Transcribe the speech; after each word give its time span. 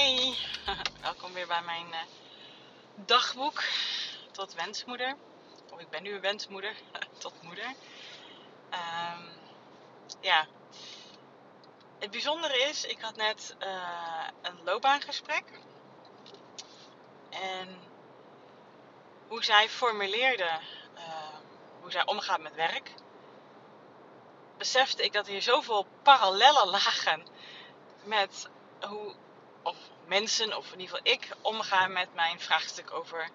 Hey, 0.00 0.34
welkom 1.02 1.32
weer 1.32 1.46
bij 1.46 1.62
mijn 1.62 1.86
uh, 1.86 1.96
dagboek 2.94 3.62
tot 4.32 4.54
wensmoeder. 4.54 5.16
Of 5.72 5.80
ik 5.80 5.90
ben 5.90 6.02
nu 6.02 6.14
een 6.14 6.20
wensmoeder 6.20 6.74
tot 7.18 7.42
moeder. 7.42 7.64
Um, 8.70 9.28
ja, 10.20 10.46
het 11.98 12.10
bijzondere 12.10 12.58
is, 12.58 12.84
ik 12.84 13.00
had 13.00 13.16
net 13.16 13.56
uh, 13.62 14.26
een 14.42 14.58
loopbaangesprek. 14.64 15.44
En 17.30 17.78
hoe 19.28 19.44
zij 19.44 19.68
formuleerde 19.68 20.60
uh, 20.94 21.38
hoe 21.80 21.90
zij 21.90 22.06
omgaat 22.06 22.40
met 22.40 22.54
werk, 22.54 22.94
besefte 24.56 25.02
ik 25.02 25.12
dat 25.12 25.26
hier 25.26 25.42
zoveel 25.42 25.86
parallellen 26.02 26.68
lagen 26.78 27.26
met 28.04 28.48
hoe 28.80 29.14
of 29.62 29.76
mensen, 30.06 30.56
of 30.56 30.72
in 30.72 30.80
ieder 30.80 30.96
geval 30.96 31.12
ik, 31.12 31.28
omga 31.40 31.86
met 31.86 32.14
mijn 32.14 32.40
vraagstuk 32.40 32.92
over 32.92 33.30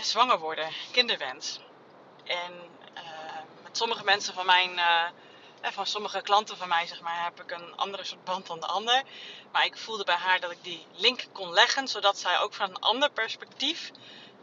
zwanger 0.00 0.38
worden, 0.38 0.72
kinderwens. 0.92 1.58
En 2.24 2.52
uh, 2.94 3.02
met 3.62 3.76
sommige 3.76 4.04
mensen 4.04 4.34
van 4.34 4.46
mijn, 4.46 4.72
uh, 4.72 5.04
van 5.62 5.86
sommige 5.86 6.22
klanten 6.22 6.56
van 6.56 6.68
mij, 6.68 6.86
zeg 6.86 7.00
maar, 7.00 7.24
heb 7.24 7.40
ik 7.40 7.50
een 7.50 7.76
andere 7.76 8.04
soort 8.04 8.24
band 8.24 8.46
dan 8.46 8.60
de 8.60 8.66
ander. 8.66 9.02
Maar 9.52 9.64
ik 9.64 9.76
voelde 9.76 10.04
bij 10.04 10.14
haar 10.14 10.40
dat 10.40 10.50
ik 10.50 10.62
die 10.62 10.86
link 10.92 11.24
kon 11.32 11.52
leggen, 11.52 11.88
zodat 11.88 12.18
zij 12.18 12.38
ook 12.38 12.54
van 12.54 12.68
een 12.68 12.80
ander 12.80 13.10
perspectief 13.10 13.90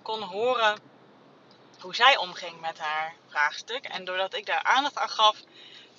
kon 0.01 0.21
horen 0.21 0.79
hoe 1.79 1.95
zij 1.95 2.17
omging 2.17 2.59
met 2.59 2.79
haar 2.79 3.15
vraagstuk. 3.27 3.85
En 3.85 4.05
doordat 4.05 4.33
ik 4.33 4.45
daar 4.45 4.63
aandacht 4.63 4.97
aan 4.97 5.09
gaf, 5.09 5.38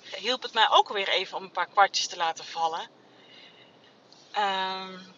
hielp 0.01 0.41
het 0.41 0.53
mij 0.53 0.69
ook 0.69 0.89
weer 0.89 1.09
even 1.09 1.37
om 1.37 1.43
een 1.43 1.51
paar 1.51 1.67
kwartjes 1.67 2.07
te 2.07 2.17
laten 2.17 2.45
vallen. 2.45 3.00
Um, 4.37 5.15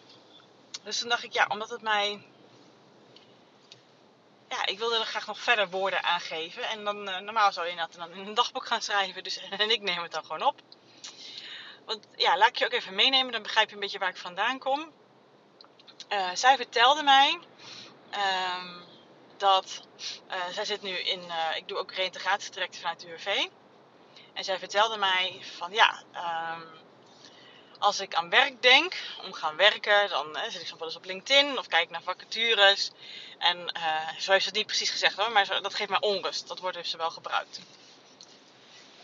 dus 0.82 0.98
toen 0.98 1.08
dacht 1.08 1.22
ik, 1.22 1.32
ja, 1.32 1.46
omdat 1.48 1.70
het 1.70 1.82
mij. 1.82 2.26
Ja, 4.48 4.66
ik 4.66 4.78
wilde 4.78 4.98
er 4.98 5.04
graag 5.04 5.26
nog 5.26 5.38
verder 5.38 5.70
woorden 5.70 6.02
aan 6.02 6.20
geven. 6.20 6.68
En 6.68 6.84
dan, 6.84 7.08
uh, 7.08 7.18
normaal 7.18 7.52
zou 7.52 7.66
je 7.66 7.76
dat 7.76 7.92
dan 7.92 8.12
in 8.12 8.26
een 8.26 8.34
dagboek 8.34 8.66
gaan 8.66 8.82
schrijven. 8.82 9.22
Dus, 9.22 9.38
en 9.50 9.70
ik 9.70 9.80
neem 9.80 10.02
het 10.02 10.12
dan 10.12 10.24
gewoon 10.24 10.42
op. 10.42 10.60
Want 11.84 12.06
ja, 12.16 12.36
laat 12.36 12.48
ik 12.48 12.56
je 12.56 12.64
ook 12.64 12.72
even 12.72 12.94
meenemen, 12.94 13.32
dan 13.32 13.42
begrijp 13.42 13.68
je 13.68 13.74
een 13.74 13.80
beetje 13.80 13.98
waar 13.98 14.08
ik 14.08 14.16
vandaan 14.16 14.58
kom. 14.58 14.92
Uh, 16.08 16.30
zij 16.34 16.56
vertelde 16.56 17.02
mij 17.02 17.38
um, 18.10 18.84
dat. 19.36 19.86
Uh, 20.30 20.46
zij 20.52 20.64
zit 20.64 20.82
nu 20.82 20.90
in. 20.90 21.22
ik 21.56 21.68
doe 21.68 21.78
ook 21.78 21.92
reïntegratietrajecten 21.92 22.80
vanuit 22.80 23.00
de 23.00 23.08
UWV. 23.08 23.46
En 24.32 24.44
zij 24.44 24.58
vertelde 24.58 24.96
mij 24.96 25.40
van 25.56 25.72
ja. 25.72 26.02
Um, 26.54 26.83
als 27.84 28.00
ik 28.00 28.14
aan 28.14 28.30
werk 28.30 28.62
denk, 28.62 28.96
om 29.22 29.32
gaan 29.32 29.56
werken, 29.56 30.08
dan 30.08 30.36
zit 30.48 30.60
ik 30.60 30.66
soms 30.66 30.78
wel 30.78 30.88
eens 30.88 30.96
op 30.96 31.04
LinkedIn 31.04 31.58
of 31.58 31.66
kijk 31.66 31.90
naar 31.90 32.02
vacatures. 32.02 32.90
En 33.38 33.58
uh, 33.76 34.08
zo 34.18 34.30
heeft 34.30 34.42
ze 34.42 34.48
het 34.48 34.54
niet 34.58 34.66
precies 34.66 34.90
gezegd 34.90 35.16
hoor, 35.16 35.32
maar 35.32 35.62
dat 35.62 35.74
geeft 35.74 35.90
mij 35.90 36.00
onrust. 36.00 36.48
Dat 36.48 36.58
woord 36.58 36.74
heeft 36.74 36.88
ze 36.88 36.96
wel 36.96 37.10
gebruikt. 37.10 37.60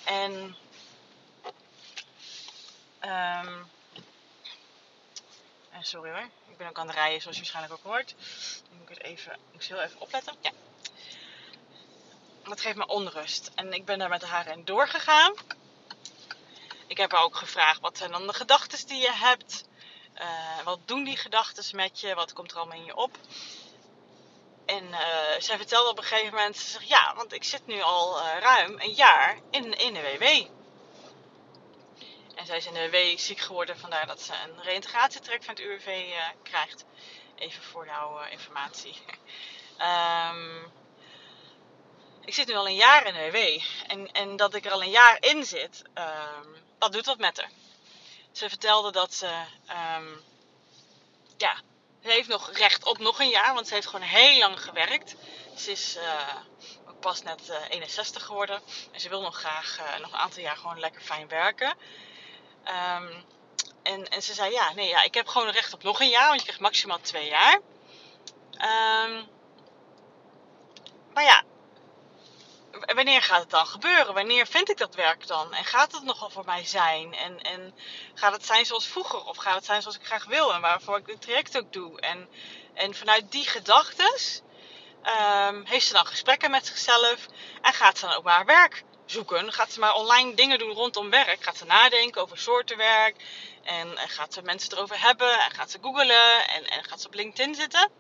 En 0.05 0.57
um, 3.01 3.71
sorry 5.81 6.11
hoor, 6.11 6.29
ik 6.49 6.57
ben 6.57 6.69
ook 6.69 6.79
aan 6.79 6.87
het 6.87 6.97
rijden 6.97 7.21
zoals 7.21 7.37
je 7.37 7.43
waarschijnlijk 7.43 7.75
ook 7.75 7.93
hoort. 7.93 8.15
Dan 8.69 8.79
moet 8.79 8.91
ik 8.91 9.03
even, 9.03 9.39
moet 9.53 9.63
ik 9.63 9.69
heel 9.69 9.81
even 9.81 10.01
opletten. 10.01 10.35
Ja. 10.41 10.51
Dat 12.43 12.61
geeft 12.61 12.77
me 12.77 12.87
onrust. 12.87 13.51
En 13.55 13.73
ik 13.73 13.85
ben 13.85 13.99
daar 13.99 14.09
met 14.09 14.25
haar 14.25 14.47
in 14.47 14.65
doorgegaan. 14.65 15.35
Ik 16.91 16.97
heb 16.97 17.13
haar 17.13 17.23
ook 17.23 17.37
gevraagd, 17.37 17.81
wat 17.81 17.99
zijn 17.99 18.11
dan 18.11 18.27
de 18.27 18.33
gedachten 18.33 18.87
die 18.87 19.01
je 19.01 19.13
hebt? 19.13 19.65
Uh, 20.21 20.63
wat 20.65 20.79
doen 20.85 21.05
die 21.05 21.17
gedachten 21.17 21.77
met 21.77 22.01
je? 22.01 22.15
Wat 22.15 22.33
komt 22.33 22.51
er 22.51 22.57
allemaal 22.57 22.77
in 22.77 22.85
je 22.85 22.97
op? 22.97 23.17
En 24.67 24.85
uh, 24.85 24.99
zij 25.39 25.57
vertelde 25.57 25.91
op 25.91 25.99
een 25.99 26.05
gegeven 26.05 26.35
moment, 26.35 26.57
ze 26.57 26.71
zegt, 26.71 26.89
ja, 26.89 27.15
want 27.15 27.33
ik 27.33 27.45
zit 27.45 27.67
nu 27.67 27.81
al 27.81 28.19
uh, 28.19 28.39
ruim 28.39 28.81
een 28.81 28.93
jaar 28.93 29.39
in, 29.51 29.79
in 29.79 29.95
de 29.95 30.01
WW. 30.01 30.23
En 32.35 32.47
zij 32.47 32.57
is 32.57 32.67
in 32.67 32.75
de 32.75 32.91
WW 32.91 33.19
ziek 33.19 33.41
geworden, 33.41 33.79
vandaar 33.79 34.07
dat 34.07 34.23
ze 34.23 34.33
een 34.33 34.63
reïntegratietrek 34.63 35.45
van 35.45 35.55
het 35.55 35.63
UWV 35.63 36.13
krijgt. 36.43 36.85
Even 37.35 37.63
voor 37.63 37.87
jouw 37.87 38.25
informatie. 38.25 38.97
um, 39.79 40.73
ik 42.31 42.35
zit 42.35 42.47
nu 42.47 42.55
al 42.55 42.69
een 42.69 42.75
jaar 42.75 43.07
in 43.07 43.15
de 43.15 43.31
WW. 43.31 43.63
En, 43.91 44.13
en 44.13 44.37
dat 44.37 44.55
ik 44.55 44.65
er 44.65 44.73
al 44.73 44.83
een 44.83 44.91
jaar 44.91 45.17
in 45.21 45.45
zit, 45.45 45.83
um, 45.95 46.69
dat 46.81 46.93
doet 46.93 47.07
wat 47.07 47.19
met 47.19 47.41
haar. 47.41 47.51
Ze 48.33 48.49
vertelde 48.49 48.93
dat 48.93 49.15
ze, 49.15 49.27
um, 49.97 50.23
ja, 51.37 51.55
ze 52.03 52.11
heeft 52.11 52.29
nog 52.29 52.51
recht 52.53 52.85
op 52.85 52.99
nog 52.99 53.21
een 53.21 53.29
jaar, 53.29 53.55
want 53.55 53.69
ze 53.69 53.75
heeft 53.75 53.87
gewoon 53.87 54.07
heel 54.07 54.39
lang 54.39 54.63
gewerkt. 54.63 55.15
Ze 55.57 55.71
is 55.71 55.99
ook 56.87 57.01
pas 57.01 57.23
net 57.23 57.49
uh, 57.49 57.57
61 57.69 58.25
geworden 58.25 58.63
en 58.93 59.01
ze 59.01 59.09
wil 59.09 59.21
nog 59.21 59.37
graag 59.37 59.79
uh, 59.79 59.99
nog 60.01 60.13
een 60.13 60.19
aantal 60.19 60.43
jaar 60.43 60.57
gewoon 60.57 60.81
lekker 60.81 61.03
fijn 61.03 61.29
werken. 61.29 61.77
Um, 62.65 63.25
en, 63.83 64.09
en 64.09 64.23
ze 64.23 64.35
zei, 64.35 64.53
ja, 64.53 64.73
nee, 64.73 64.89
ja, 64.89 65.03
ik 65.03 65.15
heb 65.15 65.27
gewoon 65.27 65.51
recht 65.51 65.73
op 65.73 65.83
nog 65.83 66.01
een 66.01 66.09
jaar, 66.09 66.27
want 66.27 66.39
je 66.39 66.43
krijgt 66.43 66.61
maximaal 66.61 67.01
twee 67.01 67.29
jaar. 67.29 67.61
Um, 69.05 69.29
maar 71.13 71.25
ja, 71.25 71.43
wanneer 72.95 73.23
gaat 73.23 73.41
het 73.41 73.51
dan 73.51 73.67
gebeuren? 73.67 74.15
Wanneer 74.15 74.47
vind 74.47 74.71
ik 74.71 74.77
dat 74.77 74.95
werk 74.95 75.27
dan? 75.27 75.55
En 75.55 75.65
gaat 75.65 75.93
het 75.93 76.03
nogal 76.03 76.31
voor 76.31 76.45
mij 76.45 76.65
zijn? 76.65 77.15
En, 77.15 77.41
en 77.43 77.75
gaat 78.15 78.33
het 78.33 78.47
zijn 78.47 78.67
zoals 78.67 78.87
vroeger? 78.87 79.25
Of 79.25 79.37
gaat 79.37 79.55
het 79.55 79.65
zijn 79.65 79.83
zoals 79.83 79.97
ik 79.97 80.07
graag 80.07 80.25
wil 80.25 80.55
en 80.55 80.61
waarvoor 80.61 80.99
ik 80.99 81.07
het 81.07 81.21
traject 81.21 81.59
ook 81.59 81.73
doe? 81.73 82.01
En, 82.01 82.29
en 82.75 82.95
vanuit 82.95 83.33
die 83.33 83.47
gedachtes 83.47 84.43
um, 85.51 85.65
heeft 85.65 85.87
ze 85.87 85.93
dan 85.93 86.07
gesprekken 86.07 86.51
met 86.51 86.67
zichzelf 86.67 87.27
en 87.63 87.73
gaat 87.73 87.99
ze 87.99 88.07
dan 88.07 88.15
ook 88.15 88.25
maar 88.25 88.45
werk 88.45 88.85
zoeken. 89.11 89.53
Gaat 89.53 89.73
ze 89.73 89.81
maar 89.81 89.95
online 89.95 90.35
dingen 90.35 90.59
doen 90.59 90.73
rondom 90.73 91.11
werk. 91.11 91.43
Gaat 91.43 91.57
ze 91.57 91.65
nadenken 91.65 92.23
over 92.23 92.39
soorten 92.39 92.77
werk. 92.77 93.17
En, 93.63 93.97
en 93.97 94.09
gaat 94.09 94.35
ze 94.35 94.43
mensen 94.43 94.73
erover 94.73 95.01
hebben. 95.01 95.39
En 95.41 95.51
gaat 95.51 95.71
ze 95.71 95.79
googlen. 95.81 96.49
En, 96.49 96.67
en 96.67 96.85
gaat 96.85 97.01
ze 97.01 97.07
op 97.07 97.15
LinkedIn 97.15 97.55
zitten. 97.55 97.91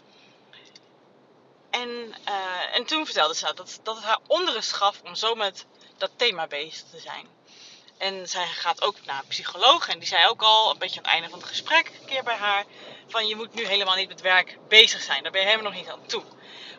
En, 1.70 1.88
uh, 2.28 2.76
en 2.76 2.84
toen 2.84 3.04
vertelde 3.04 3.34
ze 3.34 3.52
dat, 3.54 3.80
dat 3.82 3.96
het 3.96 4.04
haar 4.04 4.18
onrust 4.26 4.72
gaf 4.72 5.00
om 5.04 5.14
zo 5.14 5.34
met 5.34 5.66
dat 5.98 6.10
thema 6.16 6.46
bezig 6.46 6.84
te 6.90 6.98
zijn. 6.98 7.28
En 7.98 8.28
zij 8.28 8.46
gaat 8.46 8.82
ook 8.82 9.04
naar 9.04 9.18
een 9.18 9.28
psycholoog. 9.28 9.88
En 9.88 9.98
die 9.98 10.08
zei 10.08 10.28
ook 10.28 10.42
al, 10.42 10.70
een 10.70 10.78
beetje 10.78 10.96
aan 10.98 11.04
het 11.04 11.12
einde 11.12 11.28
van 11.28 11.38
het 11.38 11.48
gesprek, 11.48 11.86
een 12.00 12.06
keer 12.06 12.22
bij 12.22 12.36
haar: 12.36 12.64
van 13.06 13.26
je 13.26 13.36
moet 13.36 13.54
nu 13.54 13.66
helemaal 13.66 13.96
niet 13.96 14.08
met 14.08 14.20
werk 14.20 14.58
bezig 14.68 15.02
zijn. 15.02 15.22
Daar 15.22 15.32
ben 15.32 15.40
je 15.40 15.46
helemaal 15.46 15.72
nog 15.72 15.80
niet 15.80 15.90
aan 15.90 16.06
toe. 16.06 16.22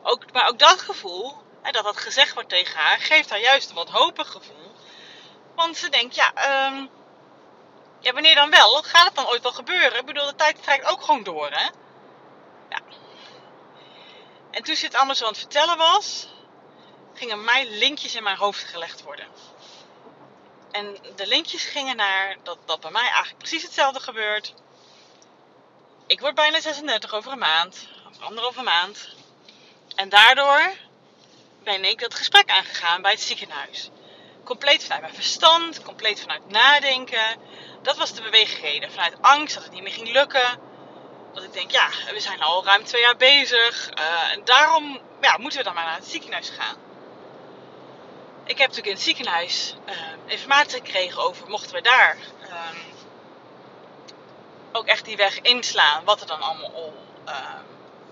Ook, 0.03 0.31
maar 0.31 0.47
ook 0.47 0.59
dat 0.59 0.81
gevoel, 0.81 1.37
hè, 1.61 1.71
dat 1.71 1.83
dat 1.83 1.97
gezegd 1.97 2.33
wordt 2.33 2.49
tegen 2.49 2.79
haar, 2.79 2.99
geeft 2.99 3.29
haar 3.29 3.39
juist 3.39 3.69
een 3.69 3.75
wat 3.75 3.89
hopig 3.89 4.27
gevoel. 4.27 4.71
Want 5.55 5.77
ze 5.77 5.89
denkt, 5.89 6.15
ja, 6.15 6.67
um, 6.67 6.89
ja, 7.99 8.13
wanneer 8.13 8.35
dan 8.35 8.49
wel? 8.49 8.83
Gaat 8.83 9.05
het 9.05 9.15
dan 9.15 9.27
ooit 9.27 9.41
wel 9.41 9.51
gebeuren? 9.51 9.99
Ik 9.99 10.05
bedoel, 10.05 10.25
de 10.25 10.35
tijd 10.35 10.63
trekt 10.63 10.85
ook 10.85 11.01
gewoon 11.01 11.23
door, 11.23 11.49
hè? 11.51 11.69
En 14.51 14.63
toen 14.63 14.75
ze 14.75 14.85
het 14.85 14.95
allemaal 14.95 15.15
zo 15.15 15.23
aan 15.23 15.29
het 15.29 15.39
vertellen 15.39 15.77
was, 15.77 16.27
gingen 17.13 17.43
mij 17.43 17.69
linkjes 17.69 18.15
in 18.15 18.23
mijn 18.23 18.37
hoofd 18.37 18.63
gelegd 18.63 19.01
worden. 19.01 19.27
En 20.71 20.97
de 21.15 21.27
linkjes 21.27 21.65
gingen 21.65 21.95
naar 21.95 22.37
dat, 22.43 22.57
dat 22.65 22.79
bij 22.79 22.91
mij 22.91 23.07
eigenlijk 23.07 23.37
precies 23.37 23.63
hetzelfde 23.63 23.99
gebeurt. 23.99 24.53
Ik 26.07 26.19
word 26.19 26.35
bijna 26.35 26.59
36 26.61 27.13
over 27.13 27.31
een 27.31 27.37
maand, 27.37 27.87
of 28.09 28.21
anderhalve 28.21 28.61
maand. 28.61 29.07
En 29.95 30.09
daardoor 30.09 30.73
ben 31.63 31.85
ik 31.85 31.99
dat 31.99 32.15
gesprek 32.15 32.49
aangegaan 32.49 33.01
bij 33.01 33.11
het 33.11 33.21
ziekenhuis. 33.21 33.89
Compleet 34.43 34.83
vanuit 34.83 35.01
mijn 35.01 35.13
verstand, 35.13 35.83
compleet 35.83 36.19
vanuit 36.19 36.49
nadenken. 36.49 37.39
Dat 37.81 37.97
was 37.97 38.13
de 38.13 38.21
beweegreden. 38.21 38.91
Vanuit 38.91 39.21
angst 39.21 39.53
dat 39.53 39.63
het 39.63 39.73
niet 39.73 39.83
meer 39.83 39.93
ging 39.93 40.11
lukken 40.11 40.59
dat 41.33 41.43
ik 41.43 41.53
denk, 41.53 41.71
ja, 41.71 41.89
we 42.13 42.19
zijn 42.19 42.41
al 42.41 42.65
ruim 42.65 42.83
twee 42.83 43.01
jaar 43.01 43.17
bezig. 43.17 43.89
Uh, 43.99 44.31
en 44.31 44.41
daarom 44.43 44.99
ja, 45.21 45.37
moeten 45.37 45.59
we 45.59 45.65
dan 45.65 45.73
maar 45.73 45.85
naar 45.85 45.95
het 45.95 46.07
ziekenhuis 46.09 46.49
gaan. 46.49 46.75
Ik 48.43 48.57
heb 48.57 48.67
natuurlijk 48.67 48.87
in 48.87 48.93
het 48.93 49.01
ziekenhuis 49.01 49.75
uh, 49.89 49.95
informatie 50.25 50.77
gekregen 50.77 51.21
over 51.23 51.49
mochten 51.49 51.75
we 51.75 51.81
daar 51.81 52.17
uh, 52.41 52.69
ook 54.71 54.85
echt 54.85 55.05
die 55.05 55.17
weg 55.17 55.41
inslaan. 55.41 56.03
Wat 56.03 56.21
er 56.21 56.27
dan 56.27 56.41
allemaal 56.41 56.93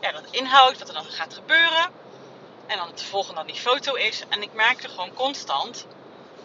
ja, 0.01 0.11
dat 0.11 0.23
inhoudt, 0.31 0.79
wat 0.79 0.87
er 0.87 0.93
dan 0.93 1.05
gaat 1.05 1.33
gebeuren. 1.33 1.91
En 2.67 2.77
dan 2.77 2.87
het 2.87 3.03
volgende 3.03 3.35
dan 3.35 3.47
die 3.47 3.61
foto 3.61 3.93
is. 3.93 4.23
En 4.29 4.41
ik 4.41 4.53
merkte 4.53 4.89
gewoon 4.89 5.13
constant 5.13 5.85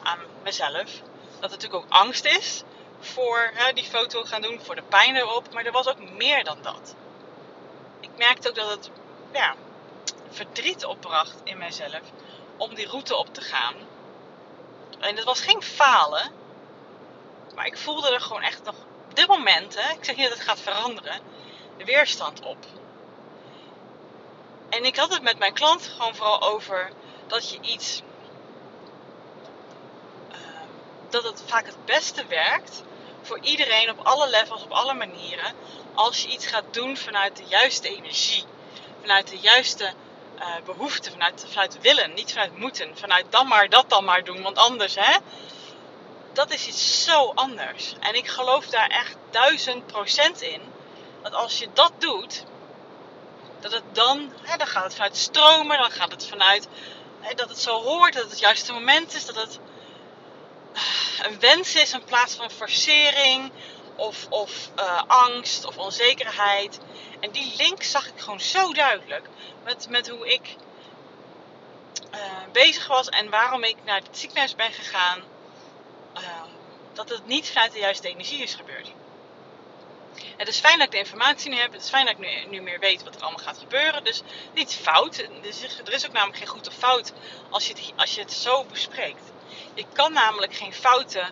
aan 0.03 0.19
mezelf 0.43 0.91
dat 1.41 1.53
er 1.53 1.57
natuurlijk 1.59 1.75
ook 1.75 1.93
angst 1.93 2.25
is 2.25 2.63
voor 3.05 3.51
hè, 3.55 3.73
die 3.73 3.85
foto 3.85 4.25
gaan 4.25 4.43
doen, 4.43 4.61
voor 4.63 4.75
de 4.75 4.83
pijn 4.83 5.17
erop. 5.17 5.53
Maar 5.53 5.65
er 5.65 5.73
was 5.73 5.89
ook 5.89 6.11
meer 6.11 6.45
dan 6.45 6.59
dat. 6.63 6.95
Ik 8.01 8.11
merkte 8.17 8.49
ook 8.49 8.55
dat 8.55 8.71
het 8.71 8.91
ja, 9.33 9.55
verdriet 10.29 10.85
opbracht 10.85 11.41
in 11.45 11.59
mijzelf 11.59 12.03
om 12.57 12.75
die 12.75 12.89
route 12.89 13.17
op 13.17 13.35
te 13.35 13.41
gaan. 13.41 13.75
En 14.99 15.17
het 15.17 15.25
was 15.25 15.41
geen 15.41 15.63
falen. 15.63 16.31
Maar 17.55 17.67
ik 17.67 17.79
voelde 17.79 18.11
er 18.11 18.21
gewoon 18.21 18.43
echt 18.43 18.65
nog 18.65 18.75
op 19.09 19.17
dit 19.17 19.29
moment, 19.29 19.75
hè, 19.81 19.93
ik 19.93 20.05
zeg 20.05 20.17
niet 20.17 20.29
dat 20.29 20.39
het 20.39 20.47
gaat 20.47 20.61
veranderen. 20.61 21.21
de 21.77 21.85
weerstand 21.85 22.41
op. 22.41 22.67
En 24.69 24.85
ik 24.85 24.97
had 24.97 25.13
het 25.13 25.23
met 25.23 25.39
mijn 25.39 25.53
klant 25.53 25.87
gewoon 25.87 26.15
vooral 26.15 26.43
over 26.43 26.91
dat 27.27 27.51
je 27.51 27.59
iets. 27.61 28.03
Ehm, 30.31 30.69
dat 31.09 31.23
het 31.23 31.43
vaak 31.47 31.67
het 31.67 31.85
beste 31.85 32.27
werkt 32.27 32.83
voor 33.27 33.39
iedereen 33.41 33.91
op 33.91 34.07
alle 34.07 34.29
levels, 34.29 34.63
op 34.63 34.71
alle 34.71 34.95
manieren. 34.95 35.53
Als 35.95 36.23
je 36.23 36.29
iets 36.29 36.47
gaat 36.47 36.65
doen 36.71 36.97
vanuit 36.97 37.37
de 37.37 37.45
juiste 37.47 37.89
energie. 37.89 38.45
Vanuit 39.01 39.29
de 39.29 39.39
juiste 39.39 39.93
uh, 40.39 40.47
behoefte, 40.65 41.11
vanuit, 41.11 41.47
vanuit 41.49 41.81
willen, 41.81 42.15
niet 42.15 42.33
vanuit 42.33 42.57
moeten. 42.57 42.99
Vanuit 42.99 43.27
dan 43.31 43.49
maar 43.49 43.69
dat 43.69 43.91
dan 43.91 44.05
maar 44.05 44.25
doen, 44.25 44.43
want 44.43 44.59
anders 44.59 44.95
hè. 44.95 45.17
Dat 46.33 46.53
is 46.53 46.67
iets 46.67 47.05
zo 47.05 47.33
anders. 47.35 47.95
En 48.01 48.15
ik 48.15 48.29
geloof 48.29 48.67
daar 48.67 48.89
echt 48.89 49.17
duizend 49.31 49.87
procent 49.87 50.43
in. 50.43 50.61
Dat 51.23 51.35
als 51.35 51.59
je 51.59 51.69
dat 51.73 51.93
doet, 51.99 52.45
dat 53.61 53.73
het 53.73 53.83
dan, 53.93 54.33
hè, 54.43 54.57
dan 54.57 54.67
gaat 54.67 54.85
het 54.85 54.95
vanuit 54.95 55.17
stromen, 55.17 55.79
dan 55.79 55.91
gaat 55.91 56.11
het 56.11 56.27
vanuit 56.27 56.69
hè, 57.21 57.35
dat 57.35 57.49
het 57.49 57.59
zo 57.59 57.83
hoort, 57.83 58.13
dat 58.13 58.23
het 58.23 58.31
het 58.31 58.41
juiste 58.41 58.73
moment 58.73 59.15
is, 59.15 59.27
dat 59.27 59.37
het 59.37 59.59
eh, 59.59 59.74
een 61.23 61.41
wens 61.41 61.75
is 61.75 61.93
in 61.93 62.05
plaats 62.05 62.35
van 62.35 62.51
forcering 62.51 63.53
of, 63.97 64.27
of 64.29 64.71
uh, 64.79 65.03
angst 65.07 65.65
of 65.65 65.77
onzekerheid. 65.77 66.81
En 67.21 67.31
die 67.31 67.55
link 67.57 67.83
zag 67.83 68.07
ik 68.07 68.21
gewoon 68.21 68.41
zo 68.41 68.73
duidelijk 68.73 69.29
met, 69.65 69.89
met 69.89 70.09
hoe 70.09 70.33
ik 70.33 70.57
uh, 72.15 72.21
bezig 72.53 72.87
was 72.87 73.09
en 73.09 73.31
waarom 73.31 73.65
ik 73.65 73.77
naar 73.85 74.01
het 74.01 74.19
ziekenhuis 74.19 74.55
ben 74.55 74.73
gegaan. 74.73 75.23
Uh, 76.17 76.43
dat 76.93 77.09
het 77.09 77.27
niet 77.27 77.51
vanuit 77.51 77.73
de 77.73 77.79
juiste 77.79 78.09
energie 78.09 78.43
is 78.43 78.55
gebeurd. 78.55 78.91
Het 80.37 80.49
is 80.49 80.61
fijn 80.61 80.79
dat 80.79 80.87
ik 80.87 80.93
de 80.93 80.99
informatie 80.99 81.51
nu 81.51 81.57
heb. 81.57 81.73
Het 81.73 81.83
is 81.83 81.89
fijn 81.89 82.07
dat 82.07 82.15
ik 82.19 82.49
nu, 82.51 82.61
meer 82.61 82.79
weet 82.79 83.05
wat 83.05 83.15
er 83.15 83.23
allemaal 83.23 83.45
gaat 83.45 83.59
gebeuren. 83.59 84.05
Dus 84.05 84.23
niet 84.55 84.75
fout. 84.75 85.19
Er 85.85 85.93
is 85.93 86.07
ook 86.07 86.13
namelijk 86.13 86.39
geen 86.39 86.47
goed 86.47 86.69
of 86.69 86.75
fout 86.75 87.13
als 87.51 87.67
je 87.67 87.73
het, 87.73 87.93
als 87.97 88.15
je 88.15 88.21
het 88.21 88.33
zo 88.33 88.65
bespreekt. 88.65 89.33
Je 89.75 89.85
kan 89.93 90.13
namelijk 90.13 90.55
geen 90.55 90.75
foute 90.75 91.25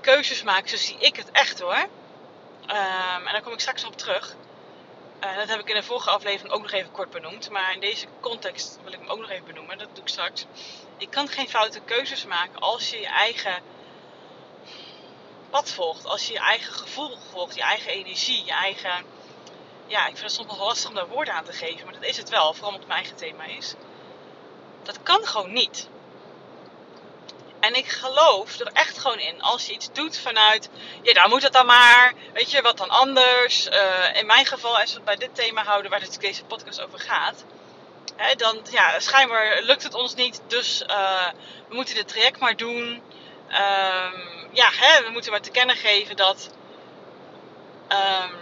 keuzes 0.00 0.42
maken. 0.42 0.68
Zo 0.68 0.76
zie 0.76 0.96
ik 0.98 1.16
het 1.16 1.30
echt 1.30 1.60
hoor. 1.60 1.86
Um, 2.66 3.26
en 3.26 3.32
daar 3.32 3.42
kom 3.42 3.52
ik 3.52 3.60
straks 3.60 3.84
op 3.84 3.96
terug. 3.96 4.36
Uh, 5.24 5.36
dat 5.36 5.48
heb 5.48 5.60
ik 5.60 5.68
in 5.68 5.74
de 5.74 5.82
vorige 5.82 6.10
aflevering 6.10 6.54
ook 6.54 6.62
nog 6.62 6.72
even 6.72 6.92
kort 6.92 7.10
benoemd. 7.10 7.50
Maar 7.50 7.72
in 7.72 7.80
deze 7.80 8.06
context 8.20 8.78
wil 8.82 8.92
ik 8.92 8.98
hem 8.98 9.08
ook 9.08 9.18
nog 9.18 9.30
even 9.30 9.46
benoemen. 9.46 9.78
Dat 9.78 9.88
doe 9.92 10.02
ik 10.04 10.08
straks. 10.08 10.46
Je 10.96 11.08
kan 11.08 11.28
geen 11.28 11.48
foute 11.48 11.80
keuzes 11.80 12.24
maken 12.24 12.60
als 12.60 12.90
je 12.90 13.00
je 13.00 13.06
eigen 13.06 13.62
pad 15.50 15.70
volgt. 15.70 16.06
Als 16.06 16.26
je 16.26 16.32
je 16.32 16.38
eigen 16.38 16.72
gevoel 16.72 17.18
volgt. 17.30 17.54
Je 17.54 17.62
eigen 17.62 17.90
energie. 17.90 18.44
Je 18.44 18.52
eigen... 18.52 19.04
Ja, 19.86 20.00
ik 20.00 20.16
vind 20.16 20.20
het 20.20 20.32
soms 20.32 20.48
nog 20.48 20.58
lastig 20.58 20.88
om 20.88 20.94
daar 20.94 21.08
woorden 21.08 21.34
aan 21.34 21.44
te 21.44 21.52
geven. 21.52 21.84
Maar 21.84 21.94
dat 21.94 22.04
is 22.04 22.16
het 22.16 22.28
wel. 22.28 22.52
Vooral 22.52 22.68
omdat 22.68 22.80
het 22.80 22.88
mijn 22.88 23.00
eigen 23.00 23.16
thema 23.16 23.44
is. 23.44 23.74
Dat 24.82 25.02
kan 25.02 25.26
gewoon 25.26 25.52
niet. 25.52 25.88
En 27.64 27.74
ik 27.74 27.88
geloof 27.88 28.58
er 28.58 28.70
echt 28.72 28.98
gewoon 28.98 29.18
in. 29.18 29.42
Als 29.42 29.66
je 29.66 29.72
iets 29.72 29.92
doet 29.92 30.18
vanuit, 30.18 30.68
ja, 31.02 31.12
dan 31.12 31.28
moet 31.28 31.42
het 31.42 31.52
dan 31.52 31.66
maar. 31.66 32.14
Weet 32.32 32.50
je, 32.50 32.62
wat 32.62 32.76
dan 32.76 32.88
anders. 32.88 33.68
Uh, 33.68 34.16
in 34.16 34.26
mijn 34.26 34.46
geval, 34.46 34.78
als 34.78 34.90
we 34.90 34.96
het 34.96 35.04
bij 35.04 35.16
dit 35.16 35.34
thema 35.34 35.64
houden 35.64 35.90
waar 35.90 36.06
deze 36.20 36.44
podcast 36.44 36.80
over 36.82 36.98
gaat. 36.98 37.44
Hè, 38.16 38.34
dan, 38.34 38.60
ja, 38.70 39.00
schijnbaar 39.00 39.62
lukt 39.62 39.82
het 39.82 39.94
ons 39.94 40.14
niet. 40.14 40.42
Dus 40.46 40.82
uh, 40.86 41.26
we 41.68 41.74
moeten 41.74 41.94
dit 41.94 42.08
traject 42.08 42.38
maar 42.38 42.56
doen. 42.56 43.02
Um, 43.48 44.48
ja, 44.52 44.70
hè, 44.72 45.04
we 45.04 45.10
moeten 45.10 45.30
maar 45.30 45.40
te 45.40 45.50
kennen 45.50 45.76
geven 45.76 46.16
dat, 46.16 46.50
um, 47.88 48.34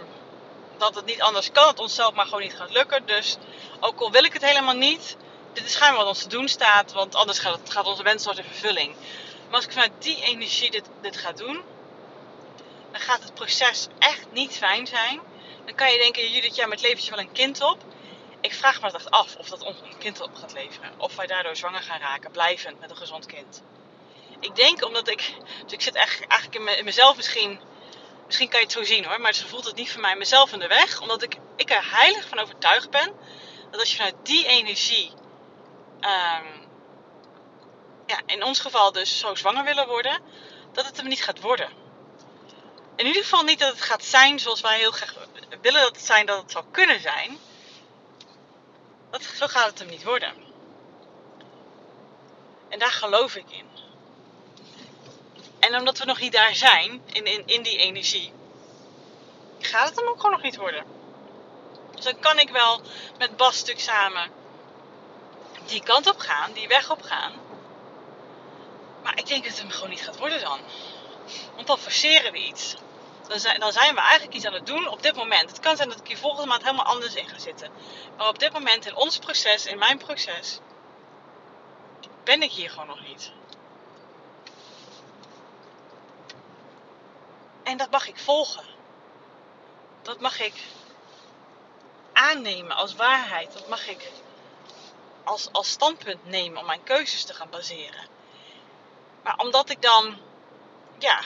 dat 0.77 0.95
het 0.95 1.05
niet 1.05 1.21
anders 1.21 1.51
kan. 1.51 1.67
Het 1.67 1.79
onszelf 1.79 2.13
maar 2.13 2.25
gewoon 2.25 2.41
niet 2.41 2.55
gaat 2.55 2.71
lukken. 2.71 3.05
Dus 3.05 3.37
ook 3.79 3.99
al 3.99 4.11
wil 4.11 4.23
ik 4.23 4.33
het 4.33 4.45
helemaal 4.45 4.75
niet, 4.75 5.17
dit 5.53 5.65
is 5.65 5.71
schijnbaar 5.71 5.99
wat 5.99 6.07
ons 6.07 6.21
te 6.21 6.29
doen 6.29 6.47
staat, 6.47 6.91
want 6.91 7.15
anders 7.15 7.39
gaat, 7.39 7.59
het, 7.59 7.71
gaat 7.71 7.85
onze 7.85 8.03
wens 8.03 8.25
worden 8.25 8.43
in 8.43 8.49
vervulling. 8.49 8.95
Maar 9.45 9.55
als 9.55 9.65
ik 9.65 9.71
vanuit 9.71 9.91
die 9.99 10.23
energie 10.23 10.71
dit, 10.71 10.85
dit 11.01 11.17
ga 11.17 11.31
doen, 11.31 11.61
dan 12.91 13.01
gaat 13.01 13.23
het 13.23 13.33
proces 13.33 13.87
echt 13.99 14.25
niet 14.31 14.57
fijn 14.57 14.87
zijn. 14.87 15.21
Dan 15.65 15.75
kan 15.75 15.91
je 15.91 15.97
denken, 15.97 16.31
Judith, 16.31 16.55
ja, 16.55 16.67
met 16.67 16.81
levert 16.81 17.05
je 17.05 17.11
wel 17.11 17.19
een 17.19 17.31
kind 17.31 17.61
op. 17.61 17.83
Ik 18.41 18.53
vraag 18.53 18.81
me 18.81 18.91
echt 18.91 19.11
af 19.11 19.35
of 19.35 19.49
dat 19.49 19.61
ons 19.61 19.77
een 19.83 19.97
kind 19.97 20.21
op 20.21 20.35
gaat 20.35 20.53
leveren. 20.53 20.91
Of 20.97 21.15
wij 21.15 21.27
daardoor 21.27 21.55
zwanger 21.55 21.81
gaan 21.81 21.99
raken, 21.99 22.31
blijvend 22.31 22.79
met 22.79 22.89
een 22.89 22.97
gezond 22.97 23.25
kind. 23.25 23.61
Ik 24.39 24.55
denk 24.55 24.85
omdat 24.85 25.07
ik, 25.07 25.33
dus 25.63 25.73
ik 25.73 25.81
zit 25.81 25.95
echt, 25.95 26.27
eigenlijk 26.27 26.77
in, 26.77 26.85
mezelf 26.85 27.15
misschien, 27.15 27.59
misschien 28.25 28.49
kan 28.49 28.59
je 28.59 28.65
het 28.65 28.75
zo 28.75 28.83
zien 28.83 29.05
hoor, 29.05 29.21
maar 29.21 29.33
ze 29.33 29.47
voelt 29.47 29.65
het 29.65 29.75
niet 29.75 29.91
voor 29.91 30.01
mij 30.01 30.15
mezelf 30.15 30.53
in 30.53 30.59
de 30.59 30.67
weg. 30.67 31.01
Omdat 31.01 31.23
ik, 31.23 31.37
ik 31.55 31.69
er 31.69 31.91
heilig 31.91 32.27
van 32.27 32.39
overtuigd 32.39 32.89
ben 32.89 33.13
dat 33.71 33.79
als 33.79 33.91
je 33.91 33.97
vanuit 33.97 34.15
die 34.23 34.47
energie 34.47 35.11
um, 36.03 36.67
ja, 38.05 38.19
in 38.25 38.43
ons 38.43 38.59
geval 38.59 38.91
dus 38.91 39.19
zo 39.19 39.35
zwanger 39.35 39.63
willen 39.63 39.87
worden, 39.87 40.21
dat 40.71 40.85
het 40.85 40.97
hem 40.97 41.07
niet 41.07 41.23
gaat 41.23 41.41
worden. 41.41 41.69
In 42.95 43.05
ieder 43.05 43.23
geval 43.23 43.43
niet 43.43 43.59
dat 43.59 43.71
het 43.71 43.81
gaat 43.81 44.03
zijn 44.03 44.39
zoals 44.39 44.61
wij 44.61 44.77
heel 44.77 44.91
graag 44.91 45.15
willen 45.61 45.81
dat 45.81 45.95
het 45.95 46.05
zijn, 46.05 46.25
dat 46.25 46.41
het 46.41 46.51
zou 46.51 46.65
kunnen 46.71 47.01
zijn. 47.01 47.37
Dat, 49.09 49.23
zo 49.23 49.47
gaat 49.47 49.65
het 49.69 49.79
hem 49.79 49.87
niet 49.87 50.03
worden. 50.03 50.33
En 52.69 52.79
daar 52.79 52.91
geloof 52.91 53.35
ik 53.35 53.51
in. 53.51 53.65
En 55.59 55.75
omdat 55.75 55.97
we 55.97 56.05
nog 56.05 56.19
niet 56.19 56.31
daar 56.31 56.55
zijn, 56.55 57.01
in, 57.05 57.25
in, 57.25 57.43
in 57.45 57.63
die 57.63 57.77
energie, 57.77 58.33
gaat 59.59 59.89
het 59.89 59.99
hem 59.99 60.07
ook 60.07 60.15
gewoon 60.15 60.31
nog 60.31 60.41
niet 60.41 60.57
worden. 60.57 60.85
Dus 61.95 62.03
dan 62.03 62.19
kan 62.19 62.39
ik 62.39 62.49
wel 62.49 62.81
met 63.17 63.37
Bas 63.37 63.57
stuk 63.57 63.79
samen 63.79 64.31
die 65.65 65.83
kant 65.83 66.07
op 66.07 66.19
gaan, 66.19 66.51
die 66.51 66.67
weg 66.67 66.91
op 66.91 67.01
gaan. 67.01 67.33
Maar 69.03 69.17
ik 69.17 69.27
denk 69.27 69.43
dat 69.43 69.51
het 69.51 69.61
hem 69.61 69.71
gewoon 69.71 69.89
niet 69.89 70.03
gaat 70.03 70.17
worden 70.17 70.41
dan. 70.41 70.59
Want 71.55 71.67
dan 71.67 71.77
forceren 71.77 72.31
we 72.31 72.37
iets. 72.37 72.75
Zijn, 73.27 73.59
dan 73.59 73.71
zijn 73.71 73.95
we 73.95 74.01
eigenlijk 74.01 74.33
iets 74.33 74.45
aan 74.45 74.53
het 74.53 74.65
doen 74.65 74.87
op 74.87 75.03
dit 75.03 75.15
moment. 75.15 75.49
Het 75.49 75.59
kan 75.59 75.75
zijn 75.75 75.89
dat 75.89 75.99
ik 75.99 76.07
hier 76.07 76.17
volgende 76.17 76.47
maand 76.47 76.63
helemaal 76.63 76.85
anders 76.85 77.15
in 77.15 77.27
ga 77.27 77.39
zitten. 77.39 77.71
Maar 78.17 78.27
op 78.27 78.39
dit 78.39 78.53
moment 78.53 78.85
in 78.85 78.95
ons 78.95 79.17
proces, 79.17 79.65
in 79.65 79.77
mijn 79.77 79.97
proces, 79.97 80.59
ben 82.23 82.41
ik 82.41 82.51
hier 82.51 82.69
gewoon 82.69 82.87
nog 82.87 83.07
niet. 83.07 83.31
En 87.63 87.77
dat 87.77 87.91
mag 87.91 88.07
ik 88.07 88.17
volgen. 88.17 88.65
Dat 90.01 90.19
mag 90.19 90.39
ik 90.39 90.53
aannemen 92.13 92.75
als 92.75 92.95
waarheid. 92.95 93.53
Dat 93.53 93.67
mag 93.67 93.87
ik 93.87 94.11
als, 95.23 95.49
als 95.51 95.69
standpunt 95.69 96.25
nemen 96.25 96.59
om 96.59 96.65
mijn 96.65 96.83
keuzes 96.83 97.23
te 97.23 97.33
gaan 97.33 97.49
baseren. 97.49 98.07
Maar 99.23 99.37
omdat 99.37 99.69
ik 99.69 99.81
dan, 99.81 100.17
ja, 100.97 101.19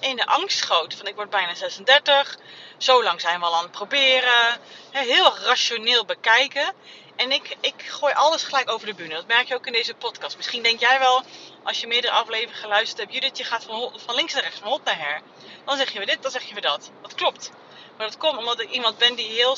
in 0.00 0.16
de 0.16 0.26
angst 0.26 0.58
schoot 0.58 0.94
van 0.94 1.06
ik 1.06 1.14
word 1.14 1.30
bijna 1.30 1.54
36, 1.54 2.38
zo 2.78 3.02
lang 3.02 3.20
zijn 3.20 3.40
we 3.40 3.46
al 3.46 3.54
aan 3.54 3.62
het 3.62 3.72
proberen, 3.72 4.60
heel 4.90 5.38
rationeel 5.38 6.04
bekijken. 6.04 6.72
En 7.16 7.32
ik, 7.32 7.56
ik 7.60 7.82
gooi 7.86 8.14
alles 8.14 8.42
gelijk 8.42 8.70
over 8.70 8.86
de 8.86 8.94
bühne. 8.94 9.14
Dat 9.14 9.26
merk 9.26 9.48
je 9.48 9.54
ook 9.54 9.66
in 9.66 9.72
deze 9.72 9.94
podcast. 9.94 10.36
Misschien 10.36 10.62
denk 10.62 10.80
jij 10.80 10.98
wel, 10.98 11.22
als 11.62 11.80
je 11.80 11.86
meerdere 11.86 12.12
afleveringen 12.12 12.60
geluisterd 12.60 12.98
hebt, 12.98 13.12
Judith, 13.12 13.38
je 13.38 13.44
gaat 13.44 13.64
van, 13.64 13.92
van 13.96 14.14
links 14.14 14.32
naar 14.32 14.42
rechts, 14.42 14.58
van 14.58 14.68
hot 14.68 14.84
naar 14.84 14.98
her. 14.98 15.20
Dan 15.64 15.76
zeg 15.76 15.92
je 15.92 15.98
weer 15.98 16.06
dit, 16.06 16.22
dan 16.22 16.30
zeg 16.30 16.42
je 16.42 16.52
weer 16.52 16.62
dat. 16.62 16.90
Dat 17.02 17.14
klopt. 17.14 17.50
Maar 17.96 18.06
dat 18.06 18.16
komt 18.16 18.38
omdat 18.38 18.60
ik 18.60 18.70
iemand 18.70 18.98
ben 18.98 19.14
die 19.14 19.30
heel 19.30 19.56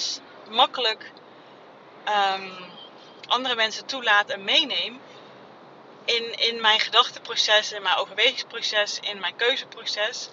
makkelijk 0.50 1.12
um, 2.34 2.76
andere 3.28 3.54
mensen 3.54 3.86
toelaat 3.86 4.30
en 4.30 4.44
meeneem 4.44 5.00
in, 6.04 6.38
in 6.38 6.60
mijn 6.60 6.80
gedachteproces, 6.80 7.72
in 7.72 7.82
mijn 7.82 7.96
overwegingsproces, 7.96 9.00
in 9.00 9.20
mijn 9.20 9.36
keuzeproces. 9.36 10.28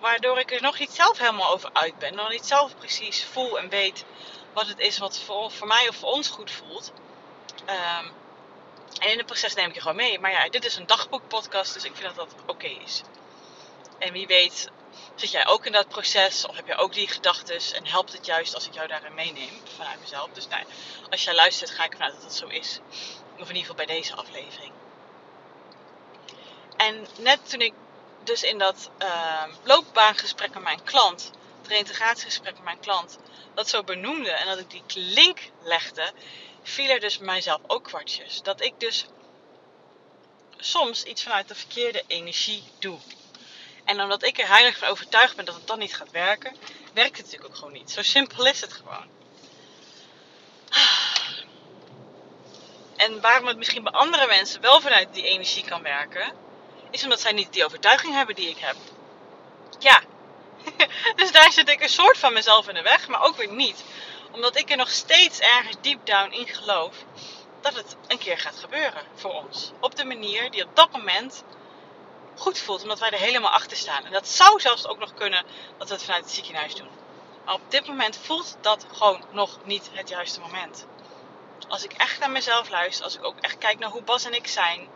Waardoor 0.00 0.38
ik 0.38 0.52
er 0.52 0.62
nog 0.62 0.78
niet 0.78 0.92
zelf 0.92 1.18
helemaal 1.18 1.52
over 1.52 1.70
uit 1.72 1.98
ben. 1.98 2.14
Nog 2.14 2.30
niet 2.30 2.46
zelf 2.46 2.76
precies 2.76 3.24
voel 3.24 3.58
en 3.58 3.68
weet 3.68 4.04
wat 4.52 4.66
het 4.66 4.78
is 4.78 4.98
wat 4.98 5.18
voor, 5.18 5.50
voor 5.50 5.66
mij 5.66 5.88
of 5.88 5.96
voor 5.96 6.12
ons 6.12 6.28
goed 6.28 6.50
voelt. 6.50 6.92
Um, 7.66 8.12
en 9.00 9.10
in 9.10 9.16
het 9.16 9.26
proces 9.26 9.54
neem 9.54 9.68
ik 9.68 9.74
je 9.74 9.80
gewoon 9.80 9.96
mee. 9.96 10.18
Maar 10.18 10.30
ja, 10.30 10.48
dit 10.48 10.64
is 10.64 10.76
een 10.76 10.86
dagboekpodcast, 10.86 11.74
dus 11.74 11.84
ik 11.84 11.96
vind 11.96 12.16
dat 12.16 12.28
dat 12.28 12.42
oké 12.46 12.66
is. 12.66 13.02
En 13.98 14.12
wie 14.12 14.26
weet 14.26 14.70
Zit 15.14 15.30
jij 15.30 15.46
ook 15.46 15.66
in 15.66 15.72
dat 15.72 15.88
proces 15.88 16.46
of 16.46 16.56
heb 16.56 16.66
je 16.66 16.76
ook 16.76 16.92
die 16.92 17.08
gedachten 17.08 17.60
en 17.74 17.86
helpt 17.86 18.12
het 18.12 18.26
juist 18.26 18.54
als 18.54 18.66
ik 18.66 18.74
jou 18.74 18.86
daarin 18.88 19.14
meeneem 19.14 19.60
vanuit 19.76 20.00
mezelf? 20.00 20.28
Dus 20.32 20.48
nou, 20.48 20.64
als 21.10 21.24
jij 21.24 21.34
luistert, 21.34 21.70
ga 21.70 21.84
ik 21.84 21.92
vanuit 21.92 22.12
dat 22.12 22.22
het 22.22 22.34
zo 22.34 22.46
is. 22.46 22.78
Of 23.32 23.48
in 23.48 23.56
ieder 23.56 23.60
geval 23.60 23.74
bij 23.74 23.86
deze 23.86 24.14
aflevering. 24.14 24.72
En 26.76 27.06
net 27.18 27.50
toen 27.50 27.60
ik 27.60 27.72
dus 28.24 28.42
in 28.42 28.58
dat 28.58 28.90
uh, 29.02 29.44
loopbaangesprek 29.62 30.54
met 30.54 30.62
mijn 30.62 30.82
klant, 30.82 31.30
het 31.58 31.70
reintegratiegesprek 31.70 32.54
met 32.54 32.64
mijn 32.64 32.80
klant, 32.80 33.18
dat 33.54 33.68
zo 33.68 33.82
benoemde 33.82 34.30
en 34.30 34.46
dat 34.46 34.58
ik 34.58 34.70
die 34.70 34.82
link 35.02 35.38
legde, 35.62 36.12
viel 36.62 36.88
er 36.88 37.00
dus 37.00 37.18
mijzelf 37.18 37.60
ook 37.66 37.84
kwartjes. 37.84 38.42
Dat 38.42 38.60
ik 38.60 38.80
dus 38.80 39.06
soms 40.56 41.04
iets 41.04 41.22
vanuit 41.22 41.48
de 41.48 41.54
verkeerde 41.54 42.04
energie 42.06 42.62
doe. 42.78 42.98
En 43.84 44.00
omdat 44.00 44.22
ik 44.22 44.38
er 44.38 44.48
heilig 44.48 44.78
van 44.78 44.88
overtuigd 44.88 45.36
ben 45.36 45.44
dat 45.44 45.54
het 45.54 45.66
dan 45.66 45.78
niet 45.78 45.96
gaat 45.96 46.10
werken, 46.10 46.56
werkt 46.92 47.16
het 47.16 47.26
natuurlijk 47.26 47.50
ook 47.50 47.58
gewoon 47.58 47.72
niet. 47.72 47.90
Zo 47.90 48.02
simpel 48.02 48.46
is 48.46 48.60
het 48.60 48.72
gewoon. 48.72 49.06
En 52.96 53.20
waarom 53.20 53.46
het 53.46 53.56
misschien 53.56 53.82
bij 53.82 53.92
andere 53.92 54.26
mensen 54.26 54.60
wel 54.60 54.80
vanuit 54.80 55.14
die 55.14 55.26
energie 55.26 55.64
kan 55.64 55.82
werken, 55.82 56.32
is 56.90 57.02
omdat 57.02 57.20
zij 57.20 57.32
niet 57.32 57.52
die 57.52 57.64
overtuiging 57.64 58.14
hebben 58.14 58.34
die 58.34 58.48
ik 58.48 58.58
heb. 58.58 58.76
Ja, 59.78 60.02
dus 61.16 61.32
daar 61.32 61.52
zit 61.52 61.68
ik 61.68 61.82
een 61.82 61.88
soort 61.88 62.18
van 62.18 62.32
mezelf 62.32 62.68
in 62.68 62.74
de 62.74 62.82
weg, 62.82 63.08
maar 63.08 63.22
ook 63.22 63.36
weer 63.36 63.52
niet. 63.52 63.84
Omdat 64.32 64.56
ik 64.56 64.70
er 64.70 64.76
nog 64.76 64.90
steeds 64.90 65.38
ergens 65.38 65.76
deep 65.80 66.06
down 66.06 66.32
in 66.32 66.46
geloof 66.46 66.96
dat 67.60 67.74
het 67.74 67.96
een 68.06 68.18
keer 68.18 68.38
gaat 68.38 68.56
gebeuren 68.56 69.02
voor 69.14 69.32
ons. 69.32 69.72
Op 69.80 69.96
de 69.96 70.04
manier 70.04 70.50
die 70.50 70.64
op 70.64 70.76
dat 70.76 70.92
moment 70.92 71.44
goed 72.36 72.58
voelt, 72.58 72.82
omdat 72.82 72.98
wij 72.98 73.10
er 73.10 73.18
helemaal 73.18 73.50
achter 73.50 73.76
staan. 73.76 74.04
En 74.04 74.12
dat 74.12 74.28
zou 74.28 74.60
zelfs 74.60 74.86
ook 74.86 74.98
nog 74.98 75.14
kunnen 75.14 75.44
dat 75.78 75.88
we 75.88 75.94
het 75.94 76.04
vanuit 76.04 76.24
het 76.24 76.32
ziekenhuis 76.32 76.74
doen. 76.74 76.88
Maar 77.44 77.54
op 77.54 77.70
dit 77.70 77.86
moment 77.86 78.18
voelt 78.22 78.56
dat 78.60 78.86
gewoon 78.92 79.24
nog 79.30 79.58
niet 79.64 79.90
het 79.92 80.08
juiste 80.08 80.40
moment. 80.40 80.86
Als 81.68 81.84
ik 81.84 81.92
echt 81.92 82.18
naar 82.18 82.30
mezelf 82.30 82.70
luister, 82.70 83.04
als 83.04 83.14
ik 83.14 83.24
ook 83.24 83.38
echt 83.40 83.58
kijk 83.58 83.78
naar 83.78 83.90
hoe 83.90 84.02
Bas 84.02 84.24
en 84.24 84.34
ik 84.34 84.46
zijn. 84.46 84.88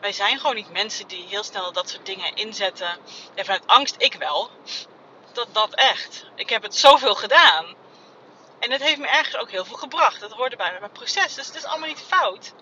Wij 0.00 0.12
zijn 0.12 0.38
gewoon 0.38 0.54
niet 0.54 0.70
mensen 0.70 1.08
die 1.08 1.26
heel 1.26 1.42
snel 1.42 1.72
dat 1.72 1.90
soort 1.90 2.06
dingen 2.06 2.34
inzetten. 2.34 2.98
En 3.34 3.44
vanuit 3.44 3.66
angst, 3.66 3.94
ik 3.98 4.14
wel. 4.14 4.50
Dat, 5.32 5.48
dat 5.52 5.74
echt. 5.74 6.26
Ik 6.34 6.48
heb 6.48 6.62
het 6.62 6.76
zoveel 6.76 7.14
gedaan. 7.14 7.74
En 8.58 8.70
het 8.70 8.82
heeft 8.82 8.98
me 8.98 9.06
ergens 9.06 9.36
ook 9.36 9.50
heel 9.50 9.64
veel 9.64 9.76
gebracht. 9.76 10.20
Dat 10.20 10.32
hoorde 10.32 10.56
bij 10.56 10.76
mijn 10.80 10.92
proces. 10.92 11.34
Dus 11.34 11.46
het 11.46 11.56
is 11.56 11.64
allemaal 11.64 11.88
niet 11.88 12.04
fout. 12.06 12.52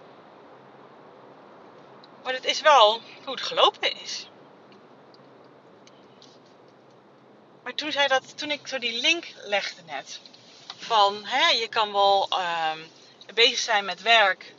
Maar 2.24 2.32
het 2.32 2.44
is 2.44 2.60
wel 2.60 3.00
hoe 3.24 3.34
het 3.34 3.42
gelopen 3.42 4.00
is. 4.00 4.28
Maar 7.62 7.74
toen, 7.74 7.92
zei 7.92 8.08
dat, 8.08 8.38
toen 8.38 8.50
ik 8.50 8.66
zo 8.66 8.78
die 8.78 9.00
link 9.00 9.26
legde 9.44 9.82
net. 9.86 10.20
Van 10.76 11.24
hè, 11.24 11.48
je 11.48 11.68
kan 11.68 11.92
wel 11.92 12.28
uh, 12.30 12.72
bezig 13.34 13.58
zijn 13.58 13.84
met 13.84 14.02
werk. 14.02 14.54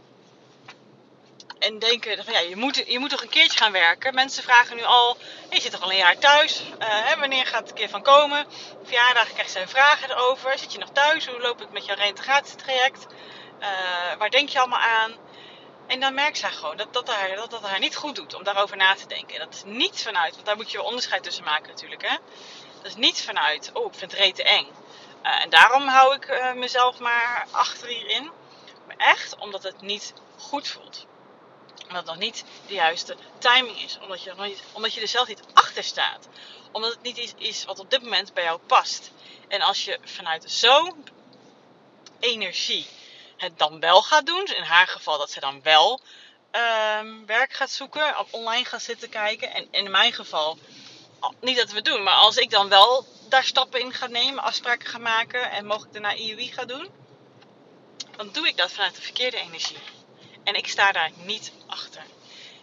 En 1.59 1.79
denken 1.79 2.23
van 2.23 2.33
ja, 2.33 2.39
je 2.39 2.55
moet, 2.55 2.83
je 2.87 2.99
moet 2.99 3.09
toch 3.09 3.21
een 3.21 3.29
keertje 3.29 3.57
gaan 3.57 3.71
werken. 3.71 4.13
Mensen 4.13 4.43
vragen 4.43 4.75
nu 4.75 4.83
al, 4.83 5.17
je 5.49 5.61
zit 5.61 5.71
toch 5.71 5.81
al 5.81 5.91
een 5.91 5.97
jaar 5.97 6.17
thuis. 6.17 6.61
Uh, 6.61 6.67
hè, 6.79 7.19
wanneer 7.19 7.45
gaat 7.45 7.59
het 7.59 7.69
een 7.69 7.75
keer 7.75 7.89
van 7.89 8.01
komen? 8.01 8.45
Verjaardag 8.83 9.33
krijg 9.33 9.53
je 9.53 9.67
vragen 9.67 10.09
erover. 10.09 10.57
Zit 10.57 10.71
je 10.71 10.79
nog 10.79 10.89
thuis? 10.89 11.27
Hoe 11.27 11.41
loopt 11.41 11.59
het 11.59 11.71
met 11.71 11.85
jouw 11.85 11.95
reintegratietraject? 11.95 13.05
Uh, 13.59 13.67
waar 14.17 14.29
denk 14.29 14.49
je 14.49 14.59
allemaal 14.59 14.79
aan? 14.79 15.15
En 15.87 15.99
dan 15.99 16.13
merkt 16.13 16.37
zij 16.37 16.51
gewoon 16.51 16.77
dat 16.77 16.93
dat, 16.93 17.09
haar, 17.09 17.35
dat 17.35 17.51
dat 17.51 17.61
haar 17.61 17.79
niet 17.79 17.95
goed 17.95 18.15
doet 18.15 18.33
om 18.33 18.43
daarover 18.43 18.77
na 18.77 18.95
te 18.95 19.07
denken. 19.07 19.35
En 19.35 19.45
dat 19.45 19.53
is 19.53 19.63
niet 19.65 20.01
vanuit, 20.01 20.33
want 20.33 20.45
daar 20.45 20.55
moet 20.55 20.71
je 20.71 20.81
onderscheid 20.81 21.23
tussen 21.23 21.43
maken 21.43 21.69
natuurlijk. 21.69 22.01
Hè? 22.01 22.15
Dat 22.75 22.85
is 22.85 22.95
niet 22.95 23.21
vanuit, 23.21 23.69
oh 23.73 23.85
ik 23.85 23.97
vind 23.97 24.11
het 24.11 24.19
rete 24.19 24.43
eng. 24.43 24.67
Uh, 25.23 25.41
en 25.41 25.49
daarom 25.49 25.87
hou 25.87 26.15
ik 26.15 26.27
uh, 26.29 26.53
mezelf 26.53 26.99
maar 26.99 27.47
achter 27.51 27.87
hierin. 27.87 28.31
Maar 28.87 28.97
echt 28.97 29.35
omdat 29.37 29.63
het 29.63 29.81
niet 29.81 30.13
goed 30.37 30.67
voelt. 30.67 31.05
Omdat 31.81 31.97
het 31.97 32.05
nog 32.05 32.17
niet 32.17 32.43
de 32.67 32.73
juiste 32.73 33.15
timing 33.37 33.81
is. 33.81 33.97
Omdat 34.01 34.23
je, 34.23 34.33
nog 34.35 34.45
niet, 34.45 34.63
omdat 34.71 34.93
je 34.93 35.01
er 35.01 35.07
zelf 35.07 35.27
niet 35.27 35.43
achter 35.53 35.83
staat. 35.83 36.27
Omdat 36.71 36.91
het 36.91 37.01
niet 37.01 37.17
iets 37.17 37.33
is 37.37 37.65
wat 37.65 37.79
op 37.79 37.89
dit 37.89 38.01
moment 38.01 38.33
bij 38.33 38.43
jou 38.43 38.59
past. 38.59 39.11
En 39.47 39.61
als 39.61 39.85
je 39.85 39.99
vanuit 40.03 40.43
zo'n 40.47 41.07
energie 42.19 42.87
dan 43.55 43.79
wel 43.79 44.01
gaat 44.01 44.25
doen. 44.25 44.45
Dus 44.45 44.55
in 44.55 44.63
haar 44.63 44.87
geval 44.87 45.17
dat 45.17 45.31
ze 45.31 45.39
dan 45.39 45.61
wel 45.61 46.01
um, 46.99 47.25
werk 47.25 47.53
gaat 47.53 47.71
zoeken, 47.71 48.19
op 48.19 48.27
online 48.31 48.65
gaat 48.65 48.81
zitten 48.81 49.09
kijken. 49.09 49.53
En 49.53 49.67
in 49.71 49.91
mijn 49.91 50.13
geval, 50.13 50.57
niet 51.41 51.57
dat 51.57 51.71
we 51.71 51.81
doen, 51.81 52.03
maar 52.03 52.13
als 52.13 52.37
ik 52.37 52.49
dan 52.49 52.69
wel 52.69 53.05
daar 53.29 53.43
stappen 53.43 53.81
in 53.81 53.93
ga 53.93 54.07
nemen, 54.07 54.43
afspraken 54.43 54.87
ga 54.87 54.97
maken 54.97 55.51
en 55.51 55.65
mogelijk 55.65 55.93
daarna 55.93 56.13
IUI 56.13 56.51
ga 56.51 56.65
doen, 56.65 56.89
dan 58.15 58.29
doe 58.31 58.47
ik 58.47 58.57
dat 58.57 58.71
vanuit 58.71 58.95
de 58.95 59.01
verkeerde 59.01 59.37
energie. 59.37 59.77
En 60.43 60.55
ik 60.55 60.67
sta 60.67 60.91
daar 60.91 61.11
niet 61.15 61.51
achter. 61.67 62.03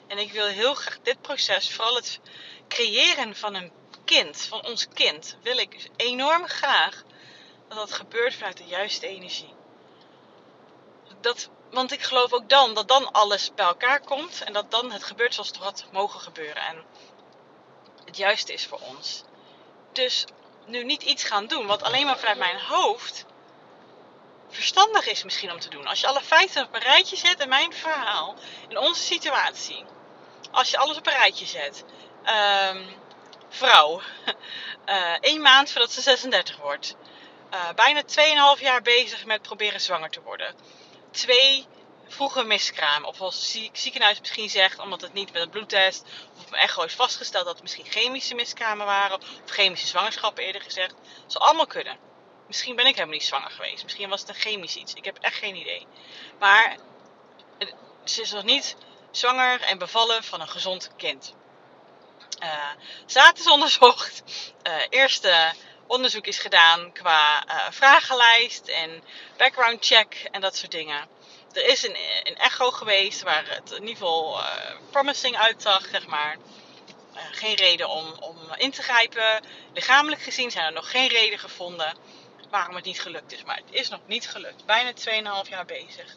En 0.07 0.19
ik 0.19 0.33
wil 0.33 0.47
heel 0.47 0.75
graag 0.75 0.99
dit 1.03 1.21
proces, 1.21 1.73
vooral 1.73 1.95
het 1.95 2.21
creëren 2.69 3.37
van 3.37 3.55
een 3.55 3.73
kind, 4.05 4.47
van 4.49 4.67
ons 4.67 4.89
kind, 4.89 5.37
wil 5.43 5.59
ik 5.59 5.91
enorm 5.97 6.47
graag 6.47 7.03
dat 7.69 7.79
dat 7.79 7.93
gebeurt 7.93 8.35
vanuit 8.35 8.57
de 8.57 8.65
juiste 8.65 9.07
energie 9.07 9.55
dat, 11.23 11.49
want 11.71 11.93
ik 11.93 12.03
geloof 12.03 12.33
ook 12.33 12.49
dan 12.49 12.75
dat 12.75 12.89
dan 12.89 13.13
alles 13.13 13.55
bij 13.55 13.67
elkaar 13.67 14.01
komt 14.01 14.43
en 14.43 14.53
dat 14.53 14.71
dan 14.71 14.91
het 14.91 15.05
gebeurt 15.05 15.35
zoals 15.35 15.49
het 15.49 15.59
had 15.59 15.85
mogen 15.93 16.21
gebeuren. 16.21 16.63
En 16.63 16.85
het 18.05 18.17
juiste 18.17 18.53
is 18.53 18.67
voor 18.67 18.79
ons. 18.81 19.23
Dus 19.93 20.25
nu 20.67 20.85
niet 20.85 21.03
iets 21.03 21.25
gaan 21.25 21.47
doen 21.47 21.67
wat 21.67 21.83
alleen 21.83 22.07
maar 22.07 22.19
vanuit 22.19 22.39
mijn 22.39 22.61
hoofd 22.61 23.25
verstandig 24.49 25.07
is 25.07 25.25
misschien 25.25 25.53
om 25.53 25.61
te 25.61 25.69
doen. 25.69 25.87
Als 25.87 26.01
je 26.01 26.07
alle 26.07 26.21
feiten 26.21 26.65
op 26.65 26.75
een 26.75 26.81
rijtje 26.81 27.17
zet 27.17 27.41
in 27.41 27.49
mijn 27.49 27.73
verhaal, 27.73 28.35
in 28.69 28.79
onze 28.79 29.03
situatie. 29.03 29.85
Als 30.51 30.71
je 30.71 30.79
alles 30.79 30.97
op 30.97 31.07
een 31.07 31.13
rijtje 31.13 31.47
zet. 31.47 31.85
Um, 32.71 32.87
vrouw. 33.49 34.01
Uh, 35.23 35.41
maand 35.41 35.71
voordat 35.71 35.93
ze 35.93 36.01
36 36.01 36.57
wordt. 36.57 36.97
Uh, 37.55 37.73
bijna 37.75 38.03
2,5 38.57 38.63
jaar 38.63 38.83
bezig 38.83 39.25
met 39.25 39.43
proberen 39.43 39.81
zwanger 39.81 40.11
te 40.11 40.21
worden 40.23 40.55
twee 41.13 41.67
vroege 42.09 42.45
miskramen. 42.45 43.09
Of 43.09 43.21
als 43.21 43.59
ziekenhuis 43.73 44.21
misschien 44.21 44.51
zegt, 44.51 44.79
omdat 44.79 45.01
het 45.01 45.13
niet 45.13 45.33
met 45.33 45.43
een 45.43 45.51
bloedtest 45.51 46.05
of 46.39 46.47
een 46.47 46.59
echo 46.59 46.83
is 46.83 46.95
vastgesteld 46.95 47.45
dat 47.45 47.55
het 47.55 47.63
misschien 47.63 47.87
chemische 47.87 48.35
miskramen 48.35 48.87
waren. 48.87 49.17
Of 49.17 49.25
chemische 49.47 49.87
zwangerschappen 49.87 50.45
eerder 50.45 50.63
gezegd. 50.63 50.95
Dat 51.23 51.33
zou 51.33 51.45
allemaal 51.45 51.67
kunnen. 51.67 51.99
Misschien 52.47 52.77
ben 52.77 52.87
ik 52.87 52.95
helemaal 52.95 53.15
niet 53.15 53.25
zwanger 53.25 53.51
geweest. 53.51 53.83
Misschien 53.83 54.09
was 54.09 54.21
het 54.21 54.29
een 54.29 54.35
chemisch 54.35 54.77
iets. 54.77 54.95
Ik 54.95 55.05
heb 55.05 55.19
echt 55.19 55.37
geen 55.37 55.57
idee. 55.57 55.87
Maar 56.39 56.77
ze 58.05 58.21
is 58.21 58.33
nog 58.33 58.45
niet 58.45 58.77
zwanger 59.11 59.61
en 59.61 59.79
bevallen 59.79 60.25
van 60.25 60.41
een 60.41 60.49
gezond 60.49 60.91
kind. 60.97 61.35
Uh, 62.43 62.71
status 63.07 63.51
onderzocht. 63.51 64.23
Uh, 64.63 64.75
eerste 64.89 65.53
onderzoek 65.87 66.27
is 66.27 66.39
gedaan 66.39 66.93
qua 66.93 67.45
uh, 67.47 67.67
vragenlijst 67.71 68.69
en 68.69 69.03
background 69.37 69.87
check 69.87 70.29
en 70.31 70.41
dat 70.41 70.57
soort 70.57 70.71
dingen. 70.71 71.09
Er 71.53 71.67
is 71.67 71.83
een, 71.83 71.97
een 72.23 72.37
echo 72.37 72.71
geweest 72.71 73.23
waar 73.23 73.45
het 73.49 73.71
in 73.71 73.81
ieder 73.81 73.97
geval 73.97 74.39
uh, 74.39 74.47
promising 74.91 75.37
uitzag, 75.37 75.87
zeg 75.91 76.07
maar. 76.07 76.37
Uh, 77.15 77.21
geen 77.31 77.55
reden 77.55 77.89
om, 77.89 78.15
om 78.21 78.37
in 78.57 78.71
te 78.71 78.83
grijpen. 78.83 79.45
Lichamelijk 79.75 80.23
gezien 80.23 80.51
zijn 80.51 80.67
er 80.67 80.73
nog 80.73 80.91
geen 80.91 81.09
reden 81.09 81.39
gevonden 81.39 81.97
waarom 82.51 82.75
het 82.75 82.85
niet 82.85 83.01
gelukt 83.01 83.33
is. 83.33 83.45
Maar 83.45 83.57
het 83.57 83.65
is 83.71 83.89
nog 83.89 84.01
niet 84.07 84.29
gelukt. 84.29 84.65
Bijna 84.67 84.93
2,5 85.45 85.49
jaar 85.51 85.65
bezig. 85.67 86.17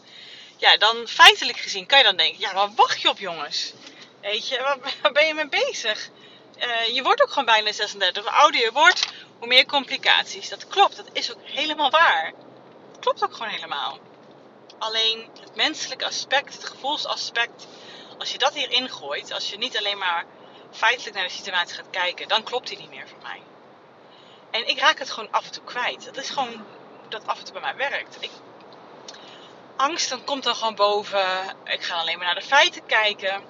Ja, 0.57 0.77
dan 0.77 1.07
feitelijk 1.07 1.57
gezien 1.57 1.85
kan 1.85 1.97
je 1.97 2.03
dan 2.03 2.15
denken, 2.15 2.39
ja, 2.39 2.53
waar 2.53 2.73
wacht 2.75 3.01
je 3.01 3.09
op 3.09 3.19
jongens? 3.19 3.73
Weet 4.21 4.47
je, 4.47 4.61
waar, 4.61 4.77
waar 5.01 5.11
ben 5.11 5.27
je 5.27 5.33
mee 5.33 5.47
bezig? 5.47 6.09
Uh, 6.57 6.95
je 6.95 7.03
wordt 7.03 7.21
ook 7.21 7.29
gewoon 7.29 7.45
bijna 7.45 7.71
36. 7.71 8.23
Hoe 8.23 8.31
ouder 8.31 8.61
je 8.61 8.71
wordt, 8.71 9.05
hoe 9.39 9.47
meer 9.47 9.65
complicaties. 9.65 10.49
Dat 10.49 10.67
klopt, 10.67 10.95
dat 10.95 11.09
is 11.11 11.33
ook 11.33 11.41
helemaal 11.43 11.89
waar. 11.89 12.33
Dat 12.91 12.99
klopt 12.99 13.23
ook 13.23 13.33
gewoon 13.33 13.51
helemaal. 13.51 13.99
Alleen 14.77 15.29
het 15.39 15.55
menselijke 15.55 16.05
aspect, 16.05 16.53
het 16.53 16.65
gevoelsaspect, 16.65 17.67
als 18.17 18.31
je 18.31 18.37
dat 18.37 18.53
hierin 18.53 18.89
gooit, 18.89 19.31
als 19.31 19.49
je 19.49 19.57
niet 19.57 19.77
alleen 19.77 19.97
maar 19.97 20.25
feitelijk 20.71 21.15
naar 21.15 21.27
de 21.27 21.33
situatie 21.33 21.75
gaat 21.75 21.89
kijken, 21.89 22.27
dan 22.27 22.43
klopt 22.43 22.67
die 22.67 22.77
niet 22.77 22.89
meer 22.89 23.07
voor 23.07 23.21
mij. 23.21 23.41
En 24.51 24.67
ik 24.67 24.79
raak 24.79 24.99
het 24.99 25.11
gewoon 25.11 25.31
af 25.31 25.45
en 25.45 25.51
toe 25.51 25.63
kwijt. 25.63 26.05
Dat 26.05 26.17
is 26.17 26.29
gewoon 26.29 26.65
dat 27.09 27.27
af 27.27 27.37
en 27.37 27.43
toe 27.43 27.53
bij 27.53 27.61
mij 27.61 27.75
werkt. 27.75 28.17
Angst 29.75 30.09
dan 30.09 30.23
komt 30.23 30.43
dan 30.43 30.55
gewoon 30.55 30.75
boven. 30.75 31.55
Ik 31.63 31.83
ga 31.83 31.95
alleen 31.95 32.17
maar 32.17 32.25
naar 32.25 32.35
de 32.35 32.41
feiten 32.41 32.85
kijken. 32.85 33.43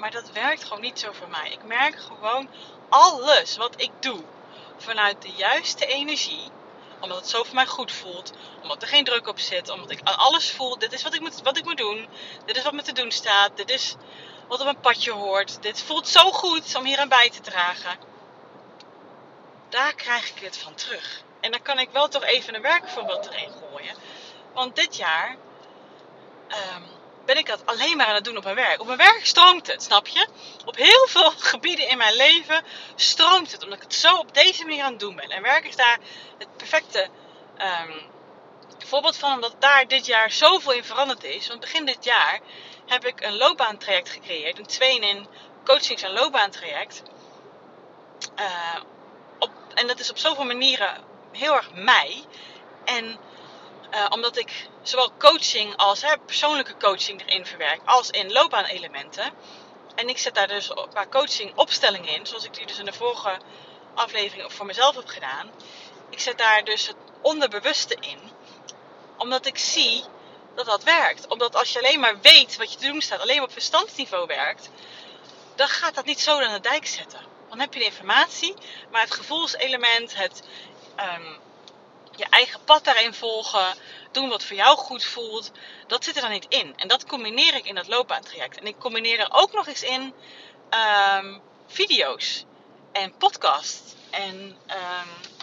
Maar 0.00 0.10
dat 0.10 0.30
werkt 0.30 0.64
gewoon 0.64 0.80
niet 0.80 1.00
zo 1.00 1.12
voor 1.12 1.28
mij. 1.28 1.50
Ik 1.50 1.64
merk 1.64 2.00
gewoon 2.00 2.48
alles 2.88 3.56
wat 3.56 3.80
ik 3.80 3.90
doe 4.00 4.22
vanuit 4.76 5.22
de 5.22 5.30
juiste 5.30 5.86
energie. 5.86 6.50
Omdat 7.00 7.18
het 7.18 7.28
zo 7.28 7.42
voor 7.42 7.54
mij 7.54 7.66
goed 7.66 7.92
voelt. 7.92 8.32
Omdat 8.62 8.82
er 8.82 8.88
geen 8.88 9.04
druk 9.04 9.26
op 9.26 9.38
zit. 9.38 9.68
Omdat 9.68 9.90
ik 9.90 10.00
aan 10.02 10.16
alles 10.16 10.50
voel. 10.50 10.78
Dit 10.78 10.92
is 10.92 11.02
wat 11.02 11.14
ik 11.14 11.20
moet, 11.20 11.42
wat 11.42 11.56
ik 11.56 11.64
moet 11.64 11.76
doen. 11.76 12.08
Dit 12.44 12.56
is 12.56 12.62
wat 12.62 12.72
me 12.72 12.82
te 12.82 12.92
doen 12.92 13.10
staat. 13.10 13.56
Dit 13.56 13.70
is 13.70 13.94
wat 14.48 14.58
op 14.58 14.64
mijn 14.64 14.80
padje 14.80 15.12
hoort. 15.12 15.62
Dit 15.62 15.82
voelt 15.82 16.08
zo 16.08 16.30
goed 16.30 16.74
om 16.74 16.84
hier 16.84 16.98
aan 16.98 17.08
bij 17.08 17.30
te 17.30 17.40
dragen. 17.40 17.98
Daar 19.68 19.94
krijg 19.94 20.30
ik 20.30 20.42
het 20.42 20.58
van 20.58 20.74
terug. 20.74 21.22
En 21.40 21.50
dan 21.50 21.62
kan 21.62 21.78
ik 21.78 21.90
wel 21.90 22.08
toch 22.08 22.24
even 22.24 22.54
een 22.54 22.62
werkvoorbeeld 22.62 23.26
erin 23.26 23.50
gooien. 23.50 23.94
Want 24.52 24.76
dit 24.76 24.96
jaar 24.96 25.36
um, 26.48 26.99
ben 27.26 27.36
ik 27.36 27.46
dat 27.46 27.66
alleen 27.66 27.96
maar 27.96 28.06
aan 28.06 28.14
het 28.14 28.24
doen 28.24 28.36
op 28.36 28.44
mijn 28.44 28.56
werk. 28.56 28.80
Op 28.80 28.86
mijn 28.86 28.98
werk 28.98 29.26
stroomt 29.26 29.66
het, 29.66 29.82
snap 29.82 30.06
je? 30.06 30.26
Op 30.64 30.76
heel 30.76 31.06
veel 31.08 31.30
gebieden 31.52 31.88
in 31.88 31.98
mijn 31.98 32.14
leven 32.14 32.64
stroomt 32.94 33.52
het. 33.52 33.62
Omdat 33.62 33.78
ik 33.78 33.84
het 33.84 33.94
zo 33.94 34.16
op 34.16 34.34
deze 34.34 34.64
manier 34.64 34.82
aan 34.82 34.90
het 34.90 35.00
doen 35.00 35.16
ben. 35.16 35.28
En 35.28 35.42
werk 35.42 35.66
is 35.66 35.76
daar 35.76 35.98
het 36.38 36.56
perfecte 36.56 37.08
um, 37.58 38.10
voorbeeld 38.86 39.16
van. 39.16 39.32
Omdat 39.32 39.54
daar 39.58 39.88
dit 39.88 40.06
jaar 40.06 40.30
zoveel 40.30 40.72
in 40.72 40.84
veranderd 40.84 41.24
is. 41.24 41.48
Want 41.48 41.60
begin 41.60 41.84
dit 41.84 42.04
jaar 42.04 42.40
heb 42.86 43.04
ik 43.04 43.20
een 43.20 43.36
loopbaantraject 43.36 44.10
gecreëerd. 44.10 44.58
Een 44.58 44.66
2 44.66 45.00
in 45.00 45.26
coachings- 45.64 46.02
en 46.02 46.12
loopbaantraject. 46.12 47.02
Uh, 48.40 48.80
op, 49.38 49.50
en 49.74 49.86
dat 49.86 49.98
is 49.98 50.10
op 50.10 50.18
zoveel 50.18 50.44
manieren 50.44 51.04
heel 51.32 51.54
erg 51.54 51.74
mij. 51.74 52.24
En 52.84 53.18
uh, 53.90 54.06
omdat 54.10 54.36
ik 54.36 54.68
zowel 54.82 55.12
coaching 55.18 55.76
als 55.76 56.02
hè, 56.02 56.18
persoonlijke 56.18 56.76
coaching 56.76 57.22
erin 57.26 57.46
verwerk, 57.46 57.80
als 57.84 58.10
in 58.10 58.32
loopbaanelementen. 58.32 59.32
En 59.94 60.08
ik 60.08 60.18
zet 60.18 60.34
daar 60.34 60.48
dus 60.48 60.70
qua 60.90 61.06
coaching 61.06 61.56
opstellingen 61.56 62.08
in, 62.08 62.26
zoals 62.26 62.44
ik 62.44 62.54
die 62.54 62.66
dus 62.66 62.78
in 62.78 62.84
de 62.84 62.92
vorige 62.92 63.38
aflevering 63.94 64.52
voor 64.52 64.66
mezelf 64.66 64.96
heb 64.96 65.06
gedaan. 65.06 65.50
Ik 66.10 66.20
zet 66.20 66.38
daar 66.38 66.64
dus 66.64 66.86
het 66.86 66.96
onderbewuste 67.20 67.96
in, 68.00 68.18
omdat 69.16 69.46
ik 69.46 69.58
zie 69.58 70.04
dat 70.54 70.66
dat 70.66 70.82
werkt. 70.82 71.26
Omdat 71.26 71.56
als 71.56 71.72
je 71.72 71.78
alleen 71.78 72.00
maar 72.00 72.20
weet 72.20 72.56
wat 72.56 72.72
je 72.72 72.78
te 72.78 72.86
doen 72.86 73.00
staat, 73.00 73.20
alleen 73.20 73.36
maar 73.36 73.44
op 73.44 73.52
verstandsniveau 73.52 74.26
werkt, 74.26 74.70
dan 75.54 75.68
gaat 75.68 75.94
dat 75.94 76.04
niet 76.04 76.20
zo 76.20 76.40
aan 76.40 76.52
de 76.52 76.60
dijk 76.60 76.86
zetten. 76.86 77.20
Dan 77.48 77.60
heb 77.60 77.72
je 77.72 77.78
de 77.78 77.84
informatie, 77.84 78.54
maar 78.90 79.00
het 79.00 79.14
gevoelselement, 79.14 80.16
het 80.16 80.42
um, 80.96 81.38
je 82.20 82.26
eigen 82.30 82.64
pad 82.64 82.84
daarin 82.84 83.14
volgen, 83.14 83.74
doen 84.12 84.28
wat 84.28 84.44
voor 84.44 84.56
jou 84.56 84.76
goed 84.76 85.04
voelt, 85.04 85.50
dat 85.86 86.04
zit 86.04 86.16
er 86.16 86.22
dan 86.22 86.30
niet 86.30 86.46
in. 86.48 86.72
En 86.76 86.88
dat 86.88 87.06
combineer 87.06 87.54
ik 87.54 87.64
in 87.64 87.74
dat 87.74 87.88
loopbaantraject. 87.88 88.58
En 88.58 88.66
ik 88.66 88.78
combineer 88.78 89.18
er 89.18 89.32
ook 89.32 89.52
nog 89.52 89.66
eens 89.66 89.82
in 89.82 90.14
um, 91.18 91.40
video's 91.66 92.44
en 92.92 93.16
podcasts. 93.16 93.94
En 94.10 94.56
um, 94.68 95.38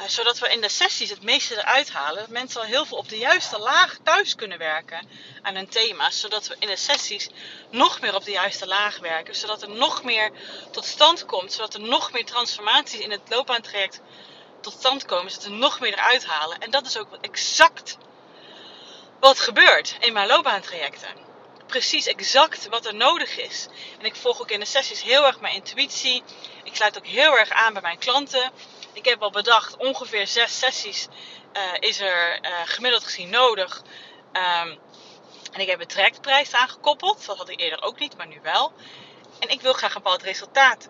uh, 0.00 0.06
zodat 0.06 0.38
we 0.38 0.48
in 0.48 0.60
de 0.60 0.68
sessies 0.68 1.10
het 1.10 1.22
meeste 1.22 1.56
eruit 1.56 1.90
halen. 1.90 2.20
Dat 2.20 2.28
mensen 2.28 2.60
al 2.60 2.66
heel 2.66 2.86
veel 2.86 2.96
op 2.96 3.08
de 3.08 3.18
juiste 3.18 3.58
laag 3.58 3.98
thuis 4.04 4.34
kunnen 4.34 4.58
werken 4.58 5.08
aan 5.42 5.54
hun 5.54 5.68
thema's. 5.68 6.20
Zodat 6.20 6.46
we 6.46 6.56
in 6.58 6.68
de 6.68 6.76
sessies 6.76 7.28
nog 7.70 8.00
meer 8.00 8.14
op 8.14 8.24
de 8.24 8.30
juiste 8.30 8.66
laag 8.66 8.98
werken. 8.98 9.36
Zodat 9.36 9.62
er 9.62 9.70
nog 9.70 10.04
meer 10.04 10.30
tot 10.70 10.84
stand 10.84 11.24
komt. 11.24 11.52
Zodat 11.52 11.74
er 11.74 11.80
nog 11.80 12.12
meer 12.12 12.24
transformaties 12.24 13.00
in 13.00 13.10
het 13.10 13.20
loopbaantraject 13.28 14.00
tot 14.60 14.72
stand 14.72 15.04
komen. 15.04 15.30
Zodat 15.30 15.46
we 15.46 15.54
nog 15.54 15.80
meer 15.80 15.92
eruit 15.92 16.26
halen. 16.26 16.58
En 16.58 16.70
dat 16.70 16.86
is 16.86 16.98
ook 16.98 17.08
exact 17.20 17.96
wat 19.20 19.40
gebeurt 19.40 19.96
in 20.00 20.12
mijn 20.12 20.28
loopbaantrajecten. 20.28 21.28
Precies 21.66 22.06
exact 22.06 22.68
wat 22.68 22.86
er 22.86 22.94
nodig 22.94 23.38
is. 23.38 23.68
En 23.98 24.04
ik 24.04 24.16
volg 24.16 24.40
ook 24.40 24.50
in 24.50 24.60
de 24.60 24.66
sessies 24.66 25.02
heel 25.02 25.26
erg 25.26 25.40
mijn 25.40 25.54
intuïtie. 25.54 26.22
Ik 26.64 26.76
sluit 26.76 26.98
ook 26.98 27.06
heel 27.06 27.38
erg 27.38 27.50
aan 27.50 27.72
bij 27.72 27.82
mijn 27.82 27.98
klanten. 27.98 28.52
Ik 28.92 29.04
heb 29.04 29.22
al 29.22 29.30
bedacht, 29.30 29.76
ongeveer 29.76 30.26
zes 30.26 30.58
sessies 30.58 31.08
uh, 31.52 31.62
is 31.78 32.00
er 32.00 32.38
uh, 32.44 32.50
gemiddeld 32.64 33.04
gezien 33.04 33.30
nodig. 33.30 33.82
Um, 34.32 34.78
en 35.52 35.60
ik 35.60 35.68
heb 35.68 35.80
een 35.80 35.86
trajectprijs 35.86 36.52
aangekoppeld. 36.52 37.26
Dat 37.26 37.38
had 37.38 37.48
ik 37.48 37.60
eerder 37.60 37.82
ook 37.82 37.98
niet, 37.98 38.16
maar 38.16 38.26
nu 38.26 38.40
wel. 38.42 38.72
En 39.38 39.48
ik 39.48 39.60
wil 39.60 39.72
graag 39.72 39.94
een 39.94 40.02
bepaald 40.02 40.22
resultaat 40.22 40.88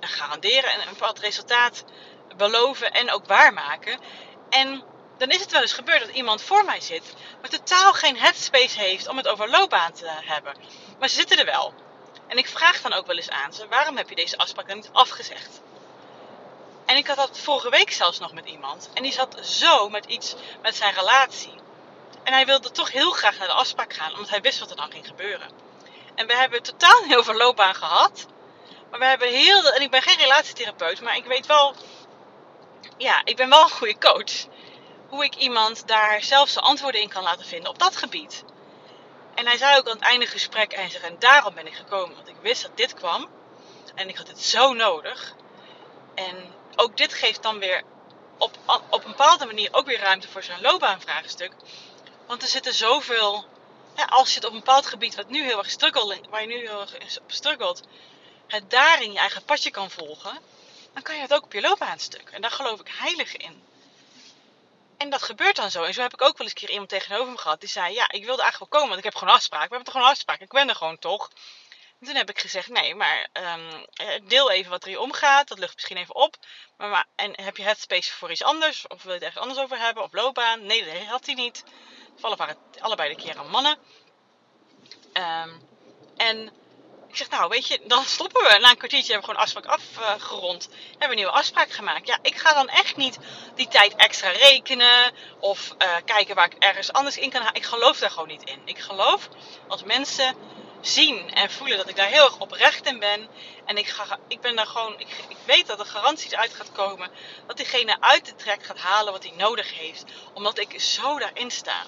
garanderen 0.00 0.70
en 0.70 0.80
een 0.80 0.92
bepaald 0.92 1.18
resultaat 1.18 1.84
beloven 2.36 2.92
en 2.92 3.10
ook 3.10 3.26
waarmaken. 3.26 3.98
En 4.48 4.82
dan 5.18 5.28
is 5.28 5.40
het 5.40 5.52
wel 5.52 5.60
eens 5.60 5.72
gebeurd 5.72 6.00
dat 6.00 6.14
iemand 6.14 6.42
voor 6.42 6.64
mij 6.64 6.80
zit, 6.80 7.14
maar 7.40 7.50
totaal 7.50 7.92
geen 7.92 8.16
headspace 8.16 8.78
heeft 8.78 9.08
om 9.08 9.16
het 9.16 9.28
over 9.28 9.50
loopbaan 9.50 9.92
te 9.92 10.10
hebben. 10.24 10.54
Maar 10.98 11.08
ze 11.08 11.14
zitten 11.14 11.38
er 11.38 11.44
wel. 11.44 11.74
En 12.28 12.38
ik 12.38 12.48
vraag 12.48 12.80
dan 12.80 12.92
ook 12.92 13.06
wel 13.06 13.16
eens 13.16 13.30
aan 13.30 13.52
ze: 13.52 13.68
waarom 13.68 13.96
heb 13.96 14.08
je 14.08 14.14
deze 14.14 14.38
afspraak 14.38 14.68
dan 14.68 14.76
niet 14.76 14.90
afgezegd? 14.92 15.60
En 16.86 16.96
ik 16.96 17.06
had 17.06 17.16
dat 17.16 17.38
vorige 17.38 17.70
week 17.70 17.92
zelfs 17.92 18.18
nog 18.18 18.32
met 18.32 18.46
iemand. 18.46 18.90
En 18.94 19.02
die 19.02 19.12
zat 19.12 19.36
zo 19.42 19.88
met 19.88 20.04
iets 20.04 20.34
met 20.62 20.76
zijn 20.76 20.94
relatie. 20.94 21.54
En 22.22 22.32
hij 22.32 22.46
wilde 22.46 22.70
toch 22.70 22.92
heel 22.92 23.10
graag 23.10 23.38
naar 23.38 23.46
de 23.46 23.54
afspraak 23.54 23.92
gaan, 23.92 24.12
omdat 24.12 24.28
hij 24.28 24.40
wist 24.40 24.58
wat 24.58 24.70
er 24.70 24.76
dan 24.76 24.90
ging 24.90 25.06
gebeuren. 25.06 25.50
En 26.14 26.26
we 26.26 26.36
hebben 26.36 26.62
totaal 26.62 27.02
heel 27.02 27.24
veel 27.24 27.34
loopbaan 27.34 27.74
gehad. 27.74 28.26
Maar 28.90 28.98
we 28.98 29.06
hebben 29.06 29.28
heel. 29.28 29.70
En 29.72 29.82
ik 29.82 29.90
ben 29.90 30.02
geen 30.02 30.18
relatietherapeut, 30.18 31.00
maar 31.00 31.16
ik 31.16 31.24
weet 31.24 31.46
wel. 31.46 31.74
Ja, 32.96 33.20
ik 33.24 33.36
ben 33.36 33.48
wel 33.48 33.62
een 33.62 33.70
goede 33.70 33.98
coach. 33.98 34.46
Hoe 35.08 35.24
ik 35.24 35.34
iemand 35.34 35.86
daar 35.86 36.22
zelf 36.22 36.48
zijn 36.48 36.64
antwoorden 36.64 37.00
in 37.00 37.08
kan 37.08 37.22
laten 37.22 37.46
vinden 37.46 37.70
op 37.70 37.78
dat 37.78 37.96
gebied. 37.96 38.44
En 39.34 39.46
hij 39.46 39.56
zei 39.56 39.78
ook 39.78 39.86
aan 39.88 39.96
het 39.96 40.04
einde 40.04 40.26
gesprek: 40.26 40.72
en, 40.72 41.02
en 41.02 41.16
daarom 41.18 41.54
ben 41.54 41.66
ik 41.66 41.74
gekomen, 41.74 42.16
want 42.16 42.28
ik 42.28 42.36
wist 42.40 42.62
dat 42.62 42.76
dit 42.76 42.94
kwam. 42.94 43.28
En 43.94 44.08
ik 44.08 44.16
had 44.16 44.26
dit 44.26 44.40
zo 44.42 44.72
nodig. 44.72 45.34
En 46.14 46.54
ook 46.76 46.96
dit 46.96 47.14
geeft 47.14 47.42
dan 47.42 47.58
weer 47.58 47.82
op, 48.38 48.58
op 48.90 49.04
een 49.04 49.10
bepaalde 49.10 49.46
manier 49.46 49.68
ook 49.72 49.86
weer 49.86 50.00
ruimte 50.00 50.28
voor 50.28 50.42
zo'n 50.42 50.60
loopbaanvraagstuk. 50.60 51.52
Want 52.26 52.42
er 52.42 52.48
zitten 52.48 52.74
zoveel. 52.74 53.44
als 54.08 54.28
je 54.28 54.34
het 54.34 54.44
op 54.44 54.52
een 54.52 54.58
bepaald 54.58 54.86
gebied 54.86 55.14
wat 55.14 55.28
nu 55.28 55.44
heel 55.44 55.58
erg 55.58 55.70
struggelt, 55.70 56.28
waar 56.30 56.40
je 56.40 56.46
nu 56.46 56.58
heel 56.58 56.80
erg 56.80 57.18
op 57.22 57.32
struggelt, 57.32 57.82
het 58.46 58.70
daarin 58.70 59.12
je 59.12 59.18
eigen 59.18 59.44
padje 59.44 59.70
kan 59.70 59.90
volgen, 59.90 60.38
dan 60.92 61.02
kan 61.02 61.14
je 61.14 61.20
het 61.20 61.34
ook 61.34 61.44
op 61.44 61.52
je 61.52 61.60
loopbaanstuk. 61.60 62.30
En 62.30 62.40
daar 62.40 62.50
geloof 62.50 62.80
ik 62.80 62.88
heilig 62.98 63.36
in. 63.36 63.62
En 64.96 65.10
dat 65.10 65.22
gebeurt 65.22 65.56
dan 65.56 65.70
zo. 65.70 65.82
En 65.82 65.94
zo 65.94 66.02
heb 66.02 66.12
ik 66.12 66.22
ook 66.22 66.38
wel 66.38 66.46
eens 66.46 66.54
een 66.54 66.60
keer 66.60 66.70
iemand 66.70 66.88
tegenover 66.88 67.32
me 67.32 67.38
gehad 67.38 67.60
die 67.60 67.68
zei: 67.68 67.94
Ja, 67.94 68.10
ik 68.10 68.24
wilde 68.24 68.42
eigenlijk 68.42 68.72
wel 68.72 68.80
komen, 68.80 68.88
want 68.88 68.98
ik 68.98 69.12
heb 69.12 69.14
gewoon 69.14 69.34
afspraak. 69.34 69.68
We 69.68 69.74
hebben 69.74 69.84
toch 69.84 69.94
gewoon 69.94 70.10
afspraak. 70.10 70.40
Ik 70.40 70.48
ben 70.48 70.68
er 70.68 70.74
gewoon 70.74 70.98
toch. 70.98 71.30
En 72.00 72.06
toen 72.06 72.14
heb 72.14 72.30
ik 72.30 72.40
gezegd, 72.40 72.68
nee, 72.68 72.94
maar 72.94 73.28
um, 73.32 73.86
deel 74.28 74.50
even 74.50 74.70
wat 74.70 74.82
er 74.82 74.88
hier 74.88 75.00
omgaat. 75.00 75.48
Dat 75.48 75.58
lucht 75.58 75.74
misschien 75.74 75.96
even 75.96 76.14
op. 76.14 76.36
Maar, 76.76 76.88
maar, 76.88 77.06
en 77.14 77.40
heb 77.40 77.56
je 77.56 77.62
headspace 77.62 78.12
voor 78.12 78.30
iets 78.30 78.42
anders? 78.42 78.86
Of 78.86 79.02
wil 79.02 79.12
je 79.12 79.18
het 79.18 79.26
ergens 79.26 79.42
anders 79.42 79.60
over 79.60 79.78
hebben? 79.78 80.02
Of 80.02 80.12
loopbaan? 80.12 80.66
Nee, 80.66 80.84
dat 80.84 81.02
had 81.02 81.26
hij 81.26 81.34
niet. 81.34 81.64
Vallen 82.16 82.36
waren 82.36 82.56
allebei 82.78 83.14
de 83.14 83.22
keren 83.22 83.50
mannen. 83.50 83.78
Um, 85.12 85.68
en 86.16 86.52
ik 87.10 87.16
zeg, 87.16 87.30
nou 87.30 87.48
weet 87.48 87.66
je, 87.66 87.80
dan 87.84 88.04
stoppen 88.04 88.42
we. 88.42 88.58
Na 88.58 88.70
een 88.70 88.76
kwartiertje 88.76 89.12
hebben 89.12 89.30
we 89.30 89.36
gewoon 89.36 89.62
afspraak 89.62 89.80
afgerond. 90.04 90.68
Hebben 90.88 90.98
we 90.98 91.06
een 91.06 91.14
nieuwe 91.14 91.30
afspraak 91.30 91.70
gemaakt. 91.70 92.06
Ja, 92.06 92.18
ik 92.22 92.36
ga 92.36 92.54
dan 92.54 92.68
echt 92.68 92.96
niet 92.96 93.18
die 93.54 93.68
tijd 93.68 93.94
extra 93.96 94.30
rekenen. 94.30 95.12
Of 95.40 95.74
uh, 95.78 95.96
kijken 96.04 96.34
waar 96.34 96.46
ik 96.46 96.54
ergens 96.58 96.92
anders 96.92 97.18
in 97.18 97.30
kan 97.30 97.40
halen. 97.40 97.56
Ik 97.56 97.64
geloof 97.64 97.98
daar 97.98 98.10
gewoon 98.10 98.28
niet 98.28 98.44
in. 98.44 98.62
Ik 98.64 98.78
geloof 98.78 99.28
als 99.68 99.82
mensen 99.82 100.34
zien 100.80 101.34
en 101.34 101.50
voelen 101.50 101.76
dat 101.76 101.88
ik 101.88 101.96
daar 101.96 102.08
heel 102.08 102.24
erg 102.24 102.38
oprecht 102.38 102.86
in 102.86 102.98
ben. 102.98 103.28
En 103.64 103.76
ik, 103.76 103.88
ga, 103.88 104.18
ik 104.28 104.40
ben 104.40 104.56
daar 104.56 104.66
gewoon, 104.66 105.00
ik, 105.00 105.08
ik 105.28 105.36
weet 105.44 105.66
dat 105.66 105.80
er 105.80 105.86
garanties 105.86 106.34
uit 106.34 106.54
gaat 106.54 106.72
komen. 106.72 107.10
Dat 107.46 107.56
diegene 107.56 108.00
uit 108.00 108.26
de 108.26 108.36
trek 108.36 108.64
gaat 108.64 108.78
halen 108.78 109.12
wat 109.12 109.22
hij 109.22 109.32
nodig 109.36 109.78
heeft. 109.78 110.04
Omdat 110.34 110.58
ik 110.58 110.80
zo 110.80 111.18
daarin 111.18 111.50
sta. 111.50 111.86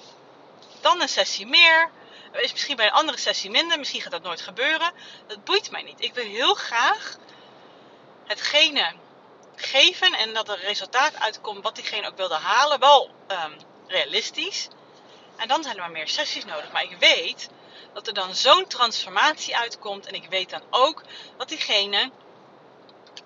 Dan 0.81 1.01
een 1.01 1.09
sessie 1.09 1.47
meer. 1.47 1.91
Is 2.33 2.51
misschien 2.51 2.75
bij 2.75 2.85
een 2.85 2.91
andere 2.91 3.17
sessie 3.17 3.49
minder. 3.49 3.79
Misschien 3.79 4.01
gaat 4.01 4.11
dat 4.11 4.23
nooit 4.23 4.41
gebeuren. 4.41 4.91
Dat 5.27 5.43
boeit 5.43 5.71
mij 5.71 5.81
niet. 5.81 6.01
Ik 6.01 6.13
wil 6.13 6.23
heel 6.23 6.53
graag 6.53 7.17
hetgene 8.25 8.93
geven. 9.55 10.13
En 10.13 10.33
dat 10.33 10.49
er 10.49 10.59
resultaat 10.59 11.19
uitkomt 11.19 11.63
wat 11.63 11.75
diegene 11.75 12.07
ook 12.07 12.17
wilde 12.17 12.35
halen. 12.35 12.79
Wel 12.79 13.09
um, 13.27 13.57
realistisch. 13.87 14.67
En 15.35 15.47
dan 15.47 15.63
zijn 15.63 15.75
er 15.75 15.81
maar 15.81 15.91
meer 15.91 16.07
sessies 16.07 16.45
nodig. 16.45 16.71
Maar 16.71 16.83
ik 16.83 16.97
weet 16.99 17.49
dat 17.93 18.07
er 18.07 18.13
dan 18.13 18.35
zo'n 18.35 18.67
transformatie 18.67 19.57
uitkomt. 19.57 20.05
En 20.05 20.13
ik 20.13 20.25
weet 20.29 20.49
dan 20.49 20.61
ook 20.69 21.03
dat 21.37 21.49
diegene 21.49 22.11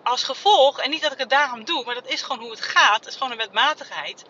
als 0.04 0.24
gevolg, 0.24 0.80
en 0.80 0.89
niet 0.89 1.02
dat 1.02 1.12
ik 1.12 1.17
het 1.17 1.30
daarom 1.30 1.65
doe, 1.65 1.84
maar 1.86 1.96
dat 1.96 2.08
is 2.08 2.22
gewoon 2.22 2.39
hoe 2.41 2.52
het 2.52 2.62
gaat, 2.62 3.00
het 3.00 3.08
is 3.08 3.13
gewoon 3.13 3.32
een 3.32 3.38
wetmatigheid, 3.38 4.24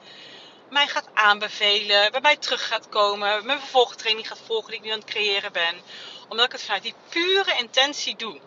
mij 0.70 0.88
gaat 0.88 1.10
aanbevelen, 1.14 2.12
bij 2.12 2.22
mij 2.22 2.38
terug 2.38 2.68
gaat 2.68 2.90
komen, 2.90 3.46
mijn 3.46 3.60
vervolgtraining 3.60 4.28
gaat 4.28 4.42
volgen 4.46 4.70
die 4.70 4.80
ik 4.80 4.86
nu 4.86 4.92
aan 4.92 5.00
het 5.00 5.10
creëren 5.10 5.52
ben. 5.52 5.82
Omdat 6.30 6.46
ik 6.46 6.52
het 6.52 6.64
vanuit 6.64 6.84
die 6.84 6.96
pure 7.10 7.58
intentie 7.58 8.16
doe. 8.16 8.40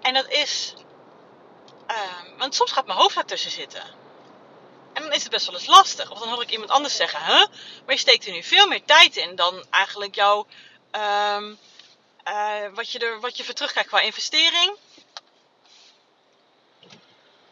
En 0.00 0.14
dat 0.14 0.28
is. 0.28 0.74
Uh, 1.90 2.38
want 2.38 2.54
soms 2.54 2.72
gaat 2.72 2.86
mijn 2.86 2.98
hoofd 2.98 3.14
daartussen 3.14 3.50
zitten. 3.50 3.82
En 4.92 5.02
dan 5.02 5.12
is 5.12 5.22
het 5.22 5.32
best 5.32 5.46
wel 5.46 5.54
eens 5.54 5.66
lastig. 5.66 6.10
Of 6.10 6.18
dan 6.18 6.28
hoor 6.28 6.42
ik 6.42 6.50
iemand 6.50 6.70
anders 6.70 6.96
zeggen, 6.96 7.20
huh? 7.20 7.46
maar 7.84 7.94
je 7.94 7.96
steekt 7.96 8.26
er 8.26 8.32
nu 8.32 8.42
veel 8.42 8.66
meer 8.66 8.84
tijd 8.84 9.16
in 9.16 9.36
dan 9.36 9.66
eigenlijk 9.70 10.14
jouw, 10.14 10.46
um, 10.92 11.58
uh, 12.28 12.68
wat, 12.74 12.92
je 12.92 12.98
er, 12.98 13.20
wat 13.20 13.36
je 13.36 13.44
voor 13.44 13.54
terugkrijgt 13.54 13.90
qua 13.90 14.00
investering. 14.00 14.76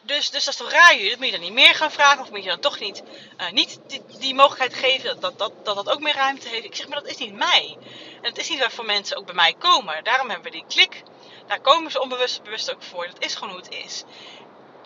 Dus, 0.07 0.29
dus 0.29 0.45
dat 0.45 0.53
is 0.53 0.59
toch 0.59 0.71
raar 0.71 0.95
jullie? 0.95 1.09
Dat 1.09 1.17
moet 1.17 1.25
je 1.25 1.31
dan 1.31 1.41
niet 1.41 1.53
meer 1.53 1.75
gaan 1.75 1.91
vragen? 1.91 2.21
Of 2.21 2.29
moet 2.29 2.43
je 2.43 2.49
dan 2.49 2.59
toch 2.59 2.79
niet, 2.79 3.03
uh, 3.37 3.51
niet 3.51 3.79
die, 4.19 4.35
mogelijkheid 4.35 4.73
geven 4.73 5.19
dat 5.19 5.39
dat, 5.39 5.51
dat 5.63 5.75
dat 5.75 5.89
ook 5.89 5.99
meer 5.99 6.15
ruimte 6.15 6.47
heeft? 6.47 6.65
Ik 6.65 6.75
zeg, 6.75 6.87
maar 6.87 7.01
dat 7.01 7.11
is 7.11 7.17
niet 7.17 7.33
mij. 7.33 7.77
En 8.21 8.29
het 8.29 8.37
is 8.37 8.49
niet 8.49 8.59
waarvoor 8.59 8.85
mensen 8.85 9.17
ook 9.17 9.25
bij 9.25 9.35
mij 9.35 9.53
komen. 9.53 10.03
Daarom 10.03 10.29
hebben 10.29 10.51
we 10.51 10.57
die 10.57 10.65
klik. 10.67 11.03
Daar 11.47 11.59
komen 11.59 11.91
ze 11.91 12.01
onbewust 12.01 12.43
bewust 12.43 12.71
ook 12.71 12.83
voor. 12.83 13.07
Dat 13.07 13.23
is 13.23 13.35
gewoon 13.35 13.49
hoe 13.49 13.59
het 13.59 13.73
is. 13.73 14.03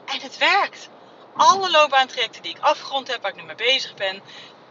En 0.05 0.19
het 0.19 0.37
werkt 0.37 0.89
alle 1.35 1.71
loopbaantrajecten 1.71 2.41
die 2.41 2.55
ik 2.55 2.61
afgerond 2.61 3.07
heb, 3.07 3.21
waar 3.21 3.31
ik 3.31 3.37
nu 3.37 3.43
mee 3.43 3.55
bezig 3.55 3.93
ben, 3.93 4.21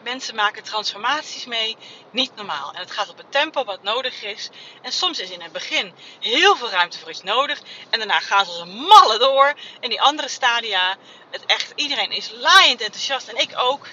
mensen 0.02 0.34
maken 0.34 0.62
transformaties 0.62 1.46
mee. 1.46 1.76
Niet 2.10 2.36
normaal. 2.36 2.72
En 2.72 2.80
het 2.80 2.90
gaat 2.90 3.08
op 3.08 3.16
het 3.16 3.32
tempo 3.32 3.64
wat 3.64 3.82
nodig 3.82 4.22
is. 4.22 4.50
En 4.82 4.92
soms 4.92 5.18
is 5.18 5.30
in 5.30 5.40
het 5.40 5.52
begin 5.52 5.94
heel 6.20 6.56
veel 6.56 6.70
ruimte 6.70 6.98
voor 6.98 7.10
iets 7.10 7.22
nodig. 7.22 7.60
En 7.90 7.98
daarna 7.98 8.20
gaan 8.20 8.44
ze 8.44 8.50
als 8.50 8.60
een 8.60 8.76
malle 8.76 9.18
door. 9.18 9.54
In 9.80 9.88
die 9.88 10.02
andere 10.02 10.28
stadia, 10.28 10.96
het 11.30 11.46
echt, 11.46 11.72
iedereen 11.74 12.10
is 12.10 12.30
laaiend 12.30 12.80
enthousiast. 12.80 13.28
En 13.28 13.36
ik 13.36 13.50
ook. 13.56 13.86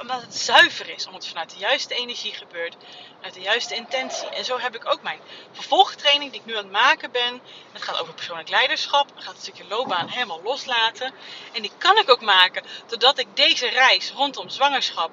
Omdat 0.00 0.20
het 0.20 0.34
zuiver 0.34 0.88
is, 0.88 1.06
omdat 1.06 1.22
het 1.22 1.30
vanuit 1.30 1.50
de 1.50 1.58
juiste 1.58 1.94
energie 1.94 2.32
gebeurt, 2.34 2.76
vanuit 3.14 3.34
de 3.34 3.40
juiste 3.40 3.74
intentie. 3.74 4.28
En 4.28 4.44
zo 4.44 4.58
heb 4.58 4.74
ik 4.74 4.92
ook 4.92 5.02
mijn 5.02 5.20
vervolgtraining 5.52 6.30
die 6.30 6.40
ik 6.40 6.46
nu 6.46 6.56
aan 6.56 6.62
het 6.62 6.72
maken 6.72 7.10
ben. 7.10 7.40
Het 7.72 7.82
gaat 7.82 8.00
over 8.00 8.14
persoonlijk 8.14 8.48
leiderschap, 8.48 9.14
het 9.14 9.24
gaat 9.24 9.34
een 9.34 9.40
stukje 9.40 9.64
loopbaan 9.68 10.08
helemaal 10.08 10.42
loslaten. 10.42 11.14
En 11.52 11.62
die 11.62 11.72
kan 11.78 11.98
ik 11.98 12.10
ook 12.10 12.20
maken 12.20 12.64
doordat 12.86 13.18
ik 13.18 13.36
deze 13.36 13.68
reis 13.68 14.10
rondom 14.10 14.48
zwangerschap 14.48 15.10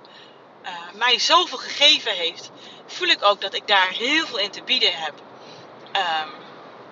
uh, 0.63 0.69
mij 0.93 1.19
zoveel 1.19 1.57
gegeven 1.57 2.11
heeft. 2.11 2.49
Voel 2.85 3.07
ik 3.07 3.23
ook 3.23 3.41
dat 3.41 3.53
ik 3.53 3.67
daar 3.67 3.89
heel 3.89 4.25
veel 4.25 4.37
in 4.37 4.51
te 4.51 4.63
bieden 4.63 4.93
heb. 4.93 5.13
Um, 5.95 6.33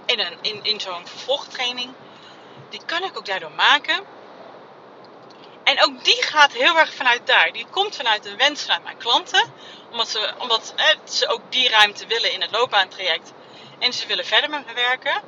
in, 0.05 0.19
een, 0.19 0.37
in, 0.41 0.63
in 0.63 0.79
zo'n 0.79 1.07
vervolgtraining. 1.07 1.93
Die 2.69 2.81
kan 2.85 3.03
ik 3.03 3.17
ook 3.17 3.25
daardoor 3.25 3.51
maken. 3.51 4.03
En 5.67 5.83
ook 5.83 6.03
die 6.03 6.23
gaat 6.23 6.53
heel 6.53 6.77
erg 6.77 6.93
vanuit 6.93 7.27
daar. 7.27 7.51
Die 7.51 7.65
komt 7.69 7.95
vanuit 7.95 8.25
een 8.25 8.37
wens 8.37 8.61
vanuit 8.61 8.83
mijn 8.83 8.97
klanten. 8.97 9.53
Omdat 9.91 10.09
ze, 10.09 10.33
omdat, 10.37 10.73
ze 11.03 11.27
ook 11.27 11.51
die 11.51 11.69
ruimte 11.69 12.07
willen 12.07 12.31
in 12.31 12.41
het 12.41 12.51
loopbaantraject. 12.51 13.31
En 13.79 13.93
ze 13.93 14.07
willen 14.07 14.25
verder 14.25 14.49
met 14.49 14.65
me 14.65 14.73
werken. 14.73 15.21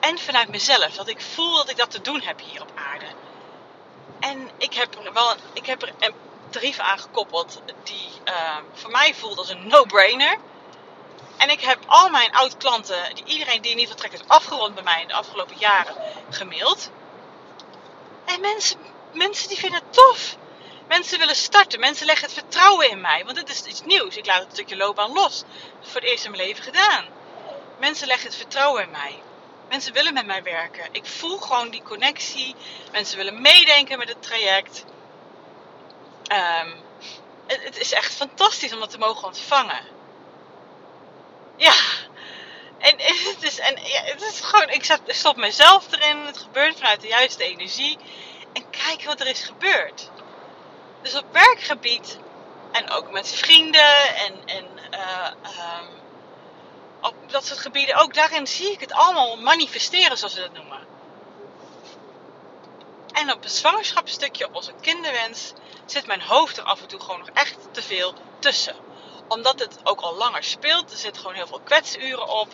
En 0.00 0.18
vanuit 0.18 0.48
mezelf. 0.48 0.94
Dat 0.94 1.08
ik 1.08 1.20
voel 1.20 1.56
dat 1.56 1.70
ik 1.70 1.76
dat 1.76 1.90
te 1.90 2.00
doen 2.00 2.20
heb 2.20 2.40
hier 2.40 2.62
op 2.62 2.72
aarde. 2.74 3.06
En 4.20 4.50
ik 4.58 4.74
heb 4.74 4.94
er 4.94 5.12
wel 5.12 5.34
ik 5.52 5.66
heb 5.66 5.82
er 5.82 5.92
een 5.98 6.14
tarief 6.50 6.78
aan 6.78 6.98
gekoppeld 6.98 7.62
die 7.82 8.08
uh, 8.24 8.56
voor 8.72 8.90
mij 8.90 9.14
voelt 9.14 9.38
als 9.38 9.48
een 9.48 9.66
no-brainer. 9.66 10.38
En 11.36 11.50
ik 11.50 11.60
heb 11.60 11.78
al 11.86 12.10
mijn 12.10 12.32
oud-klanten, 12.32 13.18
iedereen 13.24 13.62
die 13.62 13.70
in 13.70 13.78
ieder 13.78 13.94
geval 13.94 14.10
trek 14.10 14.20
is 14.20 14.28
afgerond 14.28 14.74
bij 14.74 14.82
mij 14.82 15.00
in 15.00 15.08
de 15.08 15.14
afgelopen 15.14 15.56
jaren, 15.58 15.94
gemaild. 16.30 16.90
En 18.24 18.40
mensen, 18.40 18.78
mensen 19.12 19.48
die 19.48 19.58
vinden 19.58 19.80
het 19.80 19.92
tof. 19.92 20.36
Mensen 20.88 21.18
willen 21.18 21.36
starten. 21.36 21.80
Mensen 21.80 22.06
leggen 22.06 22.24
het 22.24 22.34
vertrouwen 22.34 22.90
in 22.90 23.00
mij. 23.00 23.24
Want 23.24 23.36
het 23.36 23.48
is 23.48 23.62
iets 23.62 23.82
nieuws. 23.82 24.16
Ik 24.16 24.26
laat 24.26 24.42
het 24.42 24.52
stukje 24.52 24.76
loopbaan 24.76 25.12
los. 25.12 25.44
Voor 25.80 26.00
het 26.00 26.10
eerst 26.10 26.24
in 26.24 26.30
mijn 26.30 26.42
leven 26.42 26.64
gedaan. 26.64 27.04
Mensen 27.78 28.06
leggen 28.06 28.26
het 28.26 28.36
vertrouwen 28.36 28.82
in 28.82 28.90
mij. 28.90 29.22
Mensen 29.68 29.92
willen 29.92 30.14
met 30.14 30.26
mij 30.26 30.42
werken. 30.42 30.88
Ik 30.92 31.06
voel 31.06 31.38
gewoon 31.38 31.70
die 31.70 31.82
connectie. 31.82 32.54
Mensen 32.92 33.16
willen 33.16 33.40
meedenken 33.40 33.98
met 33.98 34.08
het 34.08 34.22
traject. 34.22 34.84
Het, 37.46 37.62
het, 37.64 37.78
is 37.78 37.92
echt 37.92 38.14
fantastisch 38.14 38.72
om 38.72 38.80
dat 38.80 38.90
te 38.90 38.98
mogen 38.98 39.26
ontvangen. 39.26 39.80
Ja. 41.56 41.74
En 42.88 42.94
het 42.98 43.42
is, 43.42 43.58
en, 43.58 43.78
het 43.82 44.22
is 44.22 44.40
gewoon, 44.40 44.68
ik 44.68 44.98
stop 45.06 45.36
mezelf 45.36 45.92
erin. 45.92 46.26
Het 46.26 46.38
gebeurt 46.38 46.78
vanuit 46.78 47.00
de 47.00 47.08
juiste 47.08 47.44
energie. 47.44 47.98
En 48.52 48.70
kijk 48.70 49.04
wat 49.04 49.20
er 49.20 49.26
is 49.26 49.42
gebeurd. 49.42 50.10
Dus 51.02 51.14
op 51.14 51.32
werkgebied 51.32 52.18
en 52.72 52.90
ook 52.90 53.10
met 53.10 53.28
vrienden 53.28 54.16
en, 54.16 54.46
en 54.46 54.66
uh, 54.92 55.30
um, 55.78 55.88
op 57.00 57.14
dat 57.26 57.46
soort 57.46 57.60
gebieden, 57.60 57.96
ook 57.96 58.14
daarin 58.14 58.46
zie 58.46 58.70
ik 58.70 58.80
het 58.80 58.92
allemaal 58.92 59.36
manifesteren, 59.36 60.18
zoals 60.18 60.34
ze 60.34 60.40
dat 60.40 60.52
noemen. 60.52 60.86
En 63.12 63.32
op 63.32 63.42
het 63.42 63.52
zwangerschapsstukje, 63.52 64.46
op 64.46 64.54
onze 64.54 64.72
kinderwens, 64.80 65.52
zit 65.86 66.06
mijn 66.06 66.22
hoofd 66.22 66.56
er 66.56 66.64
af 66.64 66.80
en 66.80 66.86
toe 66.86 67.00
gewoon 67.00 67.18
nog 67.18 67.28
echt 67.28 67.56
te 67.70 67.82
veel 67.82 68.14
tussen. 68.38 68.76
Omdat 69.28 69.58
het 69.58 69.78
ook 69.82 70.00
al 70.00 70.16
langer 70.16 70.44
speelt, 70.44 70.90
er 70.90 70.96
zitten 70.96 71.20
gewoon 71.20 71.36
heel 71.36 71.46
veel 71.46 71.60
kwetsuren 71.64 72.28
op. 72.28 72.48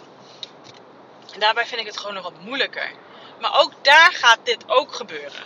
En 1.32 1.40
daarbij 1.40 1.66
vind 1.66 1.80
ik 1.80 1.86
het 1.86 1.98
gewoon 1.98 2.14
nog 2.14 2.22
wat 2.22 2.40
moeilijker. 2.40 2.90
Maar 3.40 3.60
ook 3.60 3.72
daar 3.82 4.12
gaat 4.12 4.38
dit 4.42 4.64
ook 4.66 4.94
gebeuren. 4.94 5.44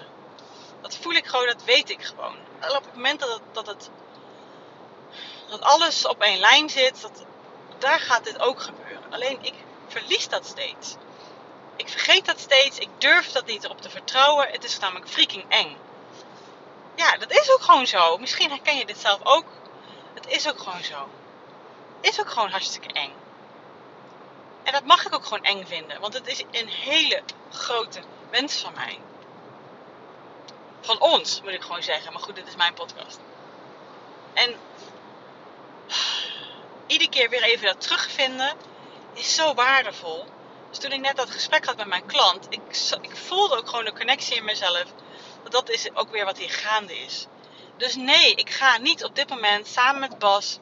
Dat 0.81 0.97
voel 0.97 1.13
ik 1.13 1.27
gewoon, 1.27 1.47
dat 1.47 1.65
weet 1.65 1.91
ik 1.91 2.05
gewoon. 2.05 2.37
op 2.61 2.85
het 2.85 2.95
moment 2.95 3.21
dat 3.21 3.41
dat 3.53 3.67
het 3.67 3.91
dat 5.49 5.61
alles 5.61 6.07
op 6.07 6.23
één 6.23 6.39
lijn 6.39 6.71
zit, 6.71 7.01
dat, 7.01 7.25
daar 7.79 8.01
gaat 8.01 8.25
dit 8.25 8.41
ook 8.41 8.61
gebeuren. 8.63 9.03
Alleen 9.11 9.39
ik 9.43 9.55
verlies 9.89 10.29
dat 10.29 10.47
steeds. 10.47 10.95
Ik 11.77 11.89
vergeet 11.89 12.27
dat 12.27 12.41
steeds. 12.41 12.79
Ik 12.79 12.89
durf 12.99 13.33
dat 13.33 13.47
niet 13.47 13.65
erop 13.65 13.81
te 13.81 13.91
vertrouwen. 13.91 14.49
Het 14.51 14.65
is 14.65 14.79
namelijk 14.79 15.09
freaking 15.09 15.45
eng. 15.49 15.77
Ja, 16.95 17.17
dat 17.17 17.31
is 17.31 17.53
ook 17.53 17.63
gewoon 17.63 17.87
zo. 17.87 18.19
Misschien 18.19 18.51
herken 18.51 18.77
je 18.77 18.87
dit 18.87 18.99
zelf 18.99 19.21
ook. 19.23 19.45
Het 20.15 20.27
is 20.27 20.49
ook 20.49 20.59
gewoon 20.59 20.83
zo. 20.85 21.09
Het 22.01 22.13
is 22.13 22.21
ook 22.21 22.31
gewoon 22.31 22.51
hartstikke 22.51 22.93
eng. 22.93 23.13
En 24.65 24.73
dat 24.73 24.85
mag 24.85 25.07
ik 25.07 25.15
ook 25.15 25.25
gewoon 25.25 25.45
eng 25.45 25.65
vinden. 25.67 26.01
Want 26.01 26.15
het 26.15 26.27
is 26.27 26.45
een 26.51 26.69
hele 26.69 27.23
grote 27.51 28.01
wens 28.31 28.61
van 28.61 28.75
mij. 28.75 28.99
Van 30.81 31.01
ons, 31.01 31.41
moet 31.41 31.53
ik 31.53 31.63
gewoon 31.63 31.83
zeggen. 31.83 32.13
Maar 32.13 32.23
goed, 32.23 32.35
dit 32.35 32.47
is 32.47 32.57
mijn 32.57 32.75
podcast. 32.75 33.19
En 34.33 34.55
iedere 36.87 37.11
keer 37.11 37.31
weer 37.31 37.43
even 37.43 37.67
dat 37.67 37.81
terugvinden 37.81 38.57
is 39.13 39.35
zo 39.35 39.55
waardevol. 39.55 40.27
Dus 40.71 40.79
toen 40.79 40.93
ik 40.93 41.01
net 41.01 41.17
dat 41.17 41.31
gesprek 41.31 41.65
had 41.65 41.77
met 41.77 41.87
mijn 41.87 42.07
klant, 42.07 42.47
ik, 42.49 42.61
ik 43.01 43.17
voelde 43.17 43.57
ook 43.57 43.69
gewoon 43.69 43.87
een 43.87 43.99
connectie 43.99 44.37
in 44.37 44.45
mezelf. 44.45 44.85
Dat 45.43 45.53
dat 45.53 45.71
is 45.71 45.95
ook 45.95 46.11
weer 46.11 46.25
wat 46.25 46.39
hier 46.39 46.51
gaande 46.51 46.99
is. 46.99 47.27
Dus 47.77 47.95
nee, 47.95 48.35
ik 48.35 48.51
ga 48.51 48.79
niet 48.79 49.05
op 49.05 49.15
dit 49.15 49.29
moment 49.29 49.67
samen 49.67 50.01
met 50.01 50.19
Bas 50.19 50.59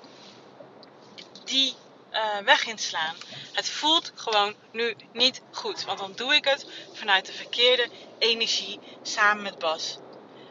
die 1.44 1.74
uh, 2.12 2.38
weg 2.44 2.66
inslaan. 2.66 3.16
Het 3.52 3.70
voelt 3.70 4.12
gewoon 4.14 4.54
nu 4.72 4.96
niet 5.12 5.42
goed. 5.52 5.84
Want 5.84 5.98
dan 5.98 6.12
doe 6.14 6.34
ik 6.34 6.44
het 6.44 6.66
vanuit 6.92 7.26
de 7.26 7.32
verkeerde 7.32 7.88
energie 8.18 8.80
samen 9.02 9.42
met 9.42 9.58
Bas. 9.58 9.98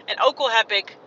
En 0.05 0.21
ook 0.21 0.37
al 0.37 0.51
heb 0.51 0.71
ik 0.71 0.97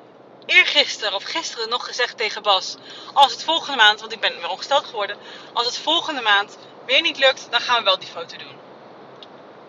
eergisteren 0.47 1.15
of 1.15 1.23
gisteren 1.23 1.69
nog 1.69 1.87
gezegd 1.87 2.17
tegen 2.17 2.43
Bas: 2.43 2.77
Als 3.13 3.33
het 3.33 3.45
volgende 3.45 3.77
maand, 3.77 4.01
want 4.01 4.13
ik 4.13 4.21
ben 4.21 4.37
weer 4.37 4.51
ongesteld 4.51 4.85
geworden, 4.85 5.17
als 5.53 5.67
het 5.67 5.79
volgende 5.79 6.23
maand 6.23 6.59
weer 6.87 7.01
niet 7.01 7.19
lukt, 7.19 7.51
dan 7.51 7.61
gaan 7.61 7.79
we 7.79 7.85
wel 7.85 7.99
die 7.99 8.09
foto 8.09 8.37
doen. 8.37 8.59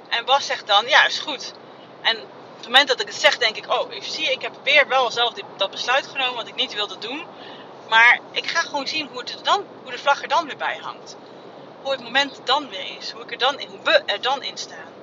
En 0.10 0.26
Bas 0.26 0.46
zegt 0.46 0.68
dan: 0.68 0.88
Ja, 0.88 1.06
is 1.06 1.20
goed. 1.20 1.54
En 2.02 2.18
op 2.22 2.58
het 2.58 2.66
moment 2.66 2.88
dat 2.88 3.02
ik 3.02 3.08
het 3.08 3.16
zeg, 3.16 3.38
denk 3.38 3.58
ik: 3.58 3.72
Oh, 3.72 3.92
zie 4.02 4.32
ik 4.32 4.42
heb 4.42 4.54
weer 4.64 4.88
wel 4.88 5.12
zelf 5.12 5.34
dat 5.58 5.72
besluit 5.72 6.08
genomen 6.08 6.36
wat 6.36 6.48
ik 6.48 6.56
niet 6.56 6.74
wilde 6.74 6.98
doen. 6.98 7.26
Maar 7.90 8.20
ik 8.32 8.48
ga 8.48 8.60
gewoon 8.60 8.88
zien 8.88 9.08
hoe, 9.08 9.20
het 9.20 9.40
dan, 9.44 9.66
hoe 9.82 9.92
de 9.92 9.98
vlag 9.98 10.22
er 10.22 10.28
dan 10.28 10.46
weer 10.46 10.58
bij 10.58 10.78
hangt. 10.82 11.16
Hoe 11.82 11.92
het 11.92 12.02
moment 12.02 12.42
dan 12.44 12.70
weer 12.70 12.98
is. 12.98 13.12
Hoe, 13.12 13.22
ik 13.22 13.32
er 13.32 13.38
dan, 13.38 13.56
we 13.84 14.02
er 14.06 14.22
dan 14.22 14.44
in 14.44 14.58
staan. 14.58 14.94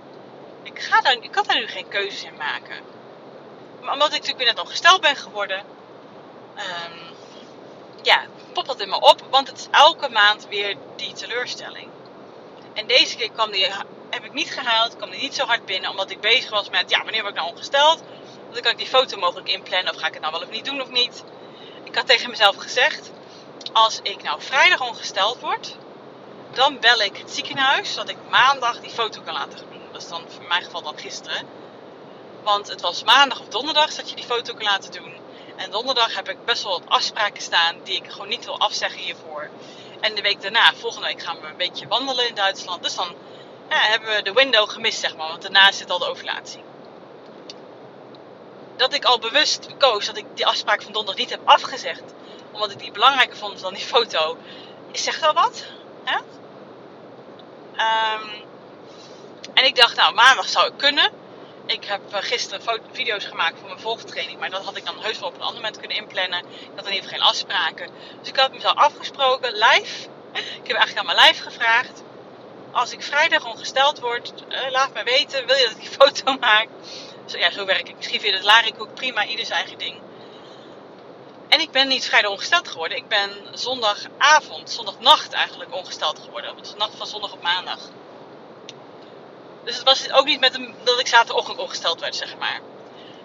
Ik, 0.63 0.83
ga 0.83 1.01
daar, 1.01 1.13
ik 1.13 1.31
kan 1.31 1.45
daar 1.47 1.59
nu 1.59 1.67
geen 1.67 1.89
keuzes 1.89 2.23
in 2.23 2.37
maken. 2.37 2.81
Maar 3.81 3.93
omdat 3.93 4.09
ik 4.09 4.13
natuurlijk 4.13 4.39
weer 4.39 4.55
net 4.55 4.59
al 4.59 4.71
gesteld 4.71 5.01
ben 5.01 5.17
geworden. 5.17 5.59
Um, 6.57 7.17
ja, 8.03 8.23
popt 8.53 8.67
dat 8.67 8.81
in 8.81 8.89
me 8.89 9.01
op. 9.01 9.23
Want 9.31 9.49
het 9.49 9.59
is 9.59 9.69
elke 9.71 10.09
maand 10.09 10.47
weer 10.49 10.77
die 10.97 11.13
teleurstelling. 11.13 11.89
En 12.75 12.87
deze 12.87 13.17
keer 13.17 13.31
kwam 13.31 13.51
die, 13.51 13.67
heb 14.11 14.25
ik 14.25 14.33
niet 14.33 14.51
gehaald. 14.51 14.97
kwam 14.97 15.11
die 15.11 15.21
niet 15.21 15.35
zo 15.35 15.45
hard 15.45 15.67
binnen. 15.67 15.91
Omdat 15.91 16.11
ik 16.11 16.21
bezig 16.21 16.51
was 16.51 16.71
met, 16.71 16.91
ja, 16.91 17.03
wanneer 17.03 17.23
word 17.23 17.35
ik 17.35 17.41
nou 17.41 17.53
ongesteld? 17.53 18.01
Want 18.41 18.53
dan 18.53 18.63
kan 18.63 18.71
ik 18.71 18.79
die 18.79 18.87
foto 18.87 19.19
mogelijk 19.19 19.49
inplannen. 19.49 19.95
Of 19.95 20.01
ga 20.01 20.07
ik 20.07 20.13
het 20.13 20.23
nou 20.23 20.33
wel 20.33 20.43
of 20.43 20.51
niet 20.51 20.65
doen 20.65 20.81
of 20.81 20.89
niet? 20.89 21.25
Ik 21.85 21.95
had 21.95 22.07
tegen 22.07 22.31
mezelf 22.31 22.57
gezegd, 22.57 23.11
als 23.73 24.01
ik 24.03 24.23
nou 24.23 24.43
vrijdag 24.43 24.81
ongesteld 24.81 25.41
word, 25.41 25.77
dan 26.53 26.81
bel 26.81 27.01
ik 27.01 27.17
het 27.17 27.31
ziekenhuis, 27.31 27.93
zodat 27.93 28.09
ik 28.09 28.17
maandag 28.31 28.81
die 28.81 28.91
foto 28.91 29.21
kan 29.21 29.35
laten 29.35 29.59
doen. 29.59 29.81
Dat 29.93 30.03
is 30.03 30.09
dan 30.09 30.25
voor 30.29 30.45
mijn 30.49 30.63
geval 30.63 30.83
dan 30.83 30.99
gisteren. 30.99 31.47
Want 32.43 32.69
het 32.69 32.81
was 32.81 33.05
maandag 33.05 33.41
of 33.41 33.49
donderdag 33.49 33.95
dat 33.95 34.11
je 34.11 34.17
die 34.17 34.25
foto 34.25 34.55
kan 34.55 34.65
laten 34.65 34.93
doen. 34.93 35.15
En 35.57 35.71
donderdag 35.71 36.15
heb 36.15 36.29
ik 36.29 36.45
best 36.45 36.63
wel 36.63 36.73
wat 36.81 36.89
afspraken 36.89 37.43
staan 37.43 37.77
die 37.85 37.97
ik 37.97 38.11
gewoon 38.11 38.29
niet 38.29 38.45
wil 38.45 38.59
afzeggen 38.59 39.01
hiervoor. 39.01 39.51
En 40.01 40.15
de 40.15 40.23
week 40.23 40.43
daarna, 40.43 40.75
volgende 40.75 41.07
week, 41.07 41.23
gaan 41.23 41.41
we 41.41 41.47
een 41.47 41.57
beetje 41.57 41.89
wandelen 41.89 42.29
in 42.29 42.35
Duitsland. 42.35 42.83
Dus 42.83 42.95
dan 42.95 43.15
ja, 43.69 43.79
hebben 43.79 44.15
we 44.15 44.23
de 44.23 44.33
window 44.33 44.71
gemist, 44.71 45.01
zeg 45.01 45.17
maar. 45.17 45.29
Want 45.29 45.43
daarna 45.43 45.73
zit 45.73 45.91
al 45.91 45.99
de 45.99 46.09
ovulatie 46.09 46.63
dat 48.83 48.95
ik 48.95 49.05
al 49.05 49.19
bewust 49.19 49.67
koos 49.79 50.07
dat 50.07 50.17
ik 50.17 50.25
die 50.35 50.47
afspraak 50.47 50.83
van 50.83 50.93
donderdag 50.93 51.21
niet 51.21 51.31
heb 51.31 51.41
afgezegd. 51.45 52.03
Omdat 52.53 52.71
ik 52.71 52.79
die 52.79 52.93
belangrijker 52.93 53.37
vond 53.37 53.61
dan 53.61 53.75
die 53.75 53.85
foto. 53.85 54.37
Zegt 54.93 55.23
al 55.23 55.35
wat. 55.35 55.65
Hè? 56.05 56.17
Um, 58.17 58.31
en 59.55 59.65
ik 59.65 59.77
dacht, 59.77 59.97
nou, 59.97 60.15
maandag 60.15 60.49
zou 60.49 60.67
ik 60.67 60.77
kunnen. 60.77 61.11
Ik 61.67 61.85
heb 61.85 62.01
eh, 62.13 62.23
gisteren 62.23 62.81
video's 62.93 63.25
gemaakt 63.25 63.59
voor 63.59 63.69
mijn 63.69 63.81
volgtraining. 63.81 64.39
Maar 64.39 64.51
dat 64.51 64.65
had 64.65 64.77
ik 64.77 64.87
dan 64.87 65.01
heus 65.01 65.19
wel 65.19 65.29
op 65.29 65.35
een 65.35 65.41
ander 65.41 65.61
moment 65.61 65.79
kunnen 65.79 65.97
inplannen. 65.97 66.39
Ik 66.39 66.71
had 66.75 66.87
in 66.87 66.93
ieder 66.93 67.09
geval 67.09 67.19
geen 67.19 67.29
afspraken. 67.29 67.89
Dus 68.19 68.29
ik 68.29 68.37
had 68.37 68.53
mezelf 68.53 68.77
afgesproken, 68.77 69.53
live. 69.53 70.09
Ik 70.63 70.69
heb 70.69 70.77
eigenlijk 70.77 70.99
aan 70.99 71.15
mijn 71.17 71.29
live 71.29 71.43
gevraagd. 71.43 72.03
Als 72.73 72.93
ik 72.93 73.03
vrijdag 73.03 73.47
ongesteld 73.47 74.01
word, 74.01 74.33
uh, 74.49 74.71
laat 74.71 74.93
me 74.93 75.03
weten. 75.03 75.47
Wil 75.47 75.57
je 75.57 75.63
dat 75.63 75.73
ik 75.73 75.81
die 75.81 75.91
foto 75.99 76.37
maak? 76.41 76.69
Zo, 77.27 77.39
ja, 77.39 77.51
zo 77.51 77.65
werk 77.65 77.89
ik. 77.89 77.97
Misschien 77.97 78.35
het 78.35 78.81
ook 78.81 78.95
prima, 78.95 79.27
ieder 79.27 79.47
zijn 79.47 79.59
eigen 79.59 79.79
ding. 79.79 80.01
En 81.49 81.61
ik 81.61 81.71
ben 81.71 81.89
niet 81.89 82.05
vrijdag 82.05 82.31
ongesteld 82.31 82.69
geworden. 82.69 82.97
Ik 82.97 83.09
ben 83.09 83.31
zondagavond, 83.53 84.71
zondagnacht 84.71 85.33
eigenlijk 85.33 85.75
ongesteld 85.75 86.19
geworden. 86.19 86.51
Op 86.51 86.65
de 86.65 86.75
nacht 86.77 86.95
van 86.97 87.07
zondag 87.07 87.33
op 87.33 87.43
maandag. 87.43 87.79
Dus 89.65 89.77
het 89.77 89.85
was 89.85 90.13
ook 90.13 90.25
niet 90.25 90.41
met 90.41 90.55
een, 90.55 90.75
dat 90.85 91.01
ik 91.01 91.07
zaterdagochtend 91.07 91.59
ongesteld 91.59 92.01
werd, 92.01 92.17
zeg 92.17 92.37
maar. 92.39 92.61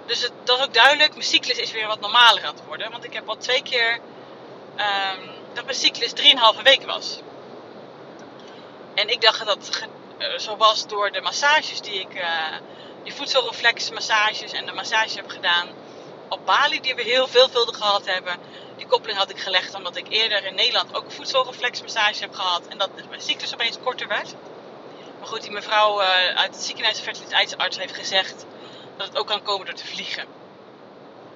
Dus 0.05 0.21
het, 0.21 0.31
dat 0.43 0.57
is 0.59 0.65
ook 0.65 0.73
duidelijk, 0.73 1.11
mijn 1.11 1.23
cyclus 1.23 1.57
is 1.57 1.71
weer 1.71 1.87
wat 1.87 1.99
normaler 1.99 2.45
aan 2.45 2.55
het 2.55 2.65
worden. 2.65 2.91
Want 2.91 3.03
ik 3.03 3.13
heb 3.13 3.29
al 3.29 3.37
twee 3.37 3.63
keer 3.63 3.99
ehm, 4.75 5.29
dat 5.53 5.65
mijn 5.65 5.77
cyclus 5.77 6.11
3,5 6.55 6.61
weken 6.63 6.87
was. 6.87 7.19
En 8.93 9.09
ik 9.09 9.21
dacht 9.21 9.45
dat 9.45 9.65
het 9.65 9.87
uh, 10.19 10.37
zo 10.37 10.57
was 10.57 10.87
door 10.87 11.11
de 11.11 11.21
massages 11.21 11.81
die 11.81 11.99
ik, 11.99 12.13
uh, 12.13 12.55
die 13.07 13.15
voedselreflexmassages 13.15 14.51
en 14.51 14.65
de 14.65 14.71
massage 14.71 15.15
heb 15.15 15.29
gedaan 15.29 15.67
op 16.29 16.45
Bali, 16.45 16.81
die 16.81 16.95
we 16.95 17.01
heel 17.01 17.27
veelvuldig 17.27 17.77
gehad 17.77 18.05
hebben. 18.05 18.37
Die 18.77 18.87
koppeling 18.87 19.19
had 19.19 19.29
ik 19.29 19.39
gelegd 19.39 19.75
omdat 19.75 19.95
ik 19.95 20.05
eerder 20.09 20.45
in 20.45 20.55
Nederland 20.55 20.95
ook 20.95 21.11
voedselreflexmassage 21.11 22.19
heb 22.19 22.33
gehad. 22.33 22.67
En 22.67 22.77
dat 22.77 22.89
mijn 23.09 23.21
cyclus 23.21 23.53
opeens 23.53 23.77
korter 23.83 24.07
werd. 24.07 24.33
Maar 25.19 25.27
goed, 25.27 25.41
die 25.41 25.51
mevrouw 25.51 26.01
uh, 26.01 26.07
uit 26.35 26.55
het 26.55 26.63
ziekenhuis, 26.63 26.99
fertiliteitsarts, 26.99 27.77
heeft 27.77 27.95
gezegd 27.95 28.45
dat 28.97 29.07
het 29.07 29.17
ook 29.17 29.27
kan 29.27 29.41
komen 29.41 29.65
door 29.65 29.75
te 29.75 29.87
vliegen. 29.87 30.25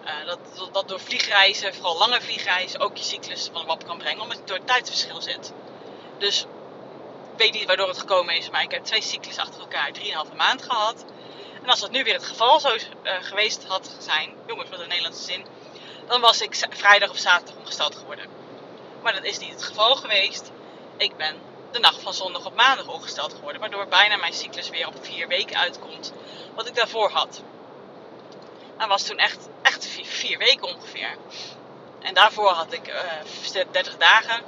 Uh, 0.05 0.25
dat, 0.25 0.39
dat, 0.71 0.88
door 0.88 0.99
vliegreizen, 0.99 1.73
vooral 1.73 1.97
lange 1.97 2.21
vliegreizen, 2.21 2.79
ook 2.79 2.97
je 2.97 3.03
cyclus 3.03 3.49
van 3.53 3.65
wap 3.65 3.86
kan 3.86 3.97
brengen, 3.97 4.21
omdat 4.21 4.38
het 4.38 4.47
door 4.47 4.57
het 4.57 4.67
tijdsverschil 4.67 5.21
zit. 5.21 5.53
Dus 6.17 6.41
ik 7.31 7.38
weet 7.38 7.53
niet 7.53 7.65
waardoor 7.65 7.88
het 7.88 7.99
gekomen 7.99 8.36
is, 8.36 8.49
maar 8.49 8.63
ik 8.63 8.71
heb 8.71 8.84
twee 8.84 9.01
cyclus 9.01 9.38
achter 9.38 9.60
elkaar 9.60 9.91
3,5 10.29 10.36
maand 10.36 10.62
gehad. 10.63 11.05
En 11.62 11.69
als 11.69 11.80
dat 11.80 11.91
nu 11.91 12.04
weer 12.04 12.13
het 12.13 12.26
geval 12.26 12.60
zou 12.60 12.80
uh, 13.04 13.13
geweest 13.21 13.63
had 13.67 13.95
zijn, 14.00 14.34
jongens 14.47 14.69
met 14.69 14.80
een 14.80 14.88
Nederlandse 14.88 15.24
zin, 15.24 15.45
dan 16.08 16.21
was 16.21 16.41
ik 16.41 16.56
vrijdag 16.69 17.10
of 17.10 17.17
zaterdag 17.17 17.56
omgesteld 17.56 17.95
geworden. 17.95 18.26
Maar 19.02 19.13
dat 19.13 19.24
is 19.24 19.38
niet 19.38 19.52
het 19.52 19.63
geval 19.63 19.95
geweest. 19.95 20.52
Ik 20.97 21.17
ben 21.17 21.36
de 21.71 21.80
nacht 21.80 22.02
van 22.02 22.13
zondag 22.13 22.45
op 22.45 22.56
maandag 22.56 22.88
ongesteld 22.88 23.34
geworden, 23.34 23.62
waardoor 23.62 23.88
bijna 23.88 24.17
mijn 24.17 24.34
cyclus 24.34 24.69
weer 24.69 24.88
op 24.88 24.95
vier 25.02 25.28
weken 25.28 25.58
uitkomt, 25.58 26.13
wat 26.56 26.67
ik 26.67 26.76
daarvoor 26.76 27.10
had. 27.10 27.41
Dat 28.78 28.88
was 28.88 29.04
toen 29.04 29.17
echt, 29.17 29.47
echt 29.62 29.88
vier, 30.04 30.38
weken 30.38 30.67
ongeveer. 30.76 31.17
En 32.00 32.13
daarvoor 32.13 32.50
had 32.50 32.74
ik 32.74 32.88
uh, 32.88 33.62
eh, 33.62 33.67
30 33.71 33.97
dagen. 33.97 34.43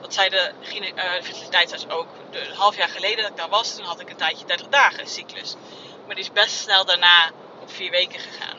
Dat 0.00 0.14
zei 0.14 0.28
de, 0.28 0.52
uh, 0.72 1.22
fertiliteitsarts 1.22 1.88
ook. 1.88 2.06
een 2.30 2.54
half 2.54 2.76
jaar 2.76 2.88
geleden 2.88 3.22
dat 3.22 3.30
ik 3.30 3.36
daar 3.36 3.48
was, 3.48 3.74
toen 3.74 3.84
had 3.84 4.00
ik 4.00 4.10
een 4.10 4.16
tijdje 4.16 4.44
30 4.44 4.68
dagen 4.68 5.06
cyclus. 5.06 5.54
Maar 6.06 6.14
die 6.14 6.24
is 6.24 6.32
best 6.32 6.56
snel 6.56 6.84
daarna 6.84 7.30
op 7.60 7.70
vier 7.70 7.90
weken 7.90 8.20
gegaan. 8.20 8.58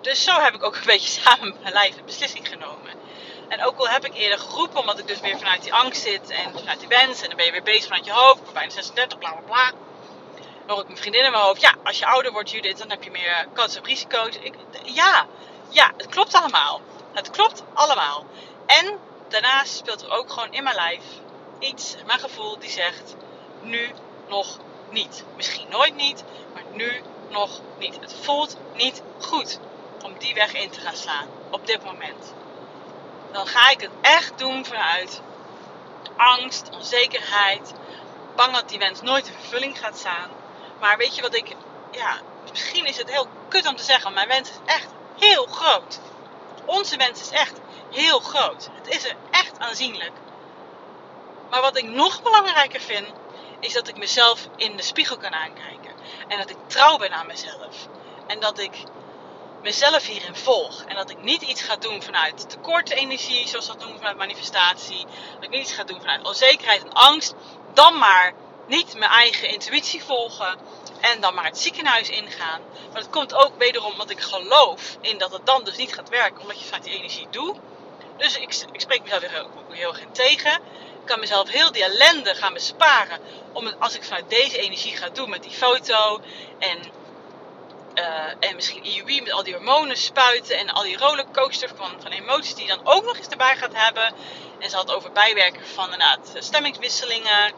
Dus 0.00 0.24
zo 0.24 0.40
heb 0.40 0.54
ik 0.54 0.62
ook 0.62 0.74
een 0.74 0.82
beetje 0.86 1.08
samen 1.20 1.48
met 1.48 1.62
mijn 1.62 1.72
lijf 1.72 1.96
een 1.96 2.04
beslissing 2.04 2.48
genomen. 2.48 2.92
En 3.48 3.64
ook 3.64 3.78
al 3.78 3.88
heb 3.88 4.04
ik 4.04 4.14
eerder 4.14 4.38
geroepen, 4.38 4.80
omdat 4.80 4.98
ik 4.98 5.06
dus 5.06 5.20
weer 5.20 5.38
vanuit 5.38 5.62
die 5.62 5.74
angst 5.74 6.02
zit 6.02 6.30
en 6.30 6.58
vanuit 6.58 6.78
die 6.78 6.88
wens. 6.88 7.22
En 7.22 7.28
dan 7.28 7.36
ben 7.36 7.46
je 7.46 7.52
weer 7.52 7.62
bezig 7.62 7.82
vanuit 7.82 8.04
je 8.04 8.12
hoofd. 8.12 8.38
Ik 8.38 8.44
ben 8.44 8.52
bijna 8.52 8.70
36, 8.70 9.18
bla 9.18 9.30
bla 9.30 9.40
bla. 9.40 9.72
Hoor 10.66 10.80
ik 10.80 10.86
mijn 10.86 10.98
vriendin 10.98 11.24
in 11.24 11.30
mijn 11.30 11.42
hoofd. 11.42 11.60
Ja, 11.60 11.74
als 11.84 11.98
je 11.98 12.06
ouder 12.06 12.32
wordt, 12.32 12.50
Judith, 12.50 12.78
dan 12.78 12.90
heb 12.90 13.02
je 13.02 13.10
meer 13.10 13.46
kans 13.52 13.76
op 13.76 13.84
risico's. 13.84 14.36
Ik, 14.40 14.54
ja, 14.84 15.26
ja, 15.68 15.92
het 15.96 16.06
klopt 16.06 16.34
allemaal. 16.34 16.80
Het 17.12 17.30
klopt 17.30 17.62
allemaal. 17.74 18.26
En 18.66 18.98
daarnaast 19.28 19.76
speelt 19.76 20.02
er 20.02 20.10
ook 20.10 20.30
gewoon 20.30 20.52
in 20.52 20.62
mijn 20.62 20.74
lijf 20.74 21.02
iets, 21.58 21.94
mijn 22.06 22.18
gevoel, 22.18 22.58
die 22.58 22.70
zegt: 22.70 23.14
nu 23.60 23.90
nog 24.28 24.58
niet. 24.94 25.24
Misschien 25.36 25.68
nooit 25.68 25.94
niet, 25.94 26.24
maar 26.52 26.64
nu 26.72 27.02
nog 27.28 27.60
niet. 27.78 28.00
Het 28.00 28.14
voelt 28.22 28.56
niet 28.74 29.02
goed 29.18 29.58
om 30.02 30.18
die 30.18 30.34
weg 30.34 30.52
in 30.52 30.70
te 30.70 30.80
gaan 30.80 30.96
slaan 30.96 31.28
op 31.50 31.66
dit 31.66 31.84
moment. 31.84 32.34
Dan 33.32 33.46
ga 33.46 33.70
ik 33.70 33.80
het 33.80 33.90
echt 34.00 34.38
doen 34.38 34.64
vanuit 34.64 35.20
angst, 36.16 36.70
onzekerheid, 36.70 37.72
bang 38.36 38.52
dat 38.52 38.68
die 38.68 38.78
wens 38.78 39.00
nooit 39.02 39.26
in 39.26 39.32
vervulling 39.32 39.78
gaat 39.78 39.98
staan. 39.98 40.30
Maar 40.80 40.96
weet 40.96 41.14
je 41.14 41.22
wat 41.22 41.34
ik, 41.34 41.56
ja, 41.90 42.20
misschien 42.50 42.86
is 42.86 42.96
het 42.96 43.10
heel 43.10 43.28
kut 43.48 43.66
om 43.66 43.76
te 43.76 43.82
zeggen, 43.82 44.12
mijn 44.12 44.28
wens 44.28 44.50
is 44.50 44.58
echt 44.64 44.88
heel 45.18 45.46
groot. 45.46 46.00
Onze 46.64 46.96
wens 46.96 47.20
is 47.20 47.30
echt 47.30 47.60
heel 47.90 48.20
groot. 48.20 48.68
Het 48.72 48.88
is 48.88 49.04
er 49.04 49.16
echt 49.30 49.58
aanzienlijk. 49.58 50.12
Maar 51.50 51.60
wat 51.60 51.76
ik 51.76 51.84
nog 51.84 52.22
belangrijker 52.22 52.80
vind, 52.80 53.12
is 53.64 53.72
dat 53.72 53.88
ik 53.88 53.96
mezelf 53.96 54.48
in 54.56 54.76
de 54.76 54.82
spiegel 54.82 55.16
kan 55.16 55.34
aankijken. 55.34 55.92
En 56.28 56.38
dat 56.38 56.50
ik 56.50 56.56
trouw 56.66 56.96
ben 56.96 57.12
aan 57.12 57.26
mezelf. 57.26 57.88
En 58.26 58.40
dat 58.40 58.58
ik 58.58 58.72
mezelf 59.62 60.06
hierin 60.06 60.36
volg. 60.36 60.84
En 60.84 60.96
dat 60.96 61.10
ik 61.10 61.22
niet 61.22 61.42
iets 61.42 61.62
ga 61.62 61.76
doen 61.76 62.02
vanuit 62.02 62.50
tekort 62.50 62.90
energie, 62.90 63.48
zoals 63.48 63.66
dat 63.66 63.78
noemen 63.78 63.98
vanuit 63.98 64.16
manifestatie. 64.16 65.06
Dat 65.34 65.44
ik 65.44 65.50
niet 65.50 65.60
iets 65.60 65.72
ga 65.72 65.84
doen 65.84 66.00
vanuit 66.00 66.26
onzekerheid 66.26 66.82
en 66.82 66.92
angst. 66.92 67.34
Dan 67.74 67.98
maar 67.98 68.32
niet 68.66 68.94
mijn 68.94 69.10
eigen 69.10 69.48
intuïtie 69.48 70.04
volgen. 70.04 70.58
En 71.00 71.20
dan 71.20 71.34
maar 71.34 71.44
het 71.44 71.58
ziekenhuis 71.58 72.08
ingaan. 72.08 72.60
Maar 72.92 73.00
dat 73.02 73.10
komt 73.10 73.34
ook 73.34 73.52
wederom 73.58 73.92
omdat 73.92 74.10
ik 74.10 74.20
geloof 74.20 74.96
in 75.00 75.18
dat 75.18 75.32
het 75.32 75.46
dan 75.46 75.64
dus 75.64 75.76
niet 75.76 75.94
gaat 75.94 76.08
werken. 76.08 76.40
Omdat 76.40 76.58
je 76.58 76.64
vanuit 76.64 76.84
die 76.84 76.94
energie 76.94 77.26
doet. 77.30 77.56
Dus 78.16 78.38
ik, 78.38 78.56
ik 78.72 78.80
spreek 78.80 79.02
mezelf 79.02 79.22
heel, 79.22 79.50
heel 79.68 79.88
erg 79.88 80.00
tegen. 80.12 80.52
Ik 81.00 81.10
kan 81.10 81.20
mezelf 81.20 81.48
heel 81.48 81.72
die 81.72 81.84
ellende 81.84 82.34
gaan 82.34 82.52
besparen. 82.52 83.18
Om 83.52 83.72
als 83.78 83.94
ik 83.94 84.04
vanuit 84.04 84.30
deze 84.30 84.58
energie 84.58 84.96
ga 84.96 85.08
doen 85.08 85.30
met 85.30 85.42
die 85.42 85.52
foto. 85.52 86.20
En 86.58 86.78
uh, 87.94 88.48
en 88.48 88.54
misschien 88.54 88.84
IUI 88.84 89.22
met 89.22 89.32
al 89.32 89.42
die 89.42 89.54
hormonen 89.54 89.96
spuiten 89.96 90.58
en 90.58 90.70
al 90.70 90.82
die 90.82 90.96
rollercoaster 90.96 91.70
van, 91.74 91.90
van 92.00 92.10
emoties 92.10 92.54
die 92.54 92.66
je 92.66 92.76
dan 92.76 92.86
ook 92.86 93.04
nog 93.04 93.16
eens 93.16 93.28
erbij 93.28 93.56
gaat 93.56 93.74
hebben. 93.74 94.14
En 94.58 94.70
ze 94.70 94.76
had 94.76 94.92
over 94.92 95.12
bijwerken 95.12 95.66
van 95.66 95.84
inderdaad 95.84 96.32
stemmingswisselingen, 96.38 97.52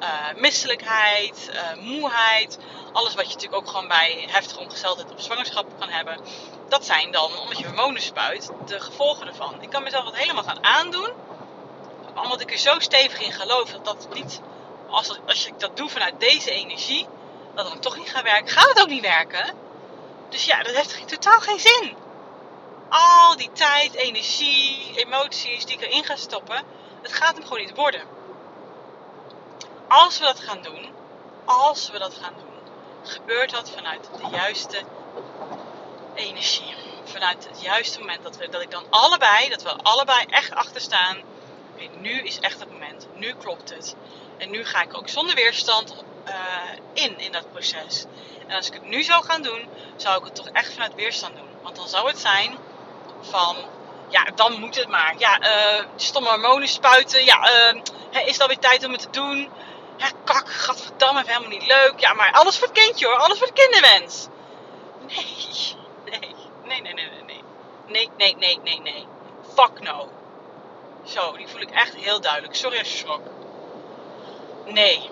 uh, 0.00 0.40
misselijkheid, 0.40 1.50
uh, 1.52 1.82
moeheid. 1.82 2.58
Alles 2.92 3.14
wat 3.14 3.26
je 3.26 3.34
natuurlijk 3.34 3.62
ook 3.62 3.68
gewoon 3.68 3.88
bij 3.88 4.26
heftige 4.28 4.60
ongesteldheid 4.60 5.12
of 5.12 5.22
zwangerschap 5.22 5.66
kan 5.78 5.88
hebben. 5.88 6.20
Dat 6.68 6.84
zijn 6.84 7.10
dan, 7.10 7.38
omdat 7.38 7.58
je 7.58 7.66
hormonen 7.66 8.02
spuit, 8.02 8.50
de 8.66 8.80
gevolgen 8.80 9.26
ervan. 9.26 9.62
Ik 9.62 9.70
kan 9.70 9.82
mezelf 9.82 10.04
dat 10.04 10.16
helemaal 10.16 10.42
gaan 10.42 10.64
aandoen. 10.64 11.10
Omdat 12.14 12.40
ik 12.40 12.52
er 12.52 12.58
zo 12.58 12.78
stevig 12.78 13.20
in 13.20 13.32
geloof 13.32 13.70
dat 13.70 13.84
dat 13.84 14.08
niet, 14.12 14.40
als, 14.90 15.18
als 15.26 15.46
ik 15.46 15.60
dat 15.60 15.76
doe 15.76 15.88
vanuit 15.88 16.20
deze 16.20 16.50
energie, 16.50 17.06
dat 17.54 17.68
dan 17.68 17.80
toch 17.80 17.96
niet 17.96 18.10
gaat 18.10 18.22
werken. 18.22 18.48
Gaat 18.48 18.68
het 18.68 18.80
ook 18.80 18.88
niet 18.88 19.02
werken? 19.02 19.54
Dus 20.28 20.44
ja, 20.44 20.62
dat 20.62 20.74
heeft 20.74 21.08
totaal 21.08 21.40
geen 21.40 21.60
zin. 21.60 21.96
Al 22.88 23.36
die 23.36 23.52
tijd, 23.52 23.94
energie, 23.94 24.92
emoties 24.94 25.64
die 25.64 25.76
ik 25.76 25.82
erin 25.82 26.04
ga 26.04 26.16
stoppen, 26.16 26.62
het 27.02 27.12
gaat 27.12 27.34
hem 27.34 27.42
gewoon 27.42 27.60
niet 27.60 27.74
worden. 27.74 28.19
Als 29.90 30.18
we 30.18 30.24
dat 30.24 30.40
gaan 30.40 30.62
doen, 30.62 30.88
als 31.44 31.90
we 31.90 31.98
dat 31.98 32.14
gaan 32.22 32.34
doen, 32.36 32.72
gebeurt 33.02 33.50
dat 33.50 33.70
vanuit 33.70 34.08
de 34.16 34.36
juiste 34.36 34.82
energie. 36.14 36.74
Vanuit 37.04 37.48
het 37.48 37.62
juiste 37.62 37.98
moment 37.98 38.22
dat, 38.22 38.36
we, 38.36 38.48
dat 38.48 38.62
ik 38.62 38.70
dan 38.70 38.84
allebei, 38.90 39.48
dat 39.48 39.62
we 39.62 39.76
allebei 39.82 40.24
echt 40.28 40.54
achter 40.54 40.80
staan. 40.80 41.16
Okay, 41.74 41.90
nu 41.98 42.10
is 42.10 42.38
echt 42.38 42.60
het 42.60 42.72
moment. 42.72 43.06
Nu 43.14 43.34
klopt 43.34 43.70
het. 43.70 43.96
En 44.38 44.50
nu 44.50 44.64
ga 44.64 44.82
ik 44.82 44.96
ook 44.96 45.08
zonder 45.08 45.34
weerstand 45.34 45.94
uh, 46.28 46.34
in, 46.92 47.18
in 47.18 47.32
dat 47.32 47.52
proces. 47.52 48.04
En 48.46 48.56
als 48.56 48.66
ik 48.66 48.72
het 48.72 48.88
nu 48.88 49.02
zou 49.02 49.24
gaan 49.24 49.42
doen, 49.42 49.68
zou 49.96 50.18
ik 50.18 50.24
het 50.24 50.34
toch 50.34 50.48
echt 50.48 50.72
vanuit 50.72 50.94
weerstand 50.94 51.36
doen. 51.36 51.48
Want 51.62 51.76
dan 51.76 51.88
zou 51.88 52.08
het 52.08 52.18
zijn 52.18 52.58
van, 53.20 53.56
ja, 54.08 54.24
dan 54.34 54.60
moet 54.60 54.76
het 54.76 54.88
maar. 54.88 55.14
Ja, 55.18 55.40
uh, 55.40 55.84
stomme 55.96 56.28
hormonen 56.28 56.68
spuiten. 56.68 57.24
Ja, 57.24 57.70
uh, 57.72 58.26
is 58.26 58.32
het 58.32 58.40
alweer 58.40 58.58
tijd 58.58 58.84
om 58.84 58.92
het 58.92 59.00
te 59.00 59.10
doen? 59.10 59.50
Ja, 60.00 60.10
kak, 60.24 60.48
gadverdamme, 60.48 61.22
helemaal 61.26 61.48
niet 61.48 61.66
leuk. 61.66 61.94
Ja, 61.96 62.12
maar 62.12 62.32
alles 62.32 62.58
voor 62.58 62.68
het 62.68 62.78
kindje 62.78 63.06
hoor, 63.06 63.16
alles 63.16 63.38
voor 63.38 63.46
de 63.46 63.52
kinderwens. 63.52 64.28
Nee, 65.06 65.76
nee, 66.64 66.80
nee, 66.80 66.92
nee, 66.92 67.10
nee, 67.10 67.22
nee. 67.26 67.42
Nee, 67.86 68.10
nee, 68.16 68.36
nee, 68.36 68.60
nee, 68.62 68.80
nee. 68.80 69.06
Fuck 69.54 69.80
no. 69.80 70.08
Zo, 71.04 71.36
die 71.36 71.48
voel 71.48 71.60
ik 71.60 71.70
echt 71.70 71.94
heel 71.94 72.20
duidelijk. 72.20 72.54
Sorry 72.54 72.78
als 72.78 72.92
je 72.92 72.98
schrok. 72.98 73.22
Nee. 74.64 75.10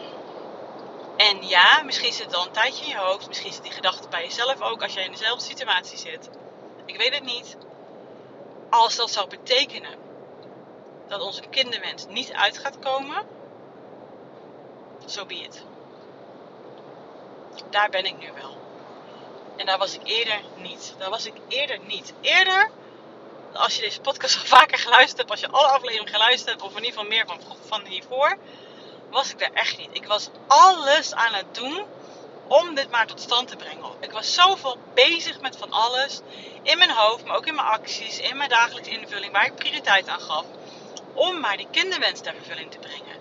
En 1.17 1.49
ja, 1.49 1.83
misschien 1.83 2.13
zit 2.13 2.25
het 2.25 2.35
al 2.35 2.47
een 2.47 2.53
tijdje 2.53 2.85
in 2.85 2.91
je 2.91 2.97
hoofd. 2.97 3.29
Misschien 3.29 3.53
zit 3.53 3.63
die 3.63 3.73
gedachte 3.73 4.09
bij 4.09 4.23
jezelf 4.23 4.61
ook 4.61 4.83
als 4.83 4.93
jij 4.93 5.05
in 5.05 5.13
dezelfde 5.13 5.45
situatie 5.45 5.99
zit. 5.99 6.31
Ik 6.85 6.97
weet 6.97 7.15
het 7.15 7.25
niet. 7.25 7.57
Als 8.71 8.97
dat 8.97 9.11
zou 9.11 9.29
betekenen 9.29 9.95
dat 11.09 11.21
onze 11.21 11.43
kinderwens 11.51 12.07
niet 12.07 12.33
uit 12.33 12.59
gaat 12.59 12.79
komen, 12.79 13.27
so 15.11 15.27
be. 15.27 15.49
Daar 17.71 17.91
ben 17.91 18.05
ik 18.05 18.19
nu 18.19 18.33
wel. 18.41 18.57
En 19.57 19.67
daar 19.67 19.79
was 19.79 19.95
ik 19.95 20.01
eerder 20.05 20.41
niet. 20.57 20.95
Daar 20.99 21.11
was 21.11 21.27
ik 21.27 21.35
eerder 21.49 21.79
niet. 21.87 22.13
Eerder, 22.21 22.71
als 23.53 23.75
je 23.75 23.81
deze 23.81 24.01
podcast 24.01 24.39
al 24.39 24.45
vaker 24.45 24.79
geluisterd 24.79 25.19
hebt, 25.19 25.31
als 25.31 25.41
je 25.41 25.49
alle 25.49 25.67
afleveringen 25.67 26.13
geluisterd 26.13 26.51
hebt, 26.51 26.63
of 26.63 26.71
in 26.71 26.85
ieder 26.85 26.93
geval 26.93 27.09
meer 27.09 27.27
van, 27.27 27.41
van 27.67 27.85
hiervoor, 27.85 28.37
was 29.11 29.31
ik 29.31 29.39
daar 29.39 29.53
echt 29.53 29.79
niet. 29.79 29.91
Ik 29.93 30.07
was 30.07 30.29
alles 30.47 31.15
aan 31.15 31.35
het 31.35 31.55
doen 31.55 31.85
om 32.49 32.75
dit 32.75 32.91
maar 32.91 33.07
tot 33.07 33.21
stand 33.21 33.49
te 33.49 33.57
brengen. 33.57 33.91
Ik 34.01 34.13
was 34.13 34.35
zoveel 34.35 34.77
bezig 34.95 35.41
met 35.41 35.57
van 35.57 35.73
alles 35.73 36.21
in 36.63 36.79
mijn 36.79 36.91
hoofd, 36.91 37.25
maar 37.25 37.37
ook 37.37 37.47
in 37.47 37.55
mijn 37.55 37.67
acties, 37.67 38.19
in 38.19 38.37
mijn 38.37 38.49
dagelijkse 38.49 38.91
invulling, 38.91 39.33
waar 39.33 39.47
ik 39.47 39.55
prioriteit 39.55 40.09
aan 40.09 40.21
gaf, 40.21 40.45
om 41.15 41.41
maar 41.41 41.57
die 41.57 41.69
kinderwens 41.71 42.21
ter 42.21 42.35
vervulling 42.35 42.71
te 42.71 42.79
brengen. 42.79 43.17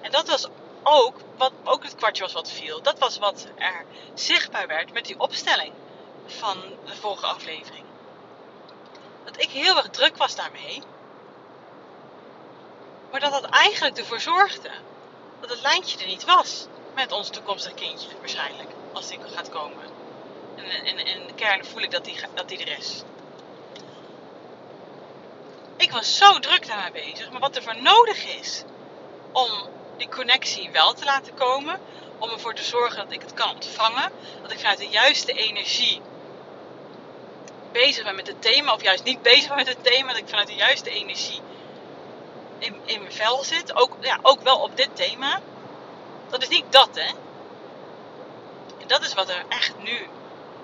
En 0.00 0.10
dat 0.10 0.28
was 0.28 0.46
ook, 0.84 1.16
wat 1.36 1.52
ook 1.64 1.82
het 1.82 1.94
kwartje 1.94 2.22
was 2.22 2.32
wat 2.32 2.50
viel. 2.50 2.82
Dat 2.82 2.98
was 2.98 3.18
wat 3.18 3.46
er 3.56 3.84
zichtbaar 4.14 4.66
werd 4.66 4.92
met 4.92 5.04
die 5.04 5.18
opstelling. 5.18 5.72
van 6.26 6.58
de 6.84 6.94
vorige 6.94 7.26
aflevering. 7.26 7.84
Dat 9.24 9.42
ik 9.42 9.50
heel 9.50 9.76
erg 9.76 9.88
druk 9.88 10.16
was 10.16 10.36
daarmee. 10.36 10.82
Maar 13.10 13.20
dat 13.20 13.32
dat 13.32 13.44
eigenlijk 13.44 13.98
ervoor 13.98 14.20
zorgde 14.20 14.70
dat 15.40 15.50
het 15.50 15.60
lijntje 15.62 15.98
er 15.98 16.06
niet 16.06 16.24
was 16.24 16.66
met 16.94 17.12
ons 17.12 17.28
toekomstig 17.28 17.74
kindje, 17.74 18.08
waarschijnlijk, 18.18 18.70
als 18.92 19.08
die 19.08 19.18
gaat 19.34 19.48
komen. 19.48 19.84
En 20.56 20.98
in 21.06 21.26
de 21.26 21.34
kern 21.34 21.64
voel 21.64 21.82
ik 21.82 21.90
dat 21.90 22.04
die, 22.04 22.20
dat 22.34 22.48
die 22.48 22.58
er 22.58 22.78
is. 22.78 23.02
Ik 25.76 25.92
was 25.92 26.16
zo 26.16 26.38
druk 26.38 26.66
daarmee 26.66 26.92
bezig, 26.92 27.30
maar 27.30 27.40
wat 27.40 27.56
er 27.56 27.62
voor 27.62 27.82
nodig 27.82 28.24
is 28.38 28.62
om 29.32 29.50
die 29.96 30.08
connectie 30.08 30.70
wel 30.70 30.92
te 30.92 31.04
laten 31.04 31.34
komen, 31.34 31.80
om 32.18 32.30
ervoor 32.30 32.54
te 32.54 32.64
zorgen 32.64 32.96
dat 32.96 33.12
ik 33.12 33.20
het 33.20 33.34
kan 33.34 33.54
ontvangen, 33.54 34.10
dat 34.42 34.52
ik 34.52 34.58
vanuit 34.58 34.78
de 34.78 34.88
juiste 34.88 35.32
energie 35.32 36.00
bezig 37.72 38.04
ben 38.04 38.14
met 38.14 38.26
het 38.26 38.42
thema, 38.42 38.72
of 38.72 38.82
juist 38.82 39.04
niet 39.04 39.22
bezig 39.22 39.48
ben 39.48 39.56
met 39.56 39.68
het 39.68 39.84
thema, 39.84 40.08
dat 40.08 40.16
ik 40.16 40.28
vanuit 40.28 40.46
de 40.46 40.54
juiste 40.54 40.90
energie 40.90 41.40
in, 42.58 42.80
in 42.84 43.00
mijn 43.00 43.12
vel 43.12 43.44
zit. 43.44 43.76
Ook, 43.76 43.96
ja, 44.00 44.18
ook 44.22 44.42
wel 44.42 44.58
op 44.58 44.76
dit 44.76 44.96
thema. 44.96 45.40
Dat 46.30 46.42
is 46.42 46.48
niet 46.48 46.72
dat, 46.72 46.88
hè. 46.92 47.12
En 48.80 48.86
dat 48.86 49.02
is 49.02 49.14
wat 49.14 49.28
er 49.28 49.44
echt 49.48 49.74
nu 49.82 50.08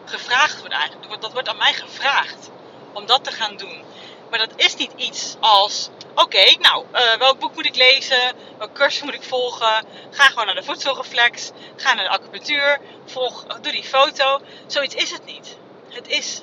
gevraagd 0.05 0.59
wordt 0.59 0.75
eigenlijk. 0.75 1.21
Dat 1.21 1.33
wordt 1.33 1.49
aan 1.49 1.57
mij 1.57 1.73
gevraagd 1.73 2.51
om 2.93 3.07
dat 3.07 3.25
te 3.25 3.33
gaan 3.33 3.57
doen. 3.57 3.85
Maar 4.31 4.39
dat 4.39 4.53
is 4.57 4.77
niet 4.77 4.93
iets 4.97 5.37
als: 5.41 5.89
oké, 6.15 6.57
nou, 6.59 6.85
uh, 6.93 7.15
welk 7.15 7.39
boek 7.39 7.55
moet 7.55 7.67
ik 7.67 7.77
lezen? 7.77 8.33
Welke 8.59 8.73
cursus 8.73 9.03
moet 9.03 9.15
ik 9.15 9.23
volgen? 9.23 9.85
Ga 10.11 10.25
gewoon 10.25 10.47
naar 10.47 10.55
de 10.55 10.63
voedselreflex. 10.63 11.51
Ga 11.77 11.95
naar 11.95 12.05
de 12.05 12.11
acupunctuur. 12.11 12.81
Volg, 13.07 13.45
doe 13.47 13.73
die 13.73 13.85
foto. 13.85 14.41
Zoiets 14.67 14.95
is 14.95 15.11
het 15.11 15.25
niet. 15.25 15.57
Het 15.89 16.09
is 16.09 16.43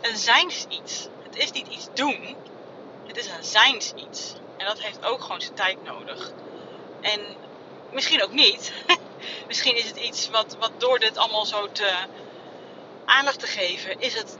een 0.00 0.16
zijns 0.16 0.64
iets. 0.68 1.08
Het 1.22 1.36
is 1.36 1.50
niet 1.50 1.66
iets 1.66 1.86
doen. 1.94 2.36
Het 3.06 3.16
is 3.16 3.26
een 3.26 3.44
zijns 3.44 3.92
iets. 3.92 4.32
En 4.56 4.66
dat 4.66 4.80
heeft 4.80 5.04
ook 5.04 5.22
gewoon 5.22 5.40
zijn 5.40 5.54
tijd 5.54 5.82
nodig. 5.84 6.30
En 7.00 7.20
misschien 7.92 8.22
ook 8.22 8.32
niet. 8.32 8.72
misschien 9.48 9.76
is 9.76 9.84
het 9.84 9.96
iets 9.96 10.28
wat, 10.28 10.56
wat 10.58 10.72
door 10.78 10.98
dit 10.98 11.16
allemaal 11.16 11.46
zo 11.46 11.72
te 11.72 11.92
aandacht 13.04 13.40
te 13.40 13.46
geven, 13.46 14.00
is 14.00 14.14
het, 14.14 14.36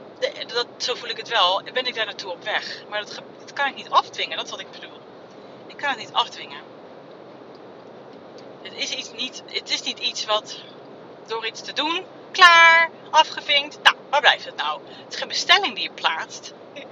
dat, 0.53 0.67
zo 0.77 0.95
voel 0.95 1.09
ik 1.09 1.17
het 1.17 1.29
wel, 1.29 1.61
ben 1.73 1.85
ik 1.85 1.95
daar 1.95 2.05
naartoe 2.05 2.31
op 2.31 2.43
weg. 2.43 2.83
Maar 2.89 3.05
dat, 3.05 3.21
dat 3.39 3.53
kan 3.53 3.67
ik 3.67 3.75
niet 3.75 3.89
afdwingen, 3.89 4.37
dat 4.37 4.45
is 4.45 4.51
wat 4.51 4.59
ik 4.59 4.71
bedoel. 4.71 4.99
Ik 5.67 5.77
kan 5.77 5.89
het 5.89 5.97
niet 5.97 6.13
afdwingen. 6.13 6.61
Het 8.61 8.73
is, 8.73 8.91
iets 8.91 9.11
niet, 9.11 9.43
het 9.45 9.69
is 9.69 9.81
niet 9.81 9.99
iets 9.99 10.25
wat 10.25 10.59
door 11.27 11.45
iets 11.45 11.61
te 11.61 11.73
doen, 11.73 12.05
klaar, 12.31 12.89
afgevinkt. 13.09 13.79
Nou, 13.83 13.95
waar 14.09 14.21
blijft 14.21 14.45
het 14.45 14.55
nou? 14.55 14.81
Het 14.87 15.13
is 15.13 15.19
geen 15.19 15.27
bestelling 15.27 15.75
die 15.75 15.83
je 15.83 15.91
plaatst. 15.91 16.53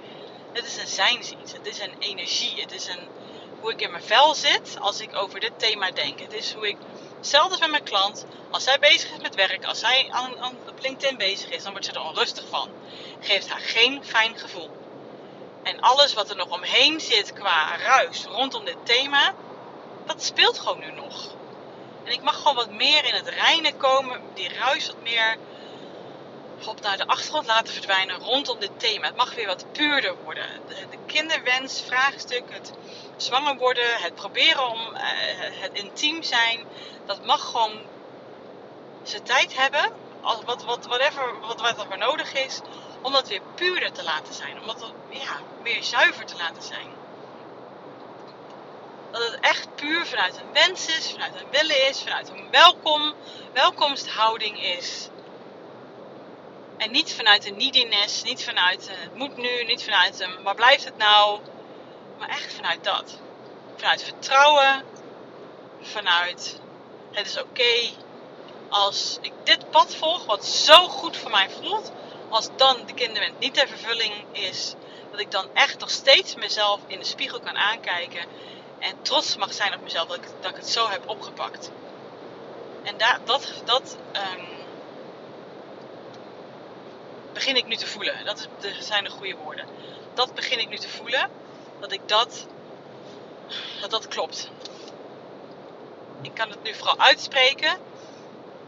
Het 0.53 0.65
is 0.65 0.77
een 0.77 0.87
zijnsiets. 0.87 1.51
Het 1.51 1.65
is 1.67 1.79
een 1.79 1.95
energie. 1.99 2.61
Het 2.61 2.71
is 2.71 2.87
een, 2.87 3.07
hoe 3.59 3.71
ik 3.71 3.81
in 3.81 3.91
mijn 3.91 4.03
vel 4.03 4.35
zit 4.35 4.77
als 4.79 5.01
ik 5.01 5.15
over 5.15 5.39
dit 5.39 5.51
thema 5.57 5.91
denk. 5.91 6.19
Het 6.19 6.33
is 6.33 6.53
hoe 6.53 6.67
ik, 6.67 6.77
hetzelfde 7.23 7.57
met 7.59 7.69
mijn 7.69 7.83
klant, 7.83 8.25
als 8.49 8.63
zij 8.63 8.79
bezig 8.79 9.11
is 9.11 9.19
met 9.21 9.35
werk, 9.35 9.63
als 9.65 9.79
zij 9.79 10.09
aan, 10.09 10.39
aan, 10.39 10.61
op 10.65 10.79
LinkedIn 10.79 11.17
bezig 11.17 11.49
is, 11.49 11.63
dan 11.63 11.71
wordt 11.71 11.85
ze 11.85 11.91
er 11.91 12.01
onrustig 12.01 12.47
van. 12.47 12.75
Geeft 13.19 13.47
haar 13.47 13.59
geen 13.61 14.03
fijn 14.03 14.37
gevoel. 14.37 14.75
En 15.61 15.79
alles 15.79 16.13
wat 16.13 16.29
er 16.29 16.35
nog 16.35 16.49
omheen 16.49 16.99
zit 16.99 17.33
qua 17.33 17.77
ruis 17.77 18.23
rondom 18.23 18.65
dit 18.65 18.77
thema, 18.83 19.35
dat 20.05 20.23
speelt 20.23 20.59
gewoon 20.59 20.79
nu 20.79 20.91
nog. 20.91 21.37
En 22.03 22.11
ik 22.11 22.21
mag 22.21 22.37
gewoon 22.37 22.55
wat 22.55 22.69
meer 22.69 23.05
in 23.05 23.13
het 23.13 23.27
reinen 23.27 23.75
komen, 23.77 24.21
die 24.33 24.49
ruis 24.53 24.87
wat 24.87 24.99
meer 24.99 25.37
op 26.67 26.81
naar 26.81 26.97
de 26.97 27.07
achtergrond 27.07 27.45
laten 27.45 27.73
verdwijnen 27.73 28.19
rondom 28.19 28.59
dit 28.59 28.79
thema. 28.79 29.07
Het 29.07 29.15
mag 29.15 29.35
weer 29.35 29.47
wat 29.47 29.65
puurder 29.71 30.15
worden. 30.23 30.45
De, 30.67 30.87
de 30.89 30.97
kinderwens, 31.05 31.81
vraagstuk, 31.81 32.43
het 32.49 32.71
zwanger 33.17 33.55
worden, 33.57 33.95
het 33.95 34.15
proberen 34.15 34.69
om 34.69 34.79
uh, 34.79 35.01
het 35.61 35.73
intiem 35.73 36.23
zijn, 36.23 36.65
dat 37.05 37.25
mag 37.25 37.49
gewoon 37.49 37.81
zijn 39.03 39.23
tijd 39.23 39.55
hebben, 39.55 39.91
wat, 40.45 40.63
wat, 40.63 40.85
whatever, 40.85 41.39
wat, 41.39 41.61
wat 41.61 41.79
er 41.79 41.85
voor 41.85 41.97
nodig 41.97 42.33
is, 42.33 42.61
om 43.01 43.11
dat 43.11 43.27
weer 43.27 43.41
puurder 43.55 43.91
te 43.91 44.03
laten 44.03 44.33
zijn. 44.33 44.59
Om 44.61 44.67
dat 44.67 44.93
ja, 45.09 45.39
meer 45.61 45.83
zuiver 45.83 46.25
te 46.25 46.35
laten 46.37 46.63
zijn. 46.63 46.87
Dat 49.11 49.31
het 49.31 49.39
echt 49.39 49.75
puur 49.75 50.05
vanuit 50.05 50.37
een 50.37 50.53
wens 50.53 50.87
is, 50.87 51.11
vanuit 51.11 51.35
een 51.35 51.49
willen 51.51 51.89
is, 51.89 52.01
vanuit 52.01 52.29
een 52.29 52.47
welkom, 52.51 53.13
welkomsthouding 53.53 54.63
is. 54.63 55.09
En 56.83 56.91
niet 56.91 57.13
vanuit 57.13 57.45
een 57.45 57.57
neediness, 57.57 58.23
niet 58.23 58.43
vanuit 58.43 58.87
een, 58.87 58.99
het 58.99 59.15
moet 59.15 59.37
nu, 59.37 59.63
niet 59.63 59.83
vanuit 59.83 60.19
een 60.19 60.43
waar 60.43 60.55
blijft 60.55 60.83
het 60.83 60.97
nou. 60.97 61.39
Maar 62.19 62.29
echt 62.29 62.53
vanuit 62.53 62.83
dat. 62.83 63.19
Vanuit 63.77 64.03
vertrouwen, 64.03 64.83
vanuit 65.81 66.59
het 67.11 67.25
is 67.25 67.41
oké 67.41 68.01
als 68.73 69.17
ik 69.21 69.33
dit 69.43 69.69
pad 69.69 69.95
volg, 69.95 70.25
wat 70.25 70.45
zo 70.45 70.87
goed 70.87 71.17
voor 71.17 71.31
mij 71.31 71.49
voelt, 71.49 71.91
als 72.29 72.49
dan 72.57 72.85
de 72.85 72.93
kinderwens 72.93 73.33
niet 73.39 73.53
ter 73.53 73.67
vervulling 73.67 74.13
is, 74.31 74.73
dat 75.11 75.19
ik 75.19 75.31
dan 75.31 75.49
echt 75.53 75.79
nog 75.79 75.89
steeds 75.89 76.35
mezelf 76.35 76.79
in 76.87 76.99
de 76.99 77.05
spiegel 77.05 77.39
kan 77.39 77.55
aankijken 77.55 78.25
en 78.79 79.01
trots 79.01 79.35
mag 79.35 79.53
zijn 79.53 79.73
op 79.73 79.81
mezelf 79.81 80.07
dat 80.07 80.17
ik, 80.17 80.27
dat 80.41 80.55
het 80.55 80.69
zo 80.69 80.89
heb 80.89 81.09
opgepakt. 81.09 81.71
En 82.83 82.97
dat, 82.97 83.51
dat 83.65 83.97
um, 84.13 84.52
begin 87.33 87.55
ik 87.55 87.65
nu 87.65 87.75
te 87.75 87.87
voelen. 87.87 88.25
Dat, 88.25 88.47
zijn 88.79 89.03
de 89.03 89.09
goede 89.09 89.35
woorden. 89.35 89.65
Dat 90.13 90.35
begin 90.35 90.59
ik 90.59 90.69
nu 90.69 90.77
te 90.77 90.89
voelen. 90.89 91.29
Dat 91.79 91.91
ik 91.91 92.01
dat, 92.05 92.47
dat 93.81 93.91
dat 93.91 94.07
klopt. 94.07 94.49
Ik 96.21 96.33
kan 96.33 96.49
het 96.49 96.63
nu 96.63 96.73
vooral 96.73 96.99
uitspreken. 96.99 97.77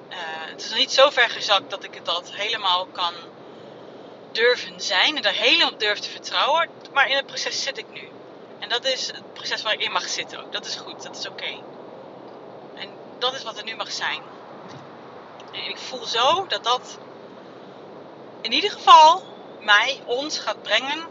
Uh, 0.10 0.18
het 0.20 0.62
is 0.62 0.70
nog 0.70 0.80
niet 0.80 0.92
zo 0.92 1.10
ver 1.10 1.30
gezakt 1.30 1.70
dat 1.70 1.84
ik 1.84 1.94
het 1.94 2.06
dat 2.06 2.32
helemaal 2.32 2.86
kan 2.86 3.14
durven 4.32 4.82
zijn 4.82 5.16
en 5.16 5.22
daar 5.22 5.34
helemaal 5.34 5.72
op 5.72 5.80
durf 5.80 6.00
te 6.00 6.10
vertrouwen. 6.10 6.70
Maar 6.94 7.10
in 7.10 7.16
het 7.16 7.26
proces 7.26 7.64
zit 7.64 7.78
ik 7.78 7.86
nu. 7.94 8.10
En 8.60 8.70
dat 8.70 8.86
is 8.86 9.08
het 9.08 9.34
proces 9.34 9.62
waar 9.62 9.74
ik 9.74 9.84
in 9.84 9.92
mag 9.92 10.08
zitten 10.08 10.44
ook. 10.44 10.52
Dat 10.52 10.66
is 10.66 10.76
goed, 10.76 11.04
dat 11.04 11.18
is 11.18 11.28
oké. 11.28 11.62
En 12.76 12.90
dat 13.20 13.34
is 13.34 13.44
wat 13.44 13.58
er 13.58 13.64
nu 13.64 13.76
mag 13.76 13.92
zijn. 13.92 14.22
En 15.52 15.70
ik 15.70 15.78
voel 15.78 16.06
zo 16.06 16.48
dat 16.48 16.64
dat 16.64 16.98
in 18.46 18.52
ieder 18.52 18.72
geval 18.72 19.24
mij, 19.60 20.02
ons 20.06 20.40
gaat 20.40 20.62
brengen 20.62 21.08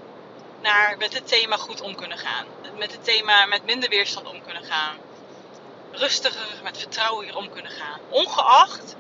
naar 0.61 0.97
met 0.99 1.15
het 1.15 1.29
thema 1.29 1.57
goed 1.57 1.81
om 1.81 1.95
kunnen 1.95 2.19
gaan. 2.19 2.47
Met 2.77 2.93
het 2.93 3.05
thema 3.05 3.47
met 3.47 3.65
minder 3.65 3.89
weerstand 3.89 4.29
om 4.29 4.43
kunnen 4.43 4.65
gaan. 4.65 4.97
Rustiger, 5.91 6.61
met 6.63 6.79
vertrouwen 6.79 7.25
hier 7.25 7.37
om 7.37 7.51
kunnen 7.51 7.73
gaan. 7.73 8.01
Ongeacht 8.09 8.95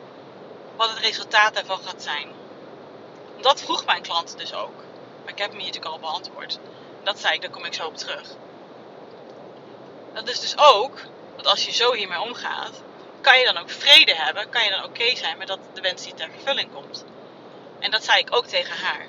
wat 0.76 0.88
het 0.88 0.98
resultaat 0.98 1.54
daarvan 1.54 1.78
gaat 1.84 2.02
zijn. 2.02 2.32
Dat 3.40 3.60
vroeg 3.60 3.84
mijn 3.84 4.02
klant 4.02 4.38
dus 4.38 4.54
ook. 4.54 4.76
Maar 5.22 5.32
ik 5.32 5.38
heb 5.38 5.50
hem 5.50 5.58
hier 5.60 5.66
natuurlijk 5.66 5.94
al 5.94 6.10
beantwoord. 6.10 6.58
Dat 7.02 7.18
zei 7.18 7.34
ik, 7.34 7.40
daar 7.40 7.50
kom 7.50 7.64
ik 7.64 7.74
zo 7.74 7.86
op 7.86 7.96
terug. 7.96 8.28
Dat 10.12 10.28
is 10.28 10.40
dus 10.40 10.58
ook, 10.58 10.98
dat 11.36 11.46
als 11.46 11.64
je 11.64 11.72
zo 11.72 11.92
hiermee 11.92 12.20
omgaat, 12.20 12.82
kan 13.20 13.38
je 13.38 13.44
dan 13.44 13.56
ook 13.56 13.70
vrede 13.70 14.14
hebben, 14.14 14.48
kan 14.48 14.64
je 14.64 14.70
dan 14.70 14.84
oké 14.84 15.16
zijn 15.16 15.38
met 15.38 15.46
dat 15.46 15.58
de 15.72 15.80
wens 15.80 16.04
niet 16.04 16.16
ter 16.16 16.30
vervulling 16.30 16.72
komt. 16.72 17.04
En 17.84 17.90
dat 17.90 18.04
zei 18.04 18.18
ik 18.18 18.34
ook 18.36 18.46
tegen 18.46 18.76
haar. 18.76 19.08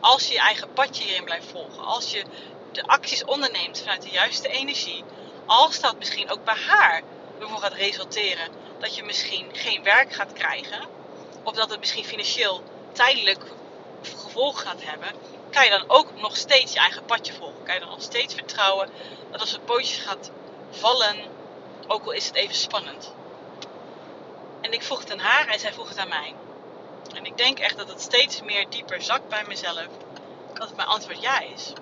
Als 0.00 0.26
je 0.26 0.32
je 0.32 0.40
eigen 0.40 0.72
padje 0.72 1.04
hierin 1.04 1.24
blijft 1.24 1.50
volgen, 1.50 1.84
als 1.84 2.10
je 2.10 2.24
de 2.72 2.82
acties 2.86 3.24
onderneemt 3.24 3.78
vanuit 3.78 4.02
de 4.02 4.10
juiste 4.10 4.48
energie, 4.48 5.04
als 5.46 5.80
dat 5.80 5.98
misschien 5.98 6.30
ook 6.30 6.44
bij 6.44 6.54
haar 6.54 7.02
ervoor 7.40 7.58
gaat 7.58 7.72
resulteren 7.72 8.52
dat 8.78 8.94
je 8.94 9.02
misschien 9.02 9.56
geen 9.56 9.82
werk 9.82 10.12
gaat 10.12 10.32
krijgen, 10.32 10.88
of 11.42 11.54
dat 11.54 11.70
het 11.70 11.80
misschien 11.80 12.04
financieel 12.04 12.62
tijdelijk 12.92 13.44
gevolg 14.02 14.62
gaat 14.62 14.84
hebben, 14.84 15.14
kan 15.50 15.64
je 15.64 15.70
dan 15.70 15.84
ook 15.86 16.14
nog 16.20 16.36
steeds 16.36 16.72
je 16.72 16.78
eigen 16.78 17.04
padje 17.04 17.32
volgen. 17.32 17.64
Kan 17.64 17.74
je 17.74 17.80
dan 17.80 17.90
nog 17.90 18.02
steeds 18.02 18.34
vertrouwen 18.34 18.90
dat 19.30 19.40
als 19.40 19.52
het 19.52 19.64
pootjes 19.64 19.98
gaat 19.98 20.30
vallen, 20.70 21.16
ook 21.86 22.04
al 22.04 22.12
is 22.12 22.26
het 22.26 22.34
even 22.34 22.54
spannend. 22.54 23.12
En 24.60 24.72
ik 24.72 24.82
vroeg 24.82 24.98
het 25.00 25.12
aan 25.12 25.18
haar 25.18 25.46
en 25.46 25.60
zij 25.60 25.72
vroeg 25.72 25.88
het 25.88 25.98
aan 25.98 26.08
mij. 26.08 26.34
En 27.14 27.24
ik 27.24 27.36
denk 27.36 27.58
echt 27.58 27.76
dat 27.76 27.88
het 27.88 28.00
steeds 28.00 28.42
meer 28.42 28.66
dieper 28.68 29.02
zakt 29.02 29.28
bij 29.28 29.44
mezelf. 29.48 29.86
Dat 30.54 30.76
mijn 30.76 30.88
antwoord 30.88 31.22
ja 31.22 31.40
is. 31.40 31.72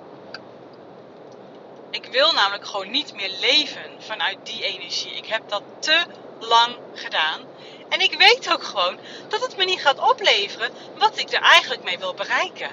Ik 1.91 2.07
wil 2.07 2.33
namelijk 2.33 2.67
gewoon 2.67 2.91
niet 2.91 3.15
meer 3.15 3.31
leven 3.41 3.91
vanuit 3.99 4.39
die 4.43 4.65
energie. 4.65 5.13
Ik 5.13 5.27
heb 5.27 5.49
dat 5.49 5.63
te 5.79 6.05
lang 6.39 6.77
gedaan. 6.95 7.41
En 7.89 8.01
ik 8.01 8.15
weet 8.19 8.53
ook 8.53 8.63
gewoon 8.63 8.99
dat 9.29 9.41
het 9.41 9.57
me 9.57 9.65
niet 9.65 9.81
gaat 9.81 10.11
opleveren 10.11 10.73
wat 10.99 11.19
ik 11.19 11.33
er 11.33 11.43
eigenlijk 11.43 11.83
mee 11.83 11.99
wil 11.99 12.15
bereiken. 12.15 12.71